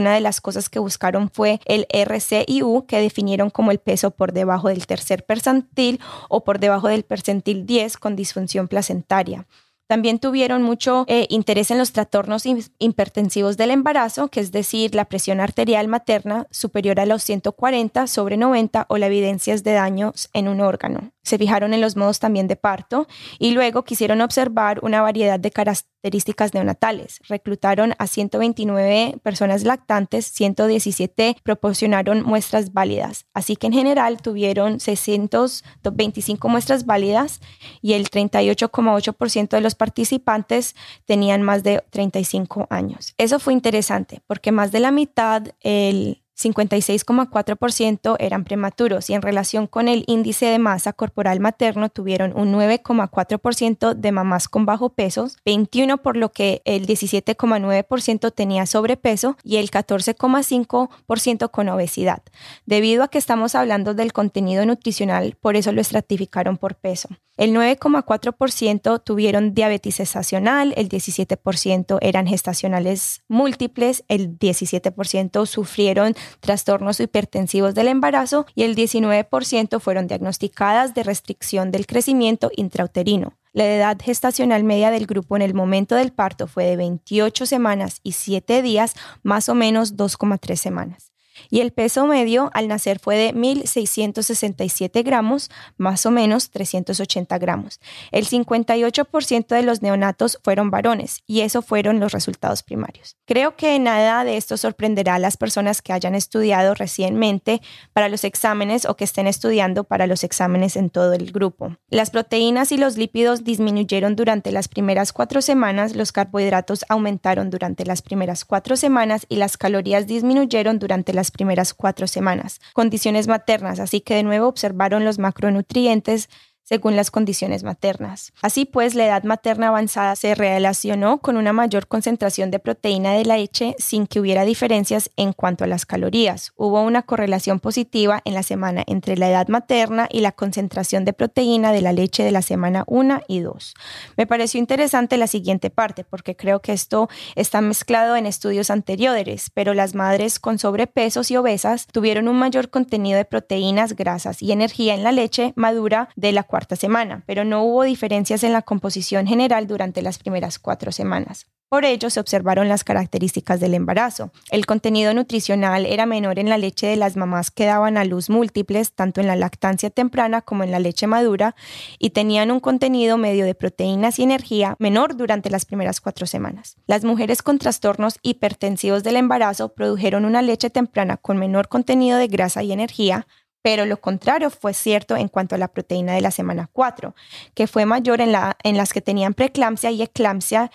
Una 0.05 0.13
de 0.13 0.21
las 0.21 0.39
cosas 0.39 0.69
que 0.69 0.77
buscaron 0.77 1.31
fue 1.31 1.59
el 1.65 1.87
RCIU, 1.89 2.85
que 2.87 3.01
definieron 3.01 3.49
como 3.49 3.71
el 3.71 3.79
peso 3.79 4.11
por 4.11 4.33
debajo 4.33 4.69
del 4.69 4.85
tercer 4.85 5.25
percentil 5.25 5.99
o 6.29 6.43
por 6.43 6.59
debajo 6.59 6.89
del 6.89 7.03
percentil 7.03 7.65
10 7.65 7.97
con 7.97 8.15
disfunción 8.15 8.67
placentaria. 8.67 9.47
También 9.87 10.19
tuvieron 10.19 10.63
mucho 10.63 11.05
eh, 11.07 11.27
interés 11.29 11.69
en 11.71 11.77
los 11.77 11.91
trastornos 11.91 12.43
hipertensivos 12.79 13.57
del 13.57 13.71
embarazo, 13.71 14.29
que 14.29 14.39
es 14.39 14.51
decir, 14.51 14.95
la 14.95 15.05
presión 15.05 15.39
arterial 15.39 15.87
materna 15.87 16.47
superior 16.49 16.99
a 16.99 17.05
los 17.05 17.23
140 17.23 18.07
sobre 18.07 18.37
90 18.37 18.85
o 18.89 18.97
la 18.97 19.07
evidencia 19.07 19.55
de 19.55 19.73
daños 19.73 20.29
en 20.33 20.47
un 20.47 20.61
órgano 20.61 21.11
se 21.25 21.39
fijaron 21.39 21.73
en 21.73 21.81
los 21.81 21.97
modos 21.97 22.19
también 22.19 22.47
de 22.47 22.55
parto 22.55 23.07
y 23.39 23.51
luego 23.51 23.83
quisieron 23.83 24.21
observar 24.21 24.79
una 24.83 25.01
variedad 25.01 25.39
de 25.39 25.49
características 25.49 26.53
neonatales. 26.53 27.19
Reclutaron 27.27 27.95
a 27.97 28.05
129 28.05 29.17
personas 29.23 29.63
lactantes, 29.63 30.27
117 30.27 31.37
proporcionaron 31.43 32.21
muestras 32.21 32.73
válidas. 32.73 33.25
Así 33.33 33.55
que 33.55 33.67
en 33.67 33.73
general 33.73 34.21
tuvieron 34.21 34.79
625 34.79 36.47
muestras 36.47 36.85
válidas 36.85 37.41
y 37.81 37.93
el 37.93 38.09
38,8% 38.09 39.49
de 39.49 39.61
los 39.61 39.74
participantes 39.75 40.75
tenían 41.05 41.41
más 41.41 41.63
de 41.63 41.83
35 41.89 42.67
años. 42.69 43.13
Eso 43.17 43.39
fue 43.39 43.53
interesante 43.53 44.21
porque 44.27 44.51
más 44.51 44.71
de 44.71 44.79
la 44.79 44.91
mitad, 44.91 45.43
el 45.61 46.24
56,4% 46.37 48.15
eran 48.19 48.43
prematuros 48.43 49.09
y 49.09 49.13
en 49.13 49.21
relación 49.21 49.67
con 49.67 49.87
el 49.87 50.03
índice 50.07 50.47
de 50.47 50.59
masa 50.59 50.91
corporal 50.93 51.39
materno 51.39 51.89
tuvieron 51.89 52.33
un 52.35 52.53
9,4% 52.53 53.93
de 53.93 54.11
mamás 54.11 54.49
con 54.49 54.65
bajo 54.65 54.89
peso, 54.89 55.29
21 55.45 55.97
por 55.99 56.17
lo 56.17 56.31
que 56.31 56.61
el 56.65 56.85
17,9% 56.87 58.33
tenía 58.33 58.65
sobrepeso 58.65 59.37
y 59.43 59.57
el 59.57 59.71
14,5% 59.71 61.51
con 61.51 61.69
obesidad. 61.69 62.21
Debido 62.65 63.03
a 63.03 63.07
que 63.07 63.17
estamos 63.17 63.55
hablando 63.55 63.93
del 63.93 64.13
contenido 64.13 64.65
nutricional, 64.65 65.37
por 65.39 65.55
eso 65.55 65.71
lo 65.71 65.81
estratificaron 65.81 66.57
por 66.57 66.75
peso. 66.75 67.09
El 67.37 67.51
9,4% 67.51 69.03
tuvieron 69.03 69.53
diabetes 69.53 69.97
gestacional, 69.97 70.73
el 70.77 70.87
17% 70.87 71.97
eran 72.01 72.27
gestacionales 72.27 73.23
múltiples, 73.27 74.05
el 74.07 74.39
17% 74.39 75.45
sufrieron 75.45 76.15
trastornos 76.39 76.99
hipertensivos 76.99 77.75
del 77.75 77.87
embarazo 77.87 78.45
y 78.55 78.63
el 78.63 78.75
19% 78.75 79.79
fueron 79.79 80.07
diagnosticadas 80.07 80.93
de 80.93 81.03
restricción 81.03 81.71
del 81.71 81.87
crecimiento 81.87 82.51
intrauterino. 82.55 83.33
La 83.53 83.65
edad 83.65 83.97
gestacional 84.01 84.63
media 84.63 84.91
del 84.91 85.05
grupo 85.05 85.35
en 85.35 85.41
el 85.41 85.53
momento 85.53 85.95
del 85.95 86.11
parto 86.11 86.47
fue 86.47 86.65
de 86.65 86.75
28 86.75 87.45
semanas 87.45 88.01
y 88.03 88.11
7 88.11 88.61
días, 88.61 88.95
más 89.23 89.47
o 89.47 89.55
menos 89.55 89.95
2,3 89.95 90.55
semanas 90.57 91.14
y 91.49 91.61
el 91.61 91.71
peso 91.71 92.05
medio 92.05 92.49
al 92.53 92.67
nacer 92.67 92.99
fue 92.99 93.15
de 93.17 93.33
1.667 93.33 95.03
gramos, 95.03 95.49
más 95.77 96.05
o 96.05 96.11
menos 96.11 96.49
380 96.49 97.37
gramos. 97.37 97.79
El 98.11 98.27
58% 98.27 99.47
de 99.47 99.61
los 99.61 99.81
neonatos 99.81 100.39
fueron 100.43 100.71
varones 100.71 101.23
y 101.27 101.41
eso 101.41 101.61
fueron 101.61 101.99
los 101.99 102.11
resultados 102.11 102.63
primarios. 102.63 103.17
Creo 103.25 103.55
que 103.55 103.77
nada 103.79 104.23
de 104.23 104.37
esto 104.37 104.57
sorprenderá 104.57 105.15
a 105.15 105.19
las 105.19 105.37
personas 105.37 105.81
que 105.81 105.93
hayan 105.93 106.15
estudiado 106.15 106.73
recientemente 106.73 107.61
para 107.93 108.09
los 108.09 108.23
exámenes 108.23 108.85
o 108.85 108.95
que 108.95 109.03
estén 109.03 109.27
estudiando 109.27 109.83
para 109.83 110.07
los 110.07 110.23
exámenes 110.23 110.75
en 110.75 110.89
todo 110.89 111.13
el 111.13 111.31
grupo. 111.31 111.77
Las 111.89 112.09
proteínas 112.09 112.71
y 112.71 112.77
los 112.77 112.97
lípidos 112.97 113.43
disminuyeron 113.43 114.15
durante 114.15 114.51
las 114.51 114.67
primeras 114.67 115.13
cuatro 115.13 115.41
semanas, 115.41 115.95
los 115.95 116.11
carbohidratos 116.11 116.85
aumentaron 116.89 117.49
durante 117.49 117.85
las 117.85 118.01
primeras 118.01 118.45
cuatro 118.45 118.75
semanas 118.75 119.25
y 119.29 119.35
las 119.35 119.57
calorías 119.57 120.07
disminuyeron 120.07 120.79
durante 120.79 121.13
las 121.13 121.31
primeras 121.35 121.73
cuatro 121.73 122.07
semanas. 122.07 122.59
Condiciones 122.73 123.27
maternas, 123.27 123.79
así 123.79 124.01
que 124.01 124.15
de 124.15 124.23
nuevo 124.23 124.47
observaron 124.47 125.03
los 125.03 125.19
macronutrientes 125.19 126.29
según 126.65 126.95
las 126.95 127.11
condiciones 127.11 127.63
maternas. 127.63 128.33
Así 128.41 128.65
pues, 128.65 128.95
la 128.95 129.05
edad 129.05 129.23
materna 129.23 129.69
avanzada 129.69 130.15
se 130.15 130.35
relacionó 130.35 131.19
con 131.19 131.37
una 131.37 131.53
mayor 131.53 131.87
concentración 131.87 132.51
de 132.51 132.59
proteína 132.59 133.13
de 133.13 133.23
la 133.23 133.37
leche 133.37 133.75
sin 133.77 134.07
que 134.07 134.19
hubiera 134.19 134.43
diferencias 134.43 135.11
en 135.15 135.31
cuanto 135.31 135.63
a 135.63 135.67
las 135.67 135.85
calorías. 135.85 136.51
Hubo 136.55 136.81
una 136.81 137.03
correlación 137.03 137.59
positiva 137.59 138.21
en 138.25 138.33
la 138.33 138.43
semana 138.43 138.83
entre 138.87 139.17
la 139.17 139.29
edad 139.29 139.47
materna 139.47 140.07
y 140.11 140.21
la 140.21 140.31
concentración 140.31 141.05
de 141.05 141.13
proteína 141.13 141.71
de 141.71 141.81
la 141.81 141.93
leche 141.93 142.23
de 142.23 142.31
la 142.31 142.41
semana 142.41 142.83
1 142.87 143.21
y 143.27 143.39
2. 143.39 143.73
Me 144.17 144.27
pareció 144.27 144.59
interesante 144.59 145.17
la 145.17 145.27
siguiente 145.27 145.69
parte 145.69 146.03
porque 146.03 146.35
creo 146.35 146.61
que 146.61 146.73
esto 146.73 147.09
está 147.35 147.61
mezclado 147.61 148.15
en 148.15 148.25
estudios 148.25 148.69
anteriores, 148.71 149.51
pero 149.53 149.73
las 149.73 149.93
madres 149.93 150.39
con 150.39 150.57
sobrepesos 150.57 151.29
y 151.29 151.37
obesas 151.37 151.87
tuvieron 151.87 152.27
un 152.27 152.37
mayor 152.37 152.69
contenido 152.69 153.17
de 153.17 153.25
proteínas, 153.25 153.95
grasas 153.95 154.41
y 154.41 154.51
energía 154.51 154.95
en 154.95 155.03
la 155.03 155.11
leche 155.11 155.53
madura 155.55 156.09
de 156.15 156.31
la 156.31 156.43
cuarta 156.55 156.77
semana, 156.77 157.21
pero 157.25 157.43
no 157.43 157.63
hubo 157.63 157.83
diferencias 157.83 158.41
en 158.45 158.53
la 158.53 158.61
composición 158.61 159.27
general 159.27 159.67
durante 159.67 160.01
las 160.01 160.17
primeras 160.17 160.57
cuatro 160.57 160.93
semanas. 160.93 161.47
Por 161.67 161.83
ello, 161.83 162.09
se 162.09 162.21
observaron 162.21 162.69
las 162.69 162.85
características 162.85 163.59
del 163.59 163.73
embarazo. 163.73 164.31
El 164.51 164.65
contenido 164.65 165.13
nutricional 165.13 165.85
era 165.85 166.05
menor 166.05 166.39
en 166.39 166.47
la 166.47 166.57
leche 166.57 166.87
de 166.87 166.95
las 166.95 167.17
mamás 167.17 167.51
que 167.51 167.65
daban 167.65 167.97
a 167.97 168.05
luz 168.05 168.29
múltiples, 168.29 168.93
tanto 168.93 169.19
en 169.19 169.27
la 169.27 169.35
lactancia 169.35 169.89
temprana 169.89 170.41
como 170.41 170.63
en 170.63 170.71
la 170.71 170.79
leche 170.79 171.07
madura, 171.07 171.55
y 171.99 172.11
tenían 172.11 172.51
un 172.51 172.61
contenido 172.61 173.17
medio 173.17 173.43
de 173.43 173.55
proteínas 173.55 174.17
y 174.19 174.23
energía 174.23 174.77
menor 174.79 175.17
durante 175.17 175.49
las 175.49 175.65
primeras 175.65 175.99
cuatro 175.99 176.25
semanas. 176.25 176.77
Las 176.87 177.03
mujeres 177.03 177.41
con 177.41 177.59
trastornos 177.59 178.19
hipertensivos 178.21 179.03
del 179.03 179.17
embarazo 179.17 179.73
produjeron 179.73 180.23
una 180.23 180.41
leche 180.41 180.69
temprana 180.69 181.17
con 181.17 181.35
menor 181.37 181.67
contenido 181.67 182.17
de 182.17 182.27
grasa 182.27 182.63
y 182.63 182.71
energía, 182.71 183.27
pero 183.65 183.87
lo 183.87 183.99
contrario 183.99 184.51
fue 184.51 184.75
cierto 184.75 185.17
en 185.17 185.27
cuanto 185.27 185.55
a 185.55 185.57
la 185.57 185.69
proteína 185.69 186.13
de 186.13 186.21
la 186.21 186.29
semana 186.29 186.69
4, 186.71 187.15
que 187.55 187.65
fue 187.65 187.87
mayor 187.87 188.21
en, 188.21 188.31
la, 188.31 188.57
en 188.61 188.77
las 188.77 188.93
que 188.93 189.01
tenían 189.01 189.33
preeclampsia 189.33 189.89
y 189.89 190.03
eclampsia 190.03 190.69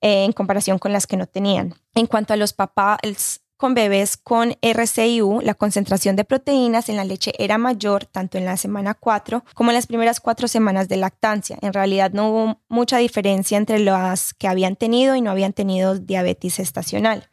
eh, 0.00 0.24
en 0.24 0.32
comparación 0.32 0.78
con 0.78 0.90
las 0.90 1.06
que 1.06 1.18
no 1.18 1.26
tenían. 1.26 1.74
En 1.94 2.06
cuanto 2.06 2.32
a 2.32 2.38
los 2.38 2.54
papás 2.54 3.42
con 3.58 3.74
bebés 3.74 4.16
con 4.16 4.56
RCIU, 4.62 5.42
la 5.42 5.52
concentración 5.52 6.16
de 6.16 6.24
proteínas 6.24 6.88
en 6.88 6.96
la 6.96 7.04
leche 7.04 7.34
era 7.38 7.58
mayor 7.58 8.06
tanto 8.06 8.38
en 8.38 8.46
la 8.46 8.56
semana 8.56 8.94
4 8.94 9.44
como 9.52 9.70
en 9.70 9.74
las 9.74 9.86
primeras 9.86 10.18
cuatro 10.18 10.48
semanas 10.48 10.88
de 10.88 10.96
lactancia. 10.96 11.58
En 11.60 11.74
realidad 11.74 12.12
no 12.14 12.30
hubo 12.30 12.60
mucha 12.70 12.96
diferencia 12.96 13.58
entre 13.58 13.80
las 13.80 14.32
que 14.32 14.48
habían 14.48 14.76
tenido 14.76 15.14
y 15.14 15.20
no 15.20 15.30
habían 15.30 15.52
tenido 15.52 15.98
diabetes 15.98 16.58
estacional. 16.58 17.28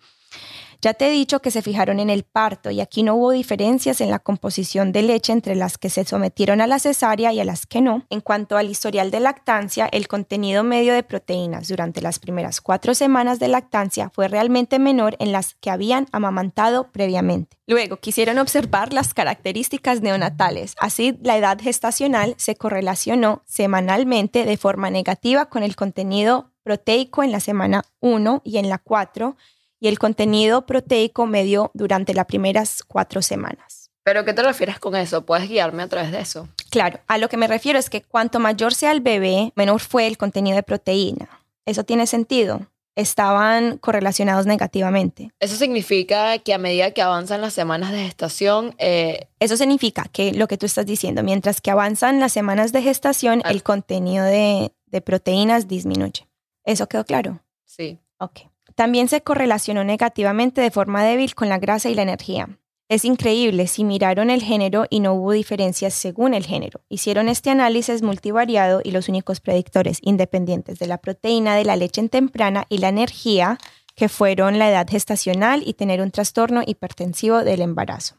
Ya 0.82 0.94
te 0.94 1.08
he 1.08 1.12
dicho 1.12 1.42
que 1.42 1.52
se 1.52 1.62
fijaron 1.62 2.00
en 2.00 2.10
el 2.10 2.24
parto 2.24 2.70
y 2.70 2.82
aquí 2.82 3.02
no 3.02 3.16
hubo 3.16 3.32
diferencias 3.32 4.00
en 4.00 4.12
la 4.12 4.20
composición 4.20 4.92
de 4.92 5.02
leche 5.02 5.34
entre 5.34 5.56
las 5.56 5.78
que 5.78 5.90
se 5.90 6.06
sometieron 6.06 6.62
a 6.62 6.68
la 6.68 6.80
cesárea 6.80 7.34
y 7.34 7.40
a 7.40 7.46
las 7.46 7.66
que 7.66 7.82
no. 7.82 8.06
En 8.10 8.22
cuanto 8.22 8.58
al 8.58 8.70
historial 8.70 9.10
de 9.10 9.20
lactancia, 9.20 9.88
el 9.92 10.08
contenido 10.08 10.64
medio 10.64 10.94
de 10.94 11.04
proteínas 11.04 11.68
durante 11.68 12.02
las 12.02 12.20
primeras 12.20 12.62
cuatro 12.62 12.94
semanas 12.94 13.40
de 13.40 13.48
lactancia 13.48 14.12
fue 14.12 14.28
realmente 14.28 14.78
menor 14.78 15.16
en 15.20 15.32
las 15.32 15.56
que 15.56 15.72
habían 15.72 16.08
amamantado 16.12 16.92
previamente. 16.92 17.58
Luego 17.66 17.98
quisieron 17.98 18.38
observar 18.38 18.94
las 18.94 19.14
características 19.14 20.02
neonatales. 20.02 20.76
Así, 20.80 21.18
la 21.22 21.38
edad 21.38 21.60
gestacional 21.60 22.36
se 22.38 22.56
correlacionó 22.56 23.44
semanalmente 23.46 24.46
de 24.46 24.58
forma 24.58 24.90
negativa 24.90 25.50
con 25.50 25.64
el 25.64 25.76
contenido 25.76 26.52
proteico 26.64 27.24
en 27.24 27.32
la 27.32 27.40
semana 27.40 27.84
1 28.00 28.42
y 28.44 28.58
en 28.58 28.70
la 28.70 28.78
4 28.78 29.36
y 29.80 29.88
el 29.88 30.00
contenido 30.00 30.66
proteico 30.66 31.26
medio 31.26 31.72
durante 31.74 32.14
las 32.14 32.26
primeras 32.26 32.84
cuatro 32.84 33.22
semanas. 33.22 33.92
¿Pero 34.04 34.24
qué 34.24 34.34
te 34.34 34.42
refieres 34.42 34.80
con 34.80 34.96
eso? 34.96 35.26
¿Puedes 35.26 35.50
guiarme 35.50 35.84
a 35.84 35.88
través 35.90 36.12
de 36.12 36.22
eso? 36.22 36.48
Claro, 36.70 37.00
a 37.08 37.18
lo 37.18 37.28
que 37.28 37.36
me 37.36 37.48
refiero 37.48 37.78
es 37.78 37.90
que 37.90 38.02
cuanto 38.02 38.40
mayor 38.40 38.74
sea 38.74 38.92
el 38.92 39.02
bebé, 39.02 39.52
menor 39.56 39.82
fue 39.82 40.08
el 40.08 40.18
contenido 40.18 40.56
de 40.56 40.64
proteína. 40.64 41.28
¿Eso 41.66 41.84
tiene 41.84 42.08
sentido? 42.08 42.68
Estaban 42.96 43.78
correlacionados 43.78 44.46
negativamente. 44.46 45.30
Eso 45.40 45.58
significa 45.58 46.40
que 46.40 46.54
a 46.54 46.58
medida 46.58 46.92
que 46.92 47.02
avanzan 47.02 47.42
las 47.42 47.54
semanas 47.54 47.92
de 47.92 48.06
gestación... 48.06 48.74
Eh, 48.78 49.28
eso 49.40 49.58
significa 49.58 50.06
que 50.12 50.32
lo 50.32 50.48
que 50.48 50.58
tú 50.58 50.66
estás 50.66 50.86
diciendo, 50.86 51.22
mientras 51.22 51.60
que 51.60 51.70
avanzan 51.70 52.22
las 52.22 52.32
semanas 52.32 52.72
de 52.72 52.82
gestación, 52.82 53.42
el 53.46 53.62
contenido 53.62 54.24
de, 54.24 54.72
de 54.86 55.02
proteínas 55.02 55.68
disminuye. 55.68 56.28
¿Eso 56.64 56.88
quedó 56.88 57.04
claro? 57.04 57.42
Sí. 57.66 58.00
Ok. 58.20 58.40
También 58.78 59.08
se 59.08 59.22
correlacionó 59.22 59.84
negativamente 59.84 60.62
de 60.62 60.70
forma 60.70 61.04
débil 61.04 61.34
con 61.34 61.50
la 61.50 61.58
grasa 61.58 61.90
y 61.90 61.96
la 61.96 62.04
energía. 62.04 62.60
Es 62.90 63.06
increíble 63.06 63.66
si 63.66 63.84
miraron 63.84 64.30
el 64.30 64.44
género 64.44 64.86
y 64.92 65.00
no 65.00 65.16
hubo 65.16 65.32
diferencias 65.32 65.96
según 65.96 66.36
el 66.36 66.46
género. 66.46 66.82
Hicieron 66.88 67.28
este 67.28 67.50
análisis 67.50 68.04
multivariado 68.04 68.82
y 68.84 68.92
los 68.92 69.10
únicos 69.10 69.40
predictores 69.40 69.98
independientes 70.04 70.78
de 70.78 70.86
la 70.86 71.00
proteína 71.00 71.56
de 71.56 71.66
la 71.66 71.76
leche 71.76 72.02
en 72.02 72.10
temprana 72.10 72.66
y 72.70 72.78
la 72.78 72.90
energía, 72.90 73.58
que 73.96 74.10
fueron 74.10 74.60
la 74.60 74.70
edad 74.70 74.88
gestacional 74.88 75.64
y 75.66 75.74
tener 75.74 76.00
un 76.00 76.12
trastorno 76.12 76.62
hipertensivo 76.64 77.44
del 77.44 77.62
embarazo. 77.62 78.18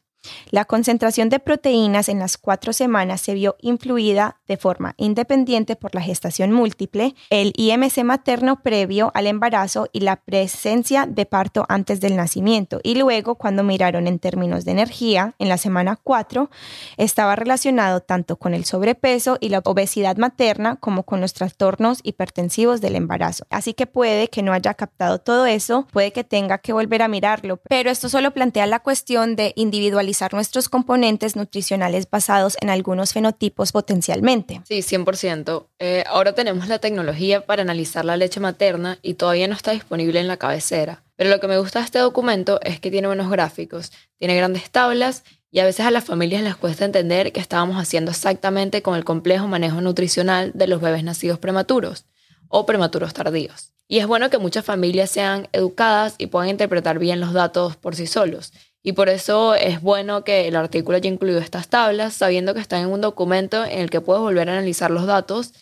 La 0.50 0.64
concentración 0.64 1.28
de 1.28 1.38
proteínas 1.38 2.08
en 2.08 2.18
las 2.18 2.38
cuatro 2.38 2.72
semanas 2.72 3.20
se 3.20 3.34
vio 3.34 3.56
influida 3.60 4.40
de 4.48 4.56
forma 4.56 4.94
independiente 4.97 5.76
por 5.76 5.94
la 5.94 6.01
gestación 6.01 6.52
múltiple, 6.52 7.14
el 7.30 7.52
IMC 7.56 8.02
materno 8.05 8.62
previo 8.62 9.10
al 9.14 9.26
embarazo 9.26 9.88
y 9.93 10.01
la 10.01 10.16
presencia 10.16 11.06
de 11.06 11.26
parto 11.26 11.66
antes 11.68 12.01
del 12.01 12.16
nacimiento. 12.16 12.80
Y 12.82 12.97
luego, 12.97 13.36
cuando 13.36 13.62
miraron 13.62 14.06
en 14.06 14.18
términos 14.18 14.64
de 14.64 14.72
energía, 14.72 15.34
en 15.38 15.48
la 15.48 15.59
semana 15.59 15.98
4, 16.02 16.51
estaba 16.97 17.36
relacionado 17.36 18.01
tanto 18.01 18.36
con 18.36 18.55
el 18.55 18.64
sobrepeso 18.64 19.36
y 19.40 19.51
la 19.51 19.60
obesidad 19.64 20.16
materna 20.16 20.76
como 20.76 21.02
con 21.05 21.20
los 21.20 21.34
trastornos 21.34 22.01
hipertensivos 22.02 22.80
del 22.80 22.97
embarazo. 22.97 23.47
Así 23.51 23.74
que 23.74 23.86
puede 23.86 24.28
que 24.28 24.43
no 24.43 24.52
haya 24.52 24.74
captado 24.74 25.18
todo 25.18 25.47
eso, 25.47 25.86
puede 25.93 26.12
que 26.12 26.24
tenga 26.24 26.59
que 26.59 26.72
volver 26.72 27.02
a 27.02 27.09
mirarlo, 27.09 27.59
pero 27.68 27.90
esto 27.90 28.09
solo 28.09 28.32
plantea 28.32 28.66
la 28.66 28.80
cuestión 28.80 29.36
de 29.36 29.52
individualizar 29.56 30.07
nuestros 30.32 30.68
componentes 30.68 31.36
nutricionales 31.36 32.09
basados 32.10 32.56
en 32.60 32.70
algunos 32.70 33.12
fenotipos 33.12 33.72
potencialmente. 33.72 34.60
Sí, 34.66 34.82
100%. 34.82 35.66
Eh, 35.78 36.05
ahora 36.06 36.35
tenemos 36.35 36.68
la 36.68 36.78
tecnología 36.78 37.44
para 37.44 37.62
analizar 37.62 38.05
la 38.05 38.16
leche 38.16 38.40
materna 38.40 38.98
y 39.02 39.14
todavía 39.14 39.48
no 39.48 39.55
está 39.55 39.72
disponible 39.72 40.20
en 40.20 40.28
la 40.28 40.36
cabecera. 40.36 41.02
Pero 41.16 41.30
lo 41.30 41.40
que 41.40 41.48
me 41.48 41.59
gusta 41.59 41.80
de 41.80 41.85
este 41.86 41.98
documento 41.98 42.60
es 42.62 42.80
que 42.80 42.90
tiene 42.90 43.09
buenos 43.09 43.30
gráficos, 43.30 43.93
tiene 44.18 44.36
grandes 44.36 44.70
tablas 44.70 45.24
y 45.51 45.60
a 45.60 45.64
veces 45.64 45.86
a 45.86 45.90
las 45.90 46.05
familias 46.05 46.43
les 46.43 46.56
cuesta 46.56 46.85
entender 46.85 47.32
qué 47.32 47.40
estábamos 47.40 47.76
haciendo 47.76 48.10
exactamente 48.10 48.82
con 48.82 48.97
el 48.97 49.05
complejo 49.05 49.48
manejo 49.48 49.80
nutricional 49.80 50.52
de 50.55 50.66
los 50.66 50.80
bebés 50.80 51.05
nacidos 51.05 51.39
prematuros. 51.39 52.05
o 52.51 52.64
prematuros 52.64 53.12
tardíos. 53.12 53.72
Y 53.89 53.98
es 53.98 54.06
bueno 54.06 54.28
que 54.28 54.39
muchas 54.39 54.64
familias 54.64 55.10
sean 55.10 55.48
educadas 55.52 56.14
y 56.18 56.26
puedan 56.26 56.51
interpretar 56.51 56.98
bien 56.98 57.20
los 57.20 57.32
datos 57.32 57.76
por 57.76 57.97
sí 57.97 58.06
solos. 58.06 58.52
Y 58.82 58.92
por 58.92 59.09
eso 59.09 59.55
es 59.55 59.80
bueno 59.82 60.24
que 60.24 60.48
el 60.48 60.56
artículo 60.56 60.96
haya 60.96 61.10
incluido 61.10 61.40
estas 61.40 61.68
tablas, 61.68 62.14
sabiendo 62.14 62.55
que 62.55 62.60
están 62.60 62.82
en 62.82 62.88
un 62.88 63.00
documento 63.00 63.64
en 63.64 63.80
el 63.80 63.90
que 63.90 64.00
puedes 64.00 64.22
volver 64.22 64.48
a 64.48 64.52
analizar 64.52 64.90
los 64.90 65.06
datos. 65.06 65.52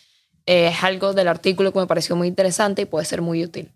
Eh, 0.45 0.67
es 0.67 0.83
algo 0.83 1.13
del 1.13 1.27
artículo 1.27 1.73
que 1.73 1.79
me 1.79 1.87
pareció 1.87 2.15
muy 2.15 2.27
interesante 2.27 2.83
y 2.83 2.85
puede 2.85 3.05
ser 3.05 3.21
muy 3.21 3.43
útil. 3.43 3.71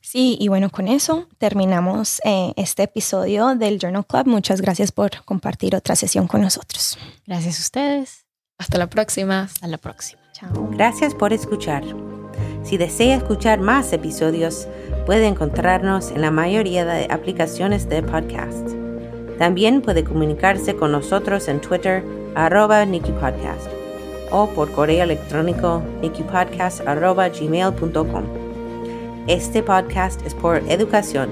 Sí, 0.00 0.36
y 0.40 0.48
bueno, 0.48 0.70
con 0.70 0.88
eso 0.88 1.28
terminamos 1.38 2.20
eh, 2.24 2.52
este 2.56 2.84
episodio 2.84 3.54
del 3.54 3.78
Journal 3.78 4.06
Club. 4.06 4.26
Muchas 4.26 4.60
gracias 4.60 4.92
por 4.92 5.24
compartir 5.24 5.74
otra 5.74 5.96
sesión 5.96 6.28
con 6.28 6.42
nosotros. 6.42 6.96
Gracias 7.26 7.58
a 7.58 7.62
ustedes. 7.62 8.26
Hasta 8.58 8.78
la 8.78 8.88
próxima. 8.88 9.42
Hasta 9.42 9.66
la 9.66 9.78
próxima. 9.78 10.20
Chao. 10.32 10.68
Gracias 10.70 11.14
por 11.14 11.32
escuchar. 11.32 11.84
Si 12.64 12.78
desea 12.78 13.16
escuchar 13.16 13.60
más 13.60 13.92
episodios, 13.92 14.66
puede 15.04 15.26
encontrarnos 15.26 16.10
en 16.10 16.22
la 16.22 16.30
mayoría 16.30 16.86
de 16.86 17.06
aplicaciones 17.10 17.88
de 17.90 18.02
podcast. 18.02 18.70
También 19.38 19.82
puede 19.82 20.02
comunicarse 20.02 20.74
con 20.74 20.90
nosotros 20.90 21.46
en 21.48 21.60
Twitter, 21.60 22.02
arroba 22.34 22.84
NikiPodcast, 22.86 23.68
o 24.30 24.48
por 24.48 24.72
correo 24.72 25.04
electrónico 25.04 25.82
nikipodcast 26.00 26.86
arroba 26.86 27.28
gmail.com. 27.28 28.24
Este 29.26 29.62
podcast 29.62 30.24
es 30.26 30.34
por 30.34 30.56
educación 30.68 31.28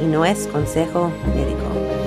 y 0.00 0.06
no 0.06 0.24
es 0.24 0.46
consejo 0.46 1.10
médico. 1.34 2.05